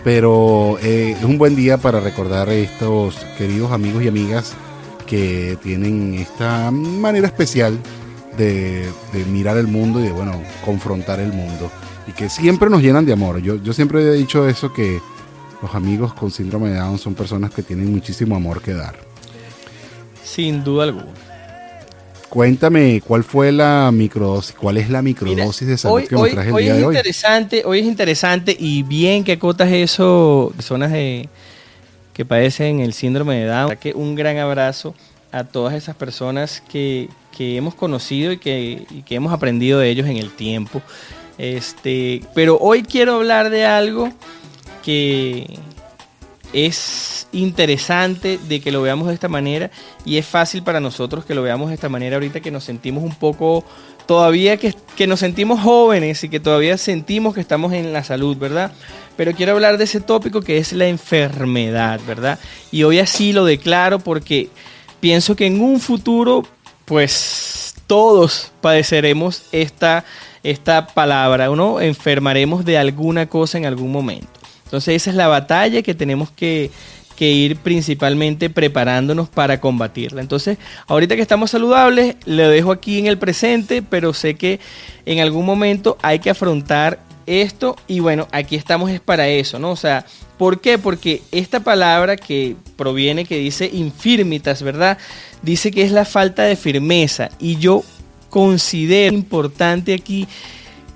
pero 0.05 0.79
eh, 0.83 1.17
es 1.19 1.25
un 1.25 1.39
buen 1.39 1.57
día 1.57 1.79
para 1.79 2.01
recordar 2.01 2.49
a 2.49 2.55
estos 2.55 3.17
queridos 3.37 3.73
amigos 3.73 4.03
y 4.03 4.09
amigas 4.09 4.55
que 5.07 5.59
tienen 5.63 6.15
esta 6.15 6.71
manera 6.71 7.27
especial 7.27 7.79
de, 8.37 8.89
de 9.13 9.25
mirar 9.31 9.57
el 9.57 9.67
mundo 9.67 10.01
y 10.01 10.05
de, 10.05 10.13
bueno, 10.13 10.41
confrontar 10.65 11.21
el 11.21 11.33
mundo. 11.33 11.71
Y 12.07 12.13
que 12.13 12.29
siempre 12.29 12.71
nos 12.71 12.83
llenan 12.83 13.05
de 13.05 13.13
amor. 13.13 13.41
Yo, 13.41 13.57
yo 13.57 13.73
siempre 13.73 14.03
he 14.03 14.13
dicho 14.13 14.49
eso, 14.49 14.73
que 14.73 15.01
los 15.61 15.75
amigos 15.75 16.15
con 16.15 16.31
síndrome 16.31 16.71
de 16.71 16.77
Down 16.77 16.99
son 16.99 17.15
personas 17.15 17.51
que 17.51 17.63
tienen 17.63 17.93
muchísimo 17.93 18.37
amor 18.37 18.63
que 18.63 18.75
dar. 18.75 18.95
Sin 20.23 20.63
duda 20.63 20.85
alguna. 20.85 21.28
Cuéntame 22.29 23.01
cuál 23.07 23.25
fue 23.25 23.53
la 23.53 23.91
microdosis, 23.93 24.55
cuál 24.55 24.77
es 24.77 24.91
la 24.91 25.03
microdosis 25.03 25.67
de 25.69 25.79
salud 25.79 25.97
hoy, 25.97 26.07
que 26.07 26.15
me 26.15 26.21
hoy- 26.23 26.31
traje 26.33 26.49
el 26.49 26.55
hoy 26.55 26.63
día 26.65 26.73
es 26.75 26.79
de 26.79 26.85
hoy. 26.87 26.95
interesante, 26.97 27.63
hoy 27.65 27.79
es 27.81 27.87
interesante 27.87 28.57
y 28.59 28.83
bien 28.83 29.25
que 29.25 29.33
acotas 29.33 29.71
eso, 29.73 30.53
personas 30.57 30.93
de, 30.93 31.29
que 32.13 32.25
padecen 32.25 32.81
el 32.81 32.93
síndrome 32.93 33.37
de 33.37 33.47
Down. 33.47 33.77
Que 33.77 33.93
un 33.95 34.15
gran 34.15 34.37
abrazo 34.39 34.95
a 35.33 35.45
todas 35.45 35.75
esas 35.75 35.95
personas 35.97 36.63
que, 36.71 37.09
que 37.37 37.57
hemos 37.57 37.75
conocido 37.75 38.33
y 38.33 38.39
que, 38.39 38.87
y 38.91 39.03
que 39.03 39.15
hemos 39.15 39.33
aprendido 39.33 39.79
de 39.79 39.89
ellos 39.91 40.07
en 40.07 40.17
el 40.17 40.31
tiempo. 40.31 40.83
Este, 41.39 42.23
pero 42.35 42.59
hoy 42.59 42.83
quiero 42.83 43.15
hablar 43.17 43.51
de 43.51 43.65
algo 43.65 44.11
que 44.85 45.59
es 46.53 47.27
interesante 47.33 48.39
de 48.49 48.61
que 48.61 48.73
lo 48.73 48.83
veamos 48.83 49.09
de 49.09 49.15
esta 49.15 49.29
manera 49.29 49.71
y 50.05 50.17
es 50.17 50.27
fácil 50.27 50.63
para 50.63 50.81
nosotros 50.81 51.25
que 51.25 51.35
lo 51.35 51.43
veamos 51.43 51.69
de 51.69 51.75
esta 51.75 51.89
manera 51.89 52.17
ahorita 52.17 52.41
que 52.41 52.51
nos 52.51 52.65
sentimos 52.65 53.05
un 53.05 53.15
poco 53.15 53.65
todavía 54.07 54.57
que, 54.57 54.75
que 54.97 55.07
nos 55.07 55.21
sentimos 55.21 55.61
jóvenes 55.61 56.25
y 56.25 56.31
que 56.31 56.41
todavía 56.41 56.79
sentimos 56.79 57.35
que 57.35 57.43
estamos 57.43 57.75
en 57.75 57.93
la 57.93 58.03
salud, 58.03 58.37
¿verdad? 58.39 58.73
Pero 59.17 59.35
quiero 59.35 59.53
hablar 59.53 59.77
de 59.77 59.85
ese 59.85 60.01
tópico 60.01 60.41
que 60.41 60.57
es 60.57 60.73
la 60.73 60.87
enfermedad, 60.87 62.01
¿verdad? 62.07 62.39
Y 62.71 62.85
hoy 62.85 63.01
así 63.01 63.33
lo 63.33 63.45
declaro 63.45 63.99
porque 63.99 64.49
pienso 65.01 65.37
que 65.37 65.47
en 65.47 65.61
un 65.61 65.81
futuro, 65.81 66.47
pues 66.87 67.75
todos 67.87 68.53
padeceremos 68.61 69.43
esta, 69.53 70.05
esta 70.43 70.87
palabra, 70.87 71.49
¿no? 71.49 71.81
Enfermaremos 71.81 72.65
de 72.65 72.79
alguna 72.79 73.27
cosa 73.27 73.59
en 73.59 73.67
algún 73.67 73.93
momento. 73.93 74.38
Entonces 74.69 74.97
esa 74.97 75.11
es 75.11 75.17
la 75.17 75.29
batalla 75.29 75.83
que 75.83 75.95
tenemos 75.95 76.31
que, 76.31 76.71
que 77.17 77.33
ir 77.33 77.57
principalmente 77.57 78.51
preparándonos 78.51 79.29
para 79.29 79.61
combatirla. 79.61 80.21
Entonces, 80.21 80.59
ahorita 80.87 81.17
que 81.17 81.23
estamos 81.23 81.51
saludables, 81.51 82.17
le 82.27 82.49
dejo 82.49 82.71
aquí 82.71 82.99
en 82.99 83.07
el 83.07 83.19
presente, 83.19 83.83
pero 83.83 84.13
sé 84.13 84.35
que 84.35 84.61
en 85.07 85.21
algún 85.21 85.45
momento 85.45 85.97
hay 86.03 86.19
que 86.19 86.31
afrontar 86.31 87.01
esto 87.27 87.77
y 87.87 88.01
bueno, 88.01 88.29
aquí 88.31 88.57
estamos 88.57 88.91
es 88.91 89.01
para 89.01 89.29
eso, 89.29 89.59
¿no? 89.59 89.71
O 89.71 89.77
sea, 89.77 90.07
¿por 90.37 90.61
qué? 90.61 90.79
Porque 90.79 91.23
esta 91.33 91.61
palabra 91.61 92.17
que 92.17 92.57
proviene, 92.77 93.25
que 93.25 93.39
dice 93.39 93.69
infirmitas, 93.73 94.63
¿verdad? 94.63 94.99
Dice 95.43 95.71
que 95.71 95.83
es 95.83 95.93
la 95.93 96.05
falta 96.05 96.45
de 96.45 96.57
firmeza 96.57 97.31
y 97.39 97.57
yo 97.57 97.83
considero 98.31 99.15
importante 99.15 99.95
aquí 99.95 100.29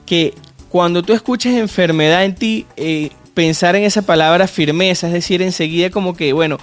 que 0.07 0.35
cuando 0.69 1.03
tú 1.03 1.13
escuches 1.13 1.55
enfermedad 1.55 2.25
en 2.25 2.35
ti, 2.35 2.67
eh, 2.77 3.11
pensar 3.35 3.77
en 3.77 3.85
esa 3.85 4.03
palabra 4.03 4.47
firmeza, 4.47 5.07
es 5.07 5.13
decir, 5.13 5.43
enseguida 5.43 5.91
como 5.91 6.15
que, 6.15 6.33
bueno, 6.33 6.59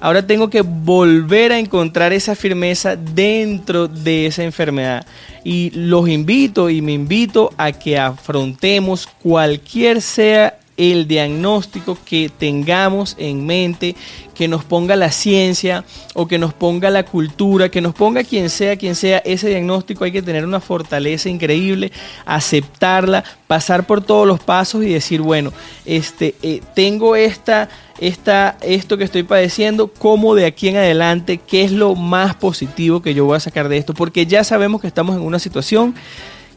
ahora 0.00 0.26
tengo 0.26 0.50
que 0.50 0.62
volver 0.62 1.52
a 1.52 1.58
encontrar 1.58 2.12
esa 2.12 2.34
firmeza 2.34 2.96
dentro 2.96 3.88
de 3.88 4.26
esa 4.26 4.42
enfermedad. 4.44 5.06
Y 5.44 5.70
los 5.70 6.08
invito 6.08 6.70
y 6.70 6.80
me 6.80 6.92
invito 6.92 7.52
a 7.56 7.72
que 7.72 7.98
afrontemos 7.98 9.06
cualquier 9.06 10.00
sea 10.00 10.58
el 10.76 11.06
diagnóstico 11.06 11.96
que 12.04 12.30
tengamos 12.36 13.14
en 13.18 13.46
mente, 13.46 13.94
que 14.34 14.48
nos 14.48 14.64
ponga 14.64 14.96
la 14.96 15.12
ciencia 15.12 15.84
o 16.14 16.26
que 16.26 16.38
nos 16.38 16.52
ponga 16.52 16.90
la 16.90 17.04
cultura, 17.04 17.68
que 17.68 17.80
nos 17.80 17.94
ponga 17.94 18.24
quien 18.24 18.50
sea, 18.50 18.76
quien 18.76 18.94
sea 18.96 19.18
ese 19.18 19.48
diagnóstico, 19.48 20.04
hay 20.04 20.12
que 20.12 20.22
tener 20.22 20.44
una 20.44 20.60
fortaleza 20.60 21.28
increíble, 21.28 21.92
aceptarla, 22.26 23.24
pasar 23.46 23.86
por 23.86 24.02
todos 24.02 24.26
los 24.26 24.40
pasos 24.40 24.82
y 24.84 24.92
decir, 24.92 25.20
bueno, 25.20 25.52
este, 25.84 26.34
eh, 26.42 26.60
tengo 26.74 27.14
esta, 27.14 27.68
esta, 28.00 28.56
esto 28.60 28.98
que 28.98 29.04
estoy 29.04 29.22
padeciendo, 29.22 29.88
cómo 29.88 30.34
de 30.34 30.46
aquí 30.46 30.68
en 30.68 30.76
adelante, 30.76 31.38
qué 31.38 31.62
es 31.62 31.70
lo 31.70 31.94
más 31.94 32.34
positivo 32.34 33.00
que 33.00 33.14
yo 33.14 33.24
voy 33.24 33.36
a 33.36 33.40
sacar 33.40 33.68
de 33.68 33.78
esto, 33.78 33.94
porque 33.94 34.26
ya 34.26 34.42
sabemos 34.42 34.80
que 34.80 34.88
estamos 34.88 35.14
en 35.14 35.22
una 35.22 35.38
situación 35.38 35.94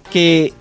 que 0.09 0.53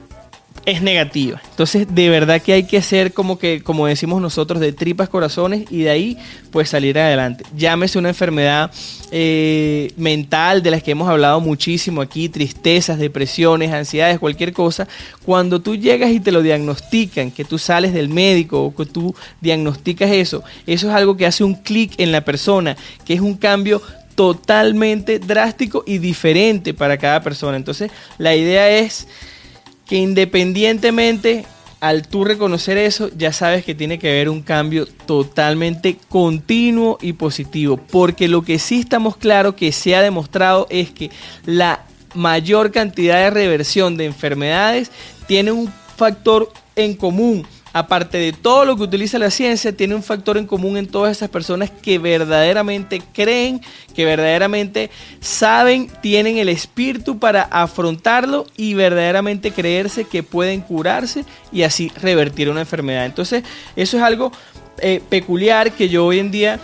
es 0.67 0.83
negativa. 0.83 1.41
Entonces, 1.49 1.87
de 1.89 2.09
verdad 2.11 2.43
que 2.43 2.53
hay 2.53 2.65
que 2.65 2.83
ser 2.83 3.13
como 3.13 3.39
que, 3.39 3.63
como 3.63 3.87
decimos 3.87 4.21
nosotros, 4.21 4.59
de 4.59 4.73
tripas 4.73 5.09
corazones 5.09 5.65
y 5.71 5.83
de 5.83 5.91
ahí, 5.91 6.19
pues 6.51 6.69
salir 6.69 6.99
adelante. 6.99 7.45
Llámese 7.57 8.01
una 8.01 8.09
enfermedad 8.09 8.73
eh, 9.13 9.93
mental 9.97 10.65
de 10.65 10.73
las 10.73 10.83
que 10.83 10.91
hemos 10.91 11.09
hablado 11.09 11.41
muchísimo 11.41 12.01
aquí, 12.01 12.29
tristezas, 12.29 12.99
depresiones, 12.99 13.73
ansiedades, 13.73 14.19
cualquier 14.19 14.53
cosa. 14.53 14.89
Cuando 15.25 15.63
tú 15.63 15.77
llegas 15.77 16.11
y 16.11 16.19
te 16.19 16.33
lo 16.33 16.43
diagnostican, 16.43 17.31
que 17.31 17.45
tú 17.45 17.59
sales 17.59 17.95
del 17.95 18.09
médico 18.09 18.65
o 18.65 18.75
que 18.75 18.87
tú 18.87 19.15
diagnosticas 19.41 20.11
eso, 20.11 20.43
eso 20.67 20.89
es 20.89 20.95
algo 20.95 21.17
que 21.17 21.27
hace 21.27 21.45
un 21.45 21.55
clic 21.55 21.95
en 21.99 22.11
la 22.11 22.23
persona, 22.23 22.77
que 23.05 23.15
es 23.15 23.21
un 23.21 23.37
cambio 23.37 23.81
totalmente 24.17 25.21
drástico 25.21 25.85
y 25.87 25.99
diferente 25.99 26.75
para 26.75 26.99
cada 26.99 27.23
persona. 27.23 27.57
Entonces, 27.57 27.93
la 28.19 28.35
idea 28.35 28.69
es 28.69 29.07
que 29.87 29.97
independientemente 29.97 31.47
al 31.81 32.09
tú 32.09 32.25
reconocer 32.25 32.79
eso, 32.79 33.11
ya 33.17 33.33
sabes 33.33 33.65
que 33.65 33.75
tiene 33.75 33.99
que 33.99 34.09
haber 34.09 34.29
un 34.29 34.43
cambio 34.43 34.87
totalmente 34.87 35.99
continuo 36.09 36.99
y 37.01 37.13
positivo. 37.13 37.77
Porque 37.77 38.29
lo 38.29 38.43
que 38.43 38.59
sí 38.59 38.81
estamos 38.81 39.17
claros 39.17 39.55
que 39.55 39.73
se 39.73 39.95
ha 39.95 40.03
demostrado 40.03 40.67
es 40.71 40.91
que 40.91 41.11
la 41.45 41.85
mayor 42.15 42.73
cantidad 42.73 43.19
de 43.19 43.31
reversión 43.31 43.97
de 43.97 44.07
enfermedades 44.07 44.91
tiene 45.27 45.53
un 45.53 45.73
factor 45.97 46.51
en 46.77 46.95
común. 46.95 47.47
Aparte 47.77 48.17
de 48.17 48.33
todo 48.33 48.65
lo 48.65 48.75
que 48.75 48.85
utiliza 48.85 49.19
la 49.19 49.31
ciencia, 49.31 49.71
tiene 49.77 49.95
un 49.95 50.03
factor 50.03 50.39
en 50.39 50.47
común 50.47 50.79
en 50.79 50.87
todas 50.87 51.15
esas 51.15 51.29
personas 51.29 51.71
que 51.71 51.99
verdaderamente 51.99 53.03
creen, 53.13 53.61
que 53.95 54.07
verdaderamente 54.07 54.89
saben, 55.21 55.91
tienen 56.01 56.39
el 56.39 56.49
espíritu 56.49 57.19
para 57.19 57.43
afrontarlo 57.43 58.47
y 58.57 58.73
verdaderamente 58.73 59.51
creerse 59.51 60.05
que 60.05 60.23
pueden 60.23 60.63
curarse 60.63 61.27
y 61.53 61.65
así 61.65 61.93
revertir 62.01 62.49
una 62.49 62.61
enfermedad. 62.61 63.05
Entonces, 63.05 63.45
eso 63.77 63.99
es 63.99 64.03
algo 64.03 64.33
eh, 64.79 65.03
peculiar 65.11 65.73
que 65.73 65.91
yo 65.91 66.07
hoy 66.07 66.19
en 66.19 66.31
día 66.31 66.59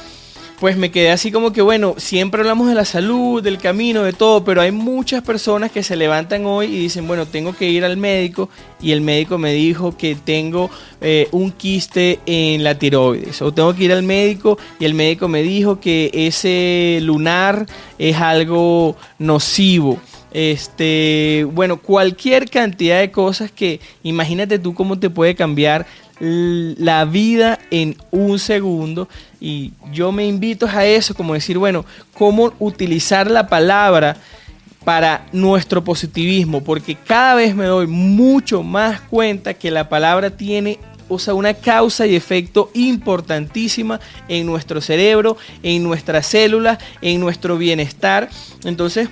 pues 0.63 0.77
me 0.77 0.93
quedé 0.93 1.11
así 1.11 1.33
como 1.33 1.53
que, 1.53 1.61
bueno, 1.61 1.97
siempre 1.97 2.41
hablamos 2.41 2.69
de 2.69 2.77
la 2.77 2.85
salud, 2.85 3.43
del 3.43 3.59
camino, 3.59 4.05
de 4.05 4.13
todo, 4.13 4.45
pero 4.45 4.61
hay 4.61 4.71
muchas 4.71 5.21
personas 5.25 5.73
que 5.73 5.83
se 5.83 5.97
levantan 5.97 6.47
hoy 6.47 6.67
y 6.67 6.79
dicen, 6.79 7.09
bueno, 7.09 7.27
tengo 7.27 7.53
que 7.53 7.69
ir 7.69 7.85
al 7.85 7.97
médico 7.97 8.49
y 8.81 8.93
el 8.93 9.01
médico 9.01 9.39
me 9.39 9.53
dijo 9.53 9.97
que 9.97 10.15
tengo 10.15 10.71
eh, 11.01 11.27
un 11.33 11.51
quiste 11.51 12.21
en 12.27 12.63
la 12.63 12.79
tiroides, 12.79 13.43
o 13.43 13.53
tengo 13.53 13.75
que 13.75 13.83
ir 13.83 13.93
al 13.93 14.05
médico 14.05 14.57
y 14.79 14.85
el 14.85 14.95
médico 14.95 15.27
me 15.27 15.43
dijo 15.43 15.81
que 15.81 16.13
ese 16.15 17.01
lunar 17.03 17.67
es 17.99 18.19
algo 18.19 18.95
nocivo. 19.19 19.99
Este, 20.33 21.47
bueno, 21.53 21.77
cualquier 21.77 22.49
cantidad 22.49 23.01
de 23.01 23.11
cosas 23.11 23.51
que 23.51 23.81
imagínate 24.03 24.59
tú 24.59 24.75
cómo 24.75 24.99
te 24.99 25.11
puede 25.11 25.35
cambiar 25.35 25.87
la 26.25 27.05
vida 27.05 27.59
en 27.73 27.97
un 28.13 28.39
segundo 28.39 29.09
y 29.41 29.73
yo 29.91 30.13
me 30.13 30.25
invito 30.25 30.69
a 30.69 30.87
eso, 30.87 31.17
como 31.17 31.35
decir, 31.35 31.59
bueno, 31.59 31.85
cómo 32.15 32.53
utilizar 32.61 33.29
la 33.29 33.49
palabra 33.49 34.17
para 34.85 35.27
nuestro 35.33 35.83
positivismo, 35.83 36.63
porque 36.63 36.95
cada 36.95 37.35
vez 37.35 37.57
me 37.57 37.65
doy 37.65 37.89
mucho 37.89 38.63
más 38.63 39.01
cuenta 39.01 39.55
que 39.55 39.73
la 39.73 39.89
palabra 39.89 40.31
tiene 40.31 40.79
o 41.09 41.19
sea, 41.19 41.35
una 41.35 41.55
causa 41.55 42.07
y 42.07 42.15
efecto 42.15 42.71
importantísima 42.73 43.99
en 44.29 44.47
nuestro 44.47 44.81
cerebro, 44.81 45.37
en 45.65 45.83
nuestras 45.83 46.27
células, 46.27 46.79
en 47.01 47.21
nuestro 47.21 47.59
bienestar. 47.59 48.31
Entonces, 48.65 49.09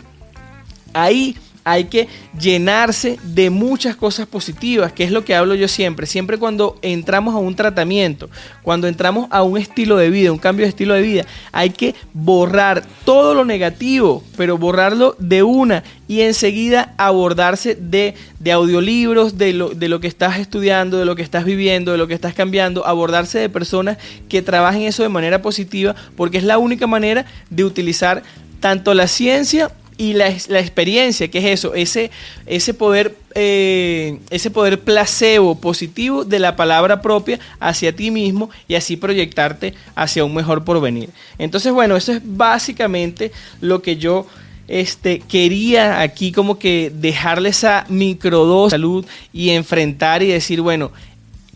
ahí 0.95 1.37
hay 1.65 1.85
que 1.85 2.09
llenarse 2.39 3.19
de 3.23 3.51
muchas 3.51 3.97
cosas 3.97 4.27
positivas, 4.27 4.93
que 4.93 5.05
es 5.05 5.11
lo 5.11 5.25
que 5.25 5.35
hablo 5.35 5.55
yo 5.55 5.69
siempre. 5.69 6.07
Siempre 6.07 6.39
cuando 6.39 6.79
entramos 6.83 7.35
a 7.35 7.39
un 7.39 7.55
tratamiento, 7.55 8.31
cuando 8.63 8.89
entramos 8.89 9.29
a 9.31 9.43
un 9.43 9.59
estilo 9.59 9.97
de 9.97 10.11
vida, 10.11 10.33
un 10.33 10.39
cambio 10.39 10.65
de 10.65 10.71
estilo 10.71 10.95
de 10.95 11.03
vida, 11.03 11.27
hay 11.53 11.71
que 11.71 11.95
borrar 12.13 12.85
todo 13.05 13.35
lo 13.35 13.45
negativo, 13.45 14.23
pero 14.37 14.59
borrarlo 14.59 15.17
de 15.19 15.43
una 15.43 15.85
y 16.09 16.23
enseguida 16.23 16.95
abordarse 16.99 17.75
de, 17.75 18.15
de 18.41 18.53
audiolibros, 18.53 19.39
de 19.39 19.53
lo, 19.53 19.71
de 19.71 19.89
lo 19.89 20.01
que 20.01 20.09
estás 20.09 20.39
estudiando, 20.39 20.99
de 20.99 21.05
lo 21.05 21.15
que 21.15 21.23
estás 21.23 21.45
viviendo, 21.45 21.93
de 21.93 21.99
lo 21.99 22.09
que 22.09 22.15
estás 22.15 22.35
cambiando, 22.35 22.87
abordarse 22.87 23.39
de 23.39 23.49
personas 23.49 23.99
que 24.29 24.43
trabajen 24.43 24.83
eso 24.83 25.03
de 25.03 25.09
manera 25.09 25.41
positiva, 25.43 25.95
porque 26.17 26.39
es 26.39 26.45
la 26.45 26.59
única 26.59 26.87
manera 26.87 27.27
de 27.49 27.65
utilizar 27.65 28.23
tanto 28.61 28.93
la 28.95 29.09
ciencia 29.09 29.71
y 30.01 30.15
la, 30.15 30.35
la, 30.49 30.61
experiencia, 30.61 31.29
que 31.29 31.37
es 31.41 31.45
eso, 31.45 31.75
ese, 31.75 32.11
ese, 32.47 32.73
poder, 32.73 33.15
eh, 33.35 34.19
ese 34.31 34.51
poder 34.51 34.81
placebo 34.81 35.61
positivo 35.61 36.25
de 36.25 36.39
la 36.39 36.57
palabra 36.57 37.03
propia 37.03 37.39
hacia 37.59 37.95
ti 37.95 38.11
mismo 38.11 38.49
y 38.67 38.77
así 38.77 38.97
proyectarte 38.97 39.75
hacia 39.95 40.25
un 40.25 40.35
mejor 40.35 40.65
porvenir. 40.65 41.11
Entonces, 41.37 41.71
bueno, 41.75 41.97
eso 41.97 42.13
es 42.13 42.23
básicamente 42.25 43.31
lo 43.61 43.83
que 43.83 43.99
yo 43.99 44.27
este, 44.69 45.19
quería 45.19 46.01
aquí 46.01 46.33
como 46.33 46.59
que 46.59 46.91
dejarle 46.95 47.51
esa 47.51 47.85
microdosis 47.91 48.71
de 48.71 48.77
salud 48.77 49.07
y 49.35 49.51
enfrentar 49.51 50.23
y 50.23 50.29
decir, 50.29 50.63
bueno, 50.63 50.93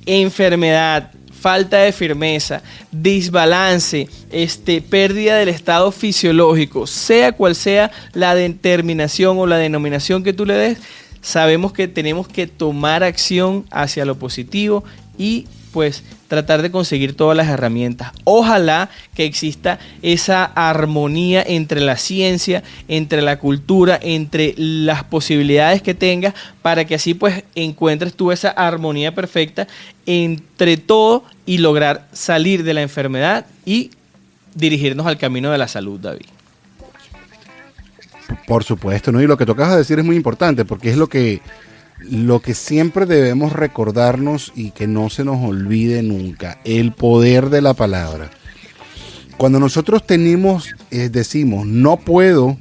enfermedad, 0.05 1.13
falta 1.45 1.77
de 1.77 1.93
firmeza, 1.93 2.63
desbalance, 2.91 4.09
este, 4.33 4.81
pérdida 4.81 5.37
del 5.37 5.51
estado 5.51 5.93
fisiológico, 5.93 6.87
sea 6.87 7.33
cual 7.33 7.55
sea 7.55 7.91
la 8.15 8.35
determinación 8.35 9.37
o 9.39 9.47
la 9.47 9.59
denominación 9.59 10.25
que 10.25 10.33
tú 10.33 10.47
le 10.47 10.55
des, 10.55 10.79
sabemos 11.21 11.75
que 11.75 11.87
tenemos 11.87 12.29
que 12.29 12.47
tomar 12.47 13.03
acción 13.03 13.67
hacia 13.71 14.07
lo 14.07 14.15
positivo 14.15 14.85
y 15.19 15.47
pues 15.71 16.03
tratar 16.29 16.63
de 16.63 16.71
conseguir 16.71 17.17
todas 17.17 17.37
las 17.37 17.49
herramientas. 17.49 18.13
Ojalá 18.25 18.91
que 19.15 19.25
exista 19.25 19.79
esa 20.03 20.45
armonía 20.45 21.43
entre 21.47 21.81
la 21.81 21.97
ciencia, 21.97 22.63
entre 22.89 23.23
la 23.23 23.39
cultura, 23.39 23.99
entre 24.03 24.55
las 24.57 25.05
posibilidades 25.05 25.83
que 25.83 25.95
tengas, 25.95 26.35
para 26.63 26.85
que 26.85 26.95
así 26.95 27.15
pues 27.15 27.45
encuentres 27.55 28.15
tú 28.15 28.33
esa 28.33 28.51
armonía 28.51 29.15
perfecta 29.15 29.67
entre 30.07 30.77
todo 30.77 31.25
y 31.47 31.59
lograr 31.59 32.09
salir 32.13 32.65
de 32.65 32.75
la 32.75 32.83
enfermedad 32.83 33.47
y 33.65 33.91
dirigirnos 34.55 35.07
al 35.07 35.19
camino 35.19 35.51
de 35.51 35.59
la 35.59 35.69
salud, 35.69 36.01
David. 36.01 36.27
Por 38.47 38.65
supuesto, 38.65 39.13
¿no? 39.13 39.23
Y 39.23 39.27
lo 39.27 39.37
que 39.37 39.47
tocas 39.47 39.77
decir 39.77 39.99
es 39.99 40.05
muy 40.05 40.17
importante 40.17 40.65
porque 40.65 40.91
es 40.91 40.97
lo 40.97 41.09
que 41.09 41.41
lo 42.11 42.41
que 42.41 42.55
siempre 42.55 43.07
debemos 43.07 43.53
recordarnos 43.53 44.53
y 44.55 44.71
que 44.71 44.87
no 44.87 45.11
se 45.11 45.25
nos 45.25 45.43
olvide 45.43 46.03
nunca, 46.03 46.59
el 46.65 46.93
poder 46.93 47.51
de 47.51 47.63
la 47.63 47.75
palabra. 47.75 48.31
Cuando 49.37 49.59
nosotros 49.59 50.07
tenemos, 50.07 50.75
eh, 50.91 51.09
decimos, 51.09 51.67
no 51.67 51.97
puedo, 51.97 52.57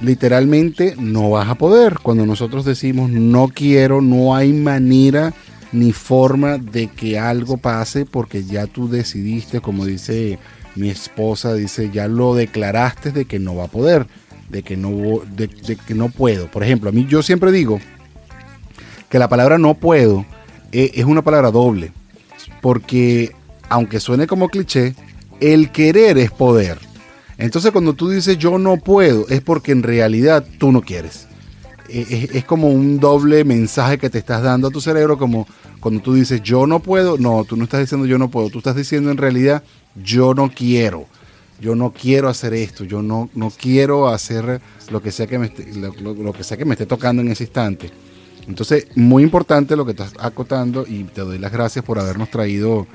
literalmente 0.00 0.94
no 0.98 1.30
vas 1.30 1.48
a 1.48 1.54
poder. 1.54 1.98
Cuando 2.02 2.26
nosotros 2.26 2.64
decimos, 2.64 3.10
no 3.10 3.48
quiero, 3.48 4.00
no 4.00 4.34
hay 4.34 4.52
manera 4.52 5.32
ni 5.70 5.92
forma 5.92 6.58
de 6.58 6.88
que 6.88 7.18
algo 7.18 7.58
pase 7.58 8.06
porque 8.06 8.44
ya 8.44 8.66
tú 8.66 8.88
decidiste, 8.88 9.60
como 9.60 9.84
dice 9.84 10.38
mi 10.74 10.90
esposa, 10.90 11.54
dice, 11.54 11.90
ya 11.92 12.08
lo 12.08 12.34
declaraste 12.34 13.12
de 13.12 13.26
que 13.26 13.38
no 13.38 13.56
va 13.56 13.64
a 13.64 13.68
poder, 13.68 14.06
de 14.48 14.62
que 14.62 14.76
no, 14.76 15.20
de 15.36 15.48
que 15.48 15.94
no 15.94 16.08
puedo. 16.08 16.50
Por 16.50 16.62
ejemplo, 16.62 16.88
a 16.88 16.92
mí 16.92 17.06
yo 17.08 17.22
siempre 17.22 17.52
digo, 17.52 17.80
que 19.08 19.18
la 19.18 19.28
palabra 19.28 19.58
no 19.58 19.74
puedo 19.74 20.24
eh, 20.72 20.92
es 20.94 21.04
una 21.04 21.22
palabra 21.22 21.50
doble, 21.50 21.92
porque 22.60 23.32
aunque 23.68 24.00
suene 24.00 24.26
como 24.26 24.48
cliché, 24.48 24.94
el 25.40 25.70
querer 25.70 26.18
es 26.18 26.30
poder. 26.30 26.78
Entonces 27.38 27.70
cuando 27.70 27.94
tú 27.94 28.10
dices 28.10 28.36
yo 28.38 28.58
no 28.58 28.76
puedo, 28.76 29.26
es 29.28 29.40
porque 29.40 29.72
en 29.72 29.82
realidad 29.82 30.44
tú 30.58 30.72
no 30.72 30.82
quieres. 30.82 31.26
Eh, 31.88 32.28
es, 32.34 32.44
como 32.44 32.68
un 32.68 33.00
doble 33.00 33.44
mensaje 33.44 33.96
que 33.96 34.10
te 34.10 34.18
estás 34.18 34.42
dando 34.42 34.68
a 34.68 34.70
tu 34.70 34.80
cerebro, 34.80 35.16
como 35.16 35.46
cuando 35.80 36.02
tú 36.02 36.12
dices 36.12 36.42
yo 36.42 36.66
no 36.66 36.80
puedo, 36.80 37.16
no, 37.16 37.44
tú 37.44 37.56
no 37.56 37.64
estás 37.64 37.80
diciendo 37.80 38.06
yo 38.06 38.18
no 38.18 38.30
puedo, 38.30 38.50
tú 38.50 38.58
estás 38.58 38.76
diciendo 38.76 39.10
en 39.10 39.16
realidad 39.16 39.62
yo 40.02 40.34
no 40.34 40.50
quiero, 40.50 41.06
yo 41.60 41.74
no 41.74 41.94
quiero 41.94 42.28
hacer 42.28 42.52
esto, 42.52 42.84
yo 42.84 43.00
no, 43.00 43.30
no 43.34 43.50
quiero 43.50 44.08
hacer 44.08 44.60
lo 44.90 45.00
que 45.00 45.12
sea 45.12 45.26
que 45.26 45.38
me 45.38 45.50
lo 46.02 46.32
que 46.34 46.44
sea 46.44 46.58
que 46.58 46.66
me 46.66 46.74
esté 46.74 46.84
tocando 46.84 47.22
en 47.22 47.30
ese 47.30 47.44
instante. 47.44 47.90
Entonces, 48.48 48.86
muy 48.96 49.22
importante 49.22 49.76
lo 49.76 49.84
que 49.84 49.92
estás 49.92 50.14
acotando 50.18 50.86
y 50.88 51.04
te 51.04 51.20
doy 51.20 51.38
las 51.38 51.52
gracias 51.52 51.84
por 51.84 51.98
habernos 51.98 52.30
traído 52.30 52.86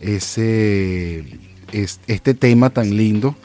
ese, 0.00 1.24
este 1.72 2.34
tema 2.34 2.70
tan 2.70 2.96
lindo 2.96 3.36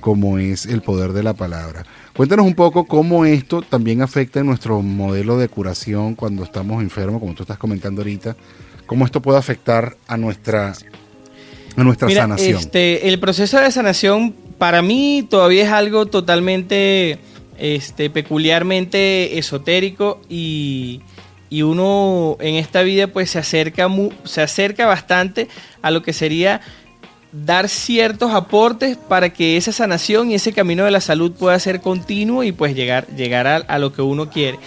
como 0.00 0.38
es 0.38 0.66
el 0.66 0.82
poder 0.82 1.12
de 1.12 1.22
la 1.22 1.34
palabra. 1.34 1.84
Cuéntanos 2.16 2.46
un 2.46 2.54
poco 2.54 2.86
cómo 2.86 3.24
esto 3.24 3.62
también 3.62 4.02
afecta 4.02 4.40
en 4.40 4.46
nuestro 4.46 4.82
modelo 4.82 5.38
de 5.38 5.48
curación 5.48 6.14
cuando 6.14 6.44
estamos 6.44 6.82
enfermos, 6.82 7.20
como 7.20 7.34
tú 7.34 7.42
estás 7.44 7.58
comentando 7.58 8.00
ahorita, 8.00 8.36
cómo 8.86 9.04
esto 9.04 9.22
puede 9.22 9.38
afectar 9.38 9.96
a 10.08 10.16
nuestra, 10.16 10.74
a 11.76 11.84
nuestra 11.84 12.10
sanación. 12.10 12.58
Este, 12.58 13.08
el 13.08 13.20
proceso 13.20 13.60
de 13.60 13.70
sanación 13.70 14.34
para 14.58 14.82
mí 14.82 15.26
todavía 15.28 15.64
es 15.64 15.70
algo 15.70 16.06
totalmente 16.06 17.18
este, 17.62 18.10
peculiarmente 18.10 19.38
esotérico 19.38 20.20
y, 20.28 21.00
uno 21.62 22.38
en 22.40 22.56
esta 22.56 22.82
vida 22.82 23.06
pues 23.08 23.30
se 23.30 23.38
acerca, 23.38 23.86
se 24.24 24.42
acerca 24.42 24.86
bastante 24.86 25.48
a 25.80 25.92
lo 25.92 26.02
que 26.02 26.12
sería 26.12 26.60
dar 27.30 27.68
ciertos 27.68 28.32
aportes 28.32 28.96
para 28.96 29.32
que 29.32 29.56
esa 29.56 29.70
sanación 29.70 30.30
y 30.30 30.34
ese 30.34 30.52
camino 30.52 30.84
de 30.84 30.90
la 30.90 31.00
salud 31.00 31.30
pueda 31.32 31.56
ser 31.60 31.80
continuo 31.80 32.42
y 32.42 32.50
pues 32.50 32.74
llegar, 32.74 33.06
llegar 33.14 33.46
a, 33.46 33.78
lo 33.78 33.92
que 33.92 34.02
uno 34.02 34.28
quiere. 34.28 34.58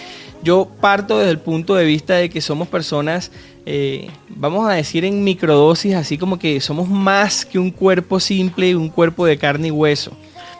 Yo 0.42 0.70
parto 0.80 1.18
desde 1.18 1.32
el 1.32 1.40
punto 1.40 1.74
de 1.74 1.84
vista 1.84 2.14
de 2.14 2.30
que 2.30 2.40
somos 2.40 2.68
personas, 2.68 3.30
eh, 3.66 4.08
vamos 4.28 4.70
a 4.70 4.72
decir 4.72 5.04
en 5.04 5.22
microdosis, 5.22 5.96
así 5.96 6.16
como 6.16 6.38
que 6.38 6.60
somos 6.60 6.88
más 6.88 7.44
que 7.44 7.58
un 7.58 7.72
cuerpo 7.72 8.20
simple, 8.20 8.74
un 8.74 8.88
cuerpo 8.88 9.26
de 9.26 9.36
carne 9.36 9.68
y 9.68 9.72
hueso. 9.72 10.16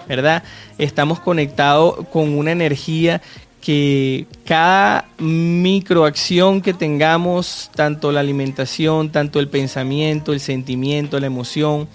¿Verdad? 0.08 0.42
Estamos 0.78 1.20
conectados 1.20 2.06
con 2.12 2.36
una 2.36 2.52
energía 2.52 3.20
que 3.60 4.26
cada 4.44 5.08
microacción 5.18 6.62
que 6.62 6.72
tengamos, 6.72 7.70
tanto 7.74 8.12
la 8.12 8.20
alimentación, 8.20 9.10
tanto 9.10 9.40
el 9.40 9.48
pensamiento, 9.48 10.32
el 10.32 10.40
sentimiento, 10.40 11.18
la 11.18 11.26
emoción, 11.26 11.88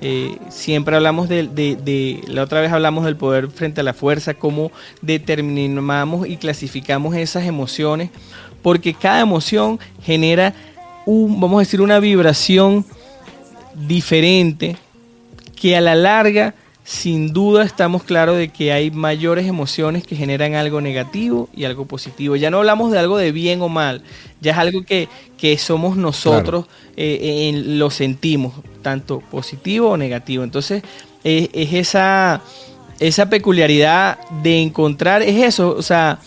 eh, 0.00 0.38
siempre 0.50 0.94
hablamos 0.94 1.28
de, 1.28 2.20
la 2.28 2.42
otra 2.42 2.60
vez 2.60 2.70
hablamos 2.70 3.06
del 3.06 3.16
poder 3.16 3.48
frente 3.48 3.80
a 3.80 3.84
la 3.84 3.94
fuerza, 3.94 4.34
cómo 4.34 4.70
determinamos 5.00 6.28
y 6.28 6.36
clasificamos 6.36 7.16
esas 7.16 7.44
emociones, 7.44 8.10
porque 8.62 8.94
cada 8.94 9.20
emoción 9.20 9.80
genera 10.02 10.54
un, 11.06 11.40
vamos 11.40 11.56
a 11.56 11.60
decir, 11.60 11.80
una 11.80 11.98
vibración 11.98 12.84
diferente 13.74 14.76
que 15.60 15.76
a 15.76 15.80
la 15.80 15.94
larga 15.94 16.54
sin 16.86 17.32
duda 17.32 17.64
estamos 17.64 18.04
claros 18.04 18.38
de 18.38 18.50
que 18.50 18.70
hay 18.72 18.92
mayores 18.92 19.46
emociones 19.46 20.06
que 20.06 20.14
generan 20.14 20.54
algo 20.54 20.80
negativo 20.80 21.48
y 21.52 21.64
algo 21.64 21.84
positivo. 21.84 22.36
Ya 22.36 22.48
no 22.48 22.58
hablamos 22.58 22.92
de 22.92 22.98
algo 23.00 23.18
de 23.18 23.32
bien 23.32 23.60
o 23.60 23.68
mal, 23.68 24.02
ya 24.40 24.52
es 24.52 24.58
algo 24.58 24.84
que, 24.84 25.08
somos 25.58 25.96
nosotros, 25.96 26.66
eh, 26.96 27.60
lo 27.66 27.90
sentimos, 27.90 28.52
tanto 28.82 29.18
positivo 29.18 29.90
o 29.90 29.96
negativo. 29.96 30.44
Entonces, 30.44 30.84
es 31.24 31.72
esa, 31.72 32.40
esa 33.00 33.28
peculiaridad 33.28 34.18
de 34.44 34.62
encontrar, 34.62 35.22
es 35.22 35.42
eso, 35.42 35.74
o 35.76 35.82
sea, 35.82 36.20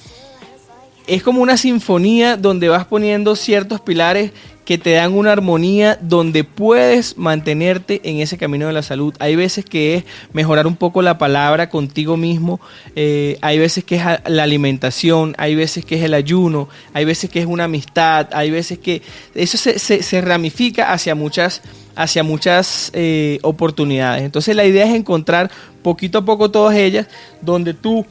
es 1.08 1.24
como 1.24 1.42
una 1.42 1.56
sinfonía 1.56 2.36
donde 2.36 2.68
vas 2.68 2.86
poniendo 2.86 3.38
ciertos 3.38 3.80
pilares 3.80 4.32
que 4.70 4.78
te 4.78 4.92
dan 4.92 5.14
una 5.14 5.32
armonía 5.32 5.98
donde 6.00 6.44
puedes 6.44 7.18
mantenerte 7.18 8.02
en 8.04 8.20
ese 8.20 8.38
camino 8.38 8.68
de 8.68 8.74
la 8.74 8.84
salud. 8.84 9.16
Hay 9.18 9.36
veces 9.36 9.66
que 9.66 9.96
es 9.96 10.04
mejorar 10.32 10.68
un 10.68 10.76
poco 10.76 11.02
la 11.02 11.18
palabra 11.18 11.72
contigo 11.72 12.18
mismo, 12.18 12.62
eh, 12.96 13.40
hay 13.42 13.58
veces 13.58 13.84
que 13.84 13.96
es 13.96 14.04
la 14.28 14.44
alimentación, 14.44 15.34
hay 15.40 15.56
veces 15.56 15.84
que 15.86 15.96
es 15.96 16.04
el 16.04 16.14
ayuno, 16.14 16.70
hay 16.94 17.04
veces 17.04 17.32
que 17.32 17.40
es 17.40 17.48
una 17.48 17.64
amistad, 17.64 18.28
hay 18.32 18.52
veces 18.52 18.78
que 18.78 19.02
eso 19.34 19.58
se, 19.58 20.22
ramifica 20.22 20.94
hacia 20.94 21.16
muchas, 21.16 21.64
hacia 21.96 22.22
muchas 22.22 22.92
eh, 22.94 23.40
oportunidades. 23.42 24.22
Entonces 24.22 24.56
la 24.56 24.66
idea 24.66 24.86
es 24.86 24.94
encontrar 24.94 25.50
poquito 25.82 26.20
a 26.20 26.26
poco 26.26 26.52
todas 26.52 26.78
ellas 26.78 27.08
donde 27.42 27.74
tú, 27.74 28.06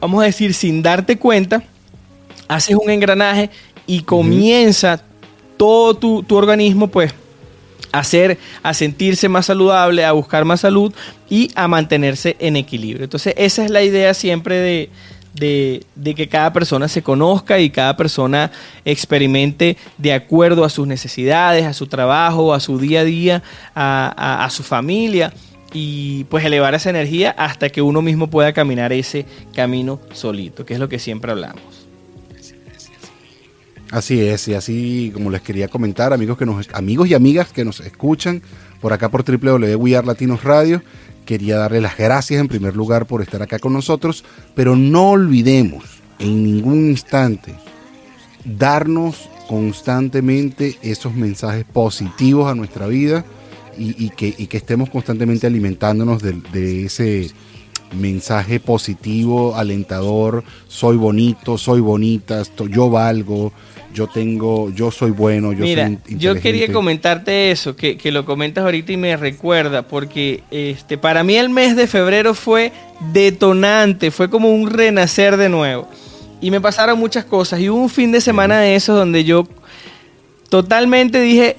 vamos 0.00 0.22
a 0.22 0.24
decir, 0.24 0.54
sin 0.54 0.82
darte 0.82 1.18
cuenta, 1.18 1.62
haces 2.48 2.74
un 2.74 2.88
engranaje 2.88 3.50
y 3.86 4.00
comienza 4.00 5.02
todo 5.56 5.94
tu, 5.94 6.36
organismo, 6.36 6.88
pues, 6.88 7.14
a 7.92 8.00
hacer, 8.00 8.38
a 8.62 8.74
sentirse 8.74 9.28
más 9.28 9.46
saludable, 9.46 10.04
a 10.04 10.12
buscar 10.12 10.44
más 10.44 10.60
salud 10.60 10.92
y 11.28 11.50
a 11.54 11.68
mantenerse 11.68 12.36
en 12.40 12.56
equilibrio. 12.56 13.04
Entonces, 13.04 13.34
esa 13.36 13.64
es 13.64 13.70
la 13.70 13.82
idea 13.82 14.14
siempre 14.14 14.56
de, 14.56 14.90
de, 15.34 16.14
que 16.14 16.28
cada 16.28 16.52
persona 16.52 16.88
se 16.88 17.02
conozca 17.02 17.58
y 17.58 17.70
cada 17.70 17.96
persona 17.96 18.50
experimente 18.84 19.76
de 19.98 20.12
acuerdo 20.12 20.64
a 20.64 20.70
sus 20.70 20.86
necesidades, 20.86 21.64
a 21.64 21.72
su 21.72 21.86
trabajo, 21.86 22.54
a 22.54 22.60
su 22.60 22.78
día 22.78 23.00
a 23.00 23.04
día, 23.04 23.42
a, 23.74 24.44
a, 24.44 24.50
su 24.50 24.62
familia 24.62 25.32
y 25.72 26.24
pues 26.24 26.44
elevar 26.44 26.74
esa 26.74 26.90
energía 26.90 27.34
hasta 27.36 27.68
que 27.68 27.82
uno 27.82 28.00
mismo 28.00 28.30
pueda 28.30 28.52
caminar 28.52 28.92
ese 28.92 29.26
camino 29.54 30.00
solito, 30.12 30.64
que 30.64 30.74
es 30.74 30.80
lo 30.80 30.88
que 30.88 30.98
siempre 30.98 31.32
hablamos. 31.32 31.83
Así 33.94 34.20
es, 34.20 34.48
y 34.48 34.54
así 34.54 35.12
como 35.14 35.30
les 35.30 35.40
quería 35.40 35.68
comentar, 35.68 36.12
amigos, 36.12 36.36
que 36.36 36.44
nos, 36.44 36.68
amigos 36.72 37.08
y 37.08 37.14
amigas 37.14 37.52
que 37.52 37.64
nos 37.64 37.78
escuchan 37.78 38.42
por 38.80 38.92
acá 38.92 39.08
por 39.08 39.22
www 39.22 40.02
Latinos 40.04 40.42
Radio, 40.42 40.82
quería 41.24 41.58
darle 41.58 41.80
las 41.80 41.96
gracias 41.96 42.40
en 42.40 42.48
primer 42.48 42.74
lugar 42.74 43.06
por 43.06 43.22
estar 43.22 43.40
acá 43.40 43.60
con 43.60 43.72
nosotros, 43.72 44.24
pero 44.56 44.74
no 44.74 45.10
olvidemos 45.10 45.84
en 46.18 46.42
ningún 46.42 46.90
instante 46.90 47.54
darnos 48.44 49.30
constantemente 49.46 50.76
esos 50.82 51.14
mensajes 51.14 51.64
positivos 51.64 52.50
a 52.50 52.56
nuestra 52.56 52.88
vida 52.88 53.24
y, 53.78 54.10
que, 54.10 54.34
estemos 54.50 54.90
constantemente 54.90 55.46
alimentándonos 55.46 56.20
de, 56.20 56.86
ese 56.86 57.30
mensaje 57.96 58.60
positivo, 58.60 59.54
alentador, 59.56 60.44
soy 60.68 60.96
bonito, 60.96 61.56
soy 61.58 61.80
bonita, 61.80 62.42
yo 62.70 62.90
valgo, 62.90 63.52
yo 63.92 64.06
tengo, 64.08 64.70
yo 64.70 64.90
soy 64.90 65.10
bueno, 65.12 65.52
yo 65.52 65.64
Mira, 65.64 65.84
soy 65.86 65.98
in- 66.08 66.18
yo 66.18 66.32
quería 66.34 66.50
inteligente. 66.64 66.72
comentarte 66.72 67.50
eso, 67.50 67.76
que, 67.76 67.96
que 67.96 68.10
lo 68.10 68.24
comentas 68.24 68.64
ahorita 68.64 68.92
y 68.92 68.96
me 68.96 69.16
recuerda, 69.16 69.82
porque 69.82 70.42
este, 70.50 70.98
para 70.98 71.22
mí 71.22 71.36
el 71.36 71.48
mes 71.50 71.76
de 71.76 71.86
febrero 71.86 72.34
fue 72.34 72.72
detonante, 73.12 74.10
fue 74.10 74.28
como 74.30 74.50
un 74.52 74.68
renacer 74.70 75.36
de 75.36 75.48
nuevo. 75.48 75.88
Y 76.40 76.50
me 76.50 76.60
pasaron 76.60 76.98
muchas 76.98 77.24
cosas. 77.24 77.60
Y 77.60 77.70
hubo 77.70 77.80
un 77.80 77.88
fin 77.88 78.12
de 78.12 78.20
semana 78.20 78.58
de 78.60 78.74
esos 78.74 78.96
donde 78.98 79.24
yo 79.24 79.46
totalmente 80.48 81.20
dije, 81.20 81.56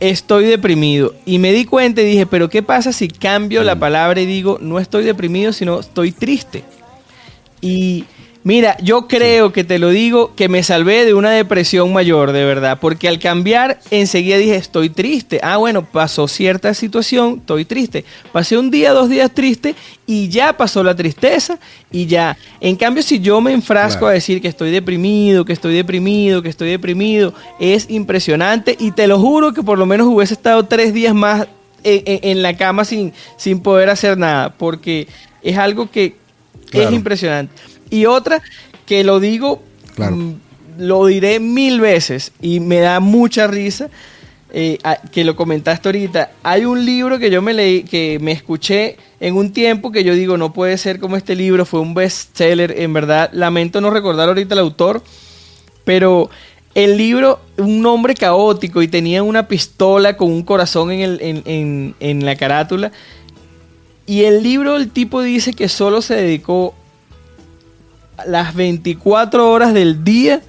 estoy 0.00 0.44
deprimido. 0.44 1.14
Y 1.24 1.38
me 1.38 1.52
di 1.52 1.64
cuenta 1.64 2.02
y 2.02 2.04
dije, 2.04 2.26
pero 2.26 2.48
¿qué 2.48 2.62
pasa 2.62 2.92
si 2.92 3.08
cambio 3.08 3.62
la 3.62 3.78
palabra 3.78 4.20
y 4.20 4.26
digo, 4.26 4.58
no 4.60 4.78
estoy 4.78 5.04
deprimido, 5.04 5.52
sino 5.52 5.80
estoy 5.80 6.12
triste? 6.12 6.64
Y 7.60 8.04
mira, 8.44 8.76
yo 8.82 9.08
creo 9.08 9.52
que 9.52 9.64
te 9.64 9.78
lo 9.78 9.88
digo, 9.88 10.34
que 10.36 10.48
me 10.48 10.62
salvé 10.62 11.04
de 11.06 11.14
una 11.14 11.30
depresión 11.30 11.92
mayor, 11.92 12.32
de 12.32 12.44
verdad, 12.44 12.78
porque 12.80 13.08
al 13.08 13.18
cambiar 13.18 13.80
enseguida 13.90 14.36
dije, 14.36 14.54
estoy 14.56 14.90
triste. 14.90 15.40
Ah, 15.42 15.56
bueno, 15.56 15.84
pasó 15.84 16.28
cierta 16.28 16.74
situación, 16.74 17.38
estoy 17.40 17.64
triste. 17.64 18.04
Pasé 18.32 18.56
un 18.58 18.70
día, 18.70 18.92
dos 18.92 19.08
días 19.08 19.30
triste 19.32 19.74
y 20.06 20.28
ya 20.28 20.56
pasó 20.56 20.84
la 20.84 20.94
tristeza 20.94 21.58
y 21.90 22.06
ya. 22.06 22.36
En 22.60 22.76
cambio, 22.76 23.02
si 23.02 23.18
yo 23.18 23.40
me 23.40 23.52
enfrasco 23.52 24.00
Claro. 24.00 24.10
a 24.10 24.14
decir 24.14 24.40
que 24.42 24.48
estoy 24.48 24.70
deprimido, 24.70 25.44
que 25.44 25.54
estoy 25.54 25.74
deprimido, 25.74 26.42
que 26.42 26.50
estoy 26.50 26.68
deprimido, 26.70 27.32
es 27.58 27.88
impresionante 27.88 28.76
y 28.78 28.90
te 28.92 29.06
lo 29.06 29.18
juro 29.18 29.52
que 29.54 29.62
por 29.62 29.78
lo 29.78 29.86
menos 29.86 30.06
hubiese 30.06 30.34
estado 30.34 30.64
tres 30.66 30.92
días 30.92 31.14
más 31.14 31.48
en, 31.82 32.02
en- 32.06 32.20
en 32.30 32.42
la 32.42 32.56
cama 32.56 32.84
sin, 32.84 33.12
sin 33.38 33.60
poder 33.60 33.88
hacer 33.90 34.16
nada, 34.18 34.50
porque 34.50 35.08
es 35.42 35.56
algo 35.56 35.90
que 35.90 36.16
Claro. 36.70 36.88
es 36.88 36.94
impresionante. 36.94 37.52
Y 37.94 38.06
otra 38.06 38.42
que 38.86 39.04
lo 39.04 39.20
digo, 39.20 39.62
Claro. 39.94 40.16
mm, 40.16 40.34
lo 40.78 41.06
diré 41.06 41.38
mil 41.38 41.80
veces 41.80 42.32
y 42.40 42.58
me 42.60 42.80
da 42.80 43.00
mucha 43.00 43.46
risa. 43.46 43.88
eh, 44.56 44.78
a- 44.84 44.98
que 45.10 45.24
lo 45.24 45.34
comentaste 45.34 45.88
ahorita. 45.88 46.30
Hay 46.44 46.64
un 46.64 46.84
libro 46.86 47.18
que 47.18 47.28
yo 47.28 47.42
me 47.42 47.52
leí, 47.52 47.82
que 47.82 48.18
me 48.20 48.30
escuché 48.30 48.96
en 49.18 49.34
un 49.34 49.52
tiempo 49.52 49.90
que 49.90 50.04
yo 50.04 50.14
digo, 50.14 50.36
no 50.36 50.52
puede 50.52 50.78
ser 50.78 51.00
como 51.00 51.16
este 51.16 51.34
libro, 51.34 51.64
fue 51.64 51.80
un 51.80 51.92
bestseller, 51.92 52.72
en 52.78 52.92
verdad, 52.92 53.30
lamento 53.32 53.80
no 53.80 53.90
recordar 53.90 54.28
ahorita 54.28 54.54
el 54.54 54.60
autor, 54.60 55.02
pero 55.84 56.30
el 56.76 56.96
libro, 56.96 57.40
un 57.58 57.84
hombre 57.84 58.14
caótico 58.14 58.80
y 58.80 58.86
tenía 58.86 59.24
una 59.24 59.48
pistola 59.48 60.16
con 60.16 60.30
un 60.30 60.44
corazón 60.44 60.92
en, 60.92 61.00
el, 61.00 61.18
en, 61.20 61.42
en- 61.46 61.94
en 61.98 62.24
la 62.24 62.36
carátula. 62.36 62.92
Y 64.06 64.22
el 64.22 64.44
libro, 64.44 64.76
el 64.76 64.88
tipo 64.90 65.20
dice 65.20 65.52
que 65.54 65.68
solo 65.68 66.00
se 66.00 66.14
dedicó 66.14 66.76
las 68.26 68.54
24 68.54 69.50
horas 69.50 69.74
del 69.74 70.04
día 70.04 70.40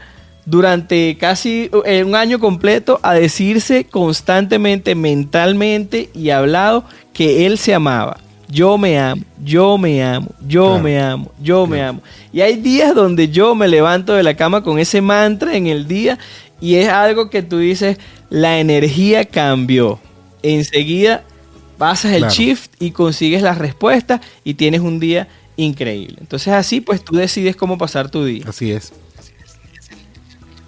durante 0.46 1.18
casi 1.20 1.70
eh, 1.86 2.04
un 2.04 2.16
año 2.16 2.40
completo 2.40 3.00
a 3.02 3.14
decirse 3.16 3.86
constantemente, 3.86 4.94
mentalmente 4.96 6.10
y 6.14 6.30
hablado 6.30 6.86
que 7.14 7.46
él 7.46 7.58
se 7.58 7.74
amaba. 7.74 8.18
Yo 8.48 8.78
me 8.78 9.00
amo, 9.00 9.24
yo 9.44 9.78
me 9.80 10.04
amo, 10.04 10.28
yo 10.48 10.66
Claro. 10.68 10.84
me 10.84 11.00
amo, 11.02 11.32
yo 11.42 11.66
me 11.66 11.82
amo. 11.82 12.02
Y 12.32 12.42
hay 12.42 12.58
días 12.58 12.94
donde 12.94 13.30
yo 13.30 13.56
me 13.56 13.68
levanto 13.68 14.14
de 14.14 14.22
la 14.22 14.36
cama 14.36 14.62
con 14.64 14.78
ese 14.78 15.02
mantra 15.02 15.56
en 15.58 15.66
el 15.66 15.88
día 15.88 16.20
y 16.62 16.76
es 16.76 16.88
algo 16.90 17.30
que 17.32 17.42
tú 17.42 17.58
dices, 17.58 17.98
la 18.30 18.60
energía 18.60 19.26
cambió. 19.26 20.00
Enseguida 20.44 21.24
pasas 21.80 22.12
el 22.14 22.20
Claro. 22.20 22.34
shift 22.36 22.72
y 22.80 22.92
consigues 22.92 23.42
las 23.42 23.58
respuestas 23.58 24.22
y 24.44 24.54
tienes 24.54 24.82
un 24.82 25.00
día 25.00 25.28
increíble. 25.58 26.18
Entonces 26.20 26.54
así 26.54 26.82
pues 26.82 27.04
tú 27.04 27.16
decides 27.16 27.56
cómo 27.56 27.78
pasar 27.78 28.10
tu 28.10 28.26
día. 28.26 28.46
Así 28.48 28.72
es. 28.72 28.94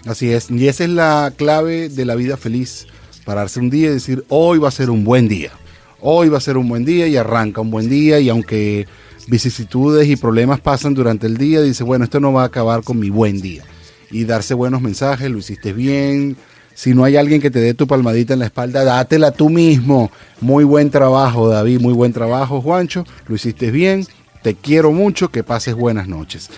Así 0.05 0.31
es. 0.31 0.49
Y 0.49 0.67
esa 0.67 0.83
es 0.85 0.89
la 0.89 1.33
clave 1.35 1.89
de 1.89 2.05
la 2.05 2.15
vida 2.15 2.38
feliz. 2.38 2.88
Pararse 3.25 3.59
un 3.59 3.69
día 3.69 3.89
y 3.89 3.93
decir, 3.93 4.23
hoy 4.29 4.57
va 4.57 4.69
a 4.69 4.71
ser 4.71 4.89
un 4.89 5.03
buen 5.03 5.27
día. 5.27 5.51
Hoy 5.99 6.29
va 6.29 6.38
a 6.38 6.41
ser 6.41 6.57
un 6.57 6.69
buen 6.69 6.85
día 6.85 7.07
y 7.07 7.17
arranca 7.17 7.59
un 7.61 7.71
buen 7.71 7.89
día 7.89 8.19
y 8.19 8.29
aunque 8.29 8.88
vicisitudes 9.27 10.07
y 10.07 10.15
problemas 10.15 10.61
pasan 10.61 10.93
durante 10.93 11.27
el 11.27 11.38
día, 11.38 11.61
dice, 11.61 11.83
bueno, 11.83 12.05
esto 12.05 12.19
no 12.19 12.31
va 12.31 12.43
a 12.43 12.45
acabar 12.45 12.83
con 12.83 12.99
mi 12.99 13.09
buen 13.09 13.41
día. 13.41 13.63
Y 14.09 14.23
darse 14.23 14.53
buenos 14.53 14.81
mensajes, 14.81 15.29
lo 15.29 15.39
hiciste 15.39 15.73
bien. 15.73 16.38
Si 16.73 16.93
no 16.93 17.03
hay 17.03 17.17
alguien 17.17 17.41
que 17.41 17.51
te 17.51 17.59
dé 17.59 17.73
tu 17.73 17.88
palmadita 17.88 18.33
en 18.33 18.39
la 18.39 18.45
espalda, 18.45 18.83
dátela 18.83 19.31
tú 19.31 19.49
mismo. 19.49 20.11
Muy 20.39 20.63
buen 20.63 20.91
trabajo, 20.91 21.49
David, 21.49 21.81
muy 21.81 21.93
buen 21.93 22.13
trabajo, 22.13 22.61
Juancho. 22.61 23.03
Lo 23.27 23.35
hiciste 23.35 23.71
bien. 23.71 24.05
Te 24.47 24.55
quiero 24.55 24.93
mucho, 24.93 25.27
que 25.27 25.43
pases 25.43 25.75
buenas 25.75 26.07
noches. 26.07 26.49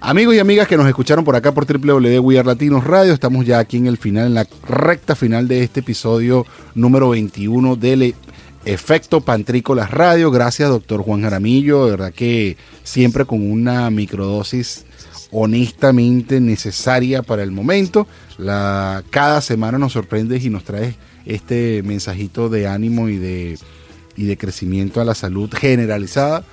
Amigos 0.00 0.36
y 0.36 0.38
amigas 0.38 0.68
que 0.68 0.76
nos 0.76 0.86
escucharon 0.86 1.24
por 1.24 1.34
acá 1.34 1.50
por 1.50 1.66
www 1.66 2.44
Latinos 2.44 2.84
Radio, 2.84 3.12
estamos 3.12 3.44
ya 3.44 3.58
aquí 3.58 3.78
en 3.78 3.88
el 3.88 3.98
final, 3.98 4.28
en 4.28 4.34
la 4.34 4.46
recta 4.68 5.16
final 5.16 5.48
de 5.48 5.64
este 5.64 5.80
episodio 5.80 6.46
número 6.76 7.08
21 7.08 7.74
del 7.74 8.14
Efecto 8.64 9.22
Pantrícolas 9.22 9.90
Radio. 9.90 10.30
Gracias, 10.30 10.68
doctor 10.68 11.02
Juan 11.02 11.22
Jaramillo. 11.22 11.86
De 11.86 11.90
verdad 11.90 12.12
que 12.12 12.56
siempre 12.84 13.24
con 13.24 13.50
una 13.50 13.90
microdosis 13.90 14.84
honestamente 15.32 16.40
necesaria 16.40 17.24
para 17.24 17.42
el 17.42 17.50
momento. 17.50 18.06
La, 18.38 19.02
cada 19.10 19.40
semana 19.40 19.78
nos 19.78 19.94
sorprendes 19.94 20.44
y 20.44 20.50
nos 20.50 20.62
traes 20.62 20.94
este 21.26 21.82
mensajito 21.82 22.48
de 22.48 22.68
ánimo 22.68 23.08
y 23.08 23.16
de, 23.16 23.58
y 24.16 24.26
de 24.26 24.36
crecimiento 24.36 25.00
a 25.00 25.04
la 25.04 25.16
salud 25.16 25.50
generalizada. 25.52 26.44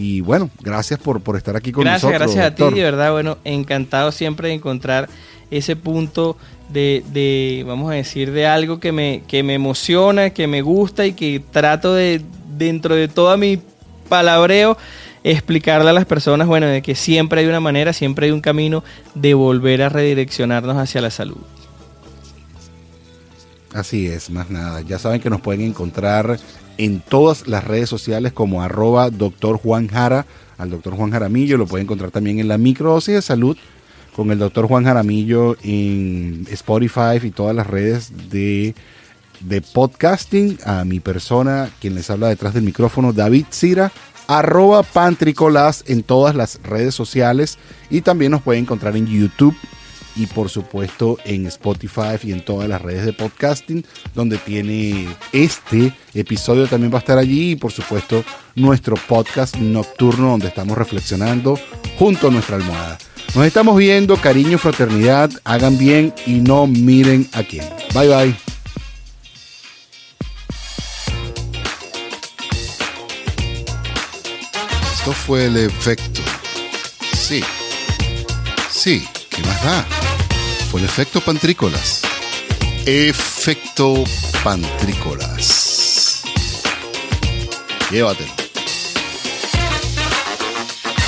Y 0.00 0.20
bueno, 0.20 0.48
gracias 0.60 1.00
por, 1.00 1.20
por 1.20 1.36
estar 1.36 1.56
aquí 1.56 1.72
con 1.72 1.82
gracias, 1.82 2.04
nosotros. 2.04 2.32
gracias 2.36 2.52
a 2.52 2.54
ti, 2.54 2.72
de 2.72 2.84
verdad, 2.84 3.10
bueno, 3.10 3.36
encantado 3.42 4.12
siempre 4.12 4.46
de 4.46 4.54
encontrar 4.54 5.08
ese 5.50 5.74
punto 5.74 6.36
de, 6.68 7.02
de, 7.12 7.64
vamos 7.66 7.90
a 7.90 7.94
decir, 7.94 8.30
de 8.30 8.46
algo 8.46 8.78
que 8.78 8.92
me, 8.92 9.24
que 9.26 9.42
me 9.42 9.54
emociona, 9.54 10.30
que 10.30 10.46
me 10.46 10.62
gusta 10.62 11.04
y 11.04 11.14
que 11.14 11.42
trato 11.50 11.94
de, 11.94 12.22
dentro 12.56 12.94
de 12.94 13.08
toda 13.08 13.36
mi 13.36 13.58
palabreo, 14.08 14.78
explicarle 15.24 15.90
a 15.90 15.92
las 15.92 16.06
personas, 16.06 16.46
bueno, 16.46 16.66
de 16.66 16.80
que 16.80 16.94
siempre 16.94 17.40
hay 17.40 17.48
una 17.48 17.58
manera, 17.58 17.92
siempre 17.92 18.26
hay 18.26 18.30
un 18.30 18.40
camino 18.40 18.84
de 19.16 19.34
volver 19.34 19.82
a 19.82 19.88
redireccionarnos 19.88 20.76
hacia 20.76 21.00
la 21.00 21.10
salud. 21.10 21.38
Así 23.74 24.06
es, 24.06 24.30
más 24.30 24.50
nada. 24.50 24.80
Ya 24.80 24.98
saben 24.98 25.20
que 25.20 25.30
nos 25.30 25.40
pueden 25.40 25.60
encontrar 25.60 26.38
en 26.78 27.00
todas 27.00 27.46
las 27.48 27.64
redes 27.64 27.88
sociales 27.88 28.32
como 28.32 28.62
arroba 28.62 29.10
Juan 29.62 29.88
Jara, 29.88 30.26
al 30.56 30.70
doctor 30.70 30.94
Juan 30.94 31.10
Jaramillo. 31.10 31.58
Lo 31.58 31.66
pueden 31.66 31.84
encontrar 31.84 32.10
también 32.10 32.38
en 32.38 32.48
la 32.48 32.56
microdosis 32.56 33.14
de 33.14 33.22
salud 33.22 33.56
con 34.16 34.30
el 34.30 34.38
doctor 34.38 34.66
Juan 34.66 34.84
Jaramillo 34.84 35.56
en 35.62 36.46
Spotify 36.50 37.18
y 37.22 37.30
todas 37.30 37.54
las 37.54 37.66
redes 37.66 38.12
de, 38.30 38.74
de 39.40 39.60
podcasting. 39.60 40.58
A 40.64 40.84
mi 40.84 41.00
persona, 41.00 41.70
quien 41.80 41.94
les 41.94 42.08
habla 42.10 42.28
detrás 42.28 42.54
del 42.54 42.64
micrófono, 42.64 43.12
David 43.12 43.46
Cira, 43.50 43.92
arroba 44.26 44.82
pantricolas 44.82 45.84
en 45.86 46.02
todas 46.02 46.34
las 46.34 46.60
redes 46.62 46.94
sociales. 46.94 47.58
Y 47.90 48.00
también 48.00 48.32
nos 48.32 48.42
pueden 48.42 48.64
encontrar 48.64 48.96
en 48.96 49.06
YouTube 49.06 49.56
y 50.18 50.26
por 50.26 50.50
supuesto 50.50 51.16
en 51.24 51.46
Spotify 51.46 52.18
y 52.22 52.32
en 52.32 52.44
todas 52.44 52.68
las 52.68 52.82
redes 52.82 53.06
de 53.06 53.12
podcasting 53.12 53.84
donde 54.14 54.36
tiene 54.36 55.08
este 55.32 55.92
episodio 56.12 56.66
también 56.66 56.92
va 56.92 56.96
a 56.96 57.00
estar 57.00 57.16
allí 57.18 57.52
y 57.52 57.56
por 57.56 57.72
supuesto 57.72 58.24
nuestro 58.56 58.96
podcast 58.96 59.56
nocturno 59.56 60.30
donde 60.30 60.48
estamos 60.48 60.76
reflexionando 60.76 61.58
junto 61.98 62.28
a 62.28 62.30
nuestra 62.30 62.56
almohada. 62.56 62.98
Nos 63.34 63.46
estamos 63.46 63.76
viendo, 63.76 64.16
cariño, 64.16 64.58
fraternidad, 64.58 65.30
hagan 65.44 65.78
bien 65.78 66.12
y 66.26 66.40
no 66.40 66.66
miren 66.66 67.28
a 67.32 67.42
quién. 67.42 67.64
Bye 67.94 68.08
bye. 68.08 68.34
Esto 74.92 75.12
fue 75.12 75.46
el 75.46 75.56
efecto. 75.58 76.20
Sí. 77.14 77.42
Sí, 78.70 79.06
¿qué 79.30 79.42
más 79.42 79.64
da? 79.64 79.97
Fue 80.70 80.80
el 80.80 80.86
efecto 80.86 81.22
pantrícolas. 81.22 82.02
Efecto 82.84 84.04
pantrícolas. 84.44 86.22
Llévatelo. 87.90 88.30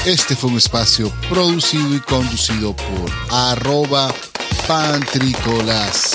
Este 0.06 0.34
fue 0.34 0.50
un 0.50 0.56
espacio 0.56 1.12
producido 1.28 1.94
y 1.94 2.00
conducido 2.00 2.74
por 2.74 3.10
arroba 3.30 4.14
pantrícolas. 4.66 6.09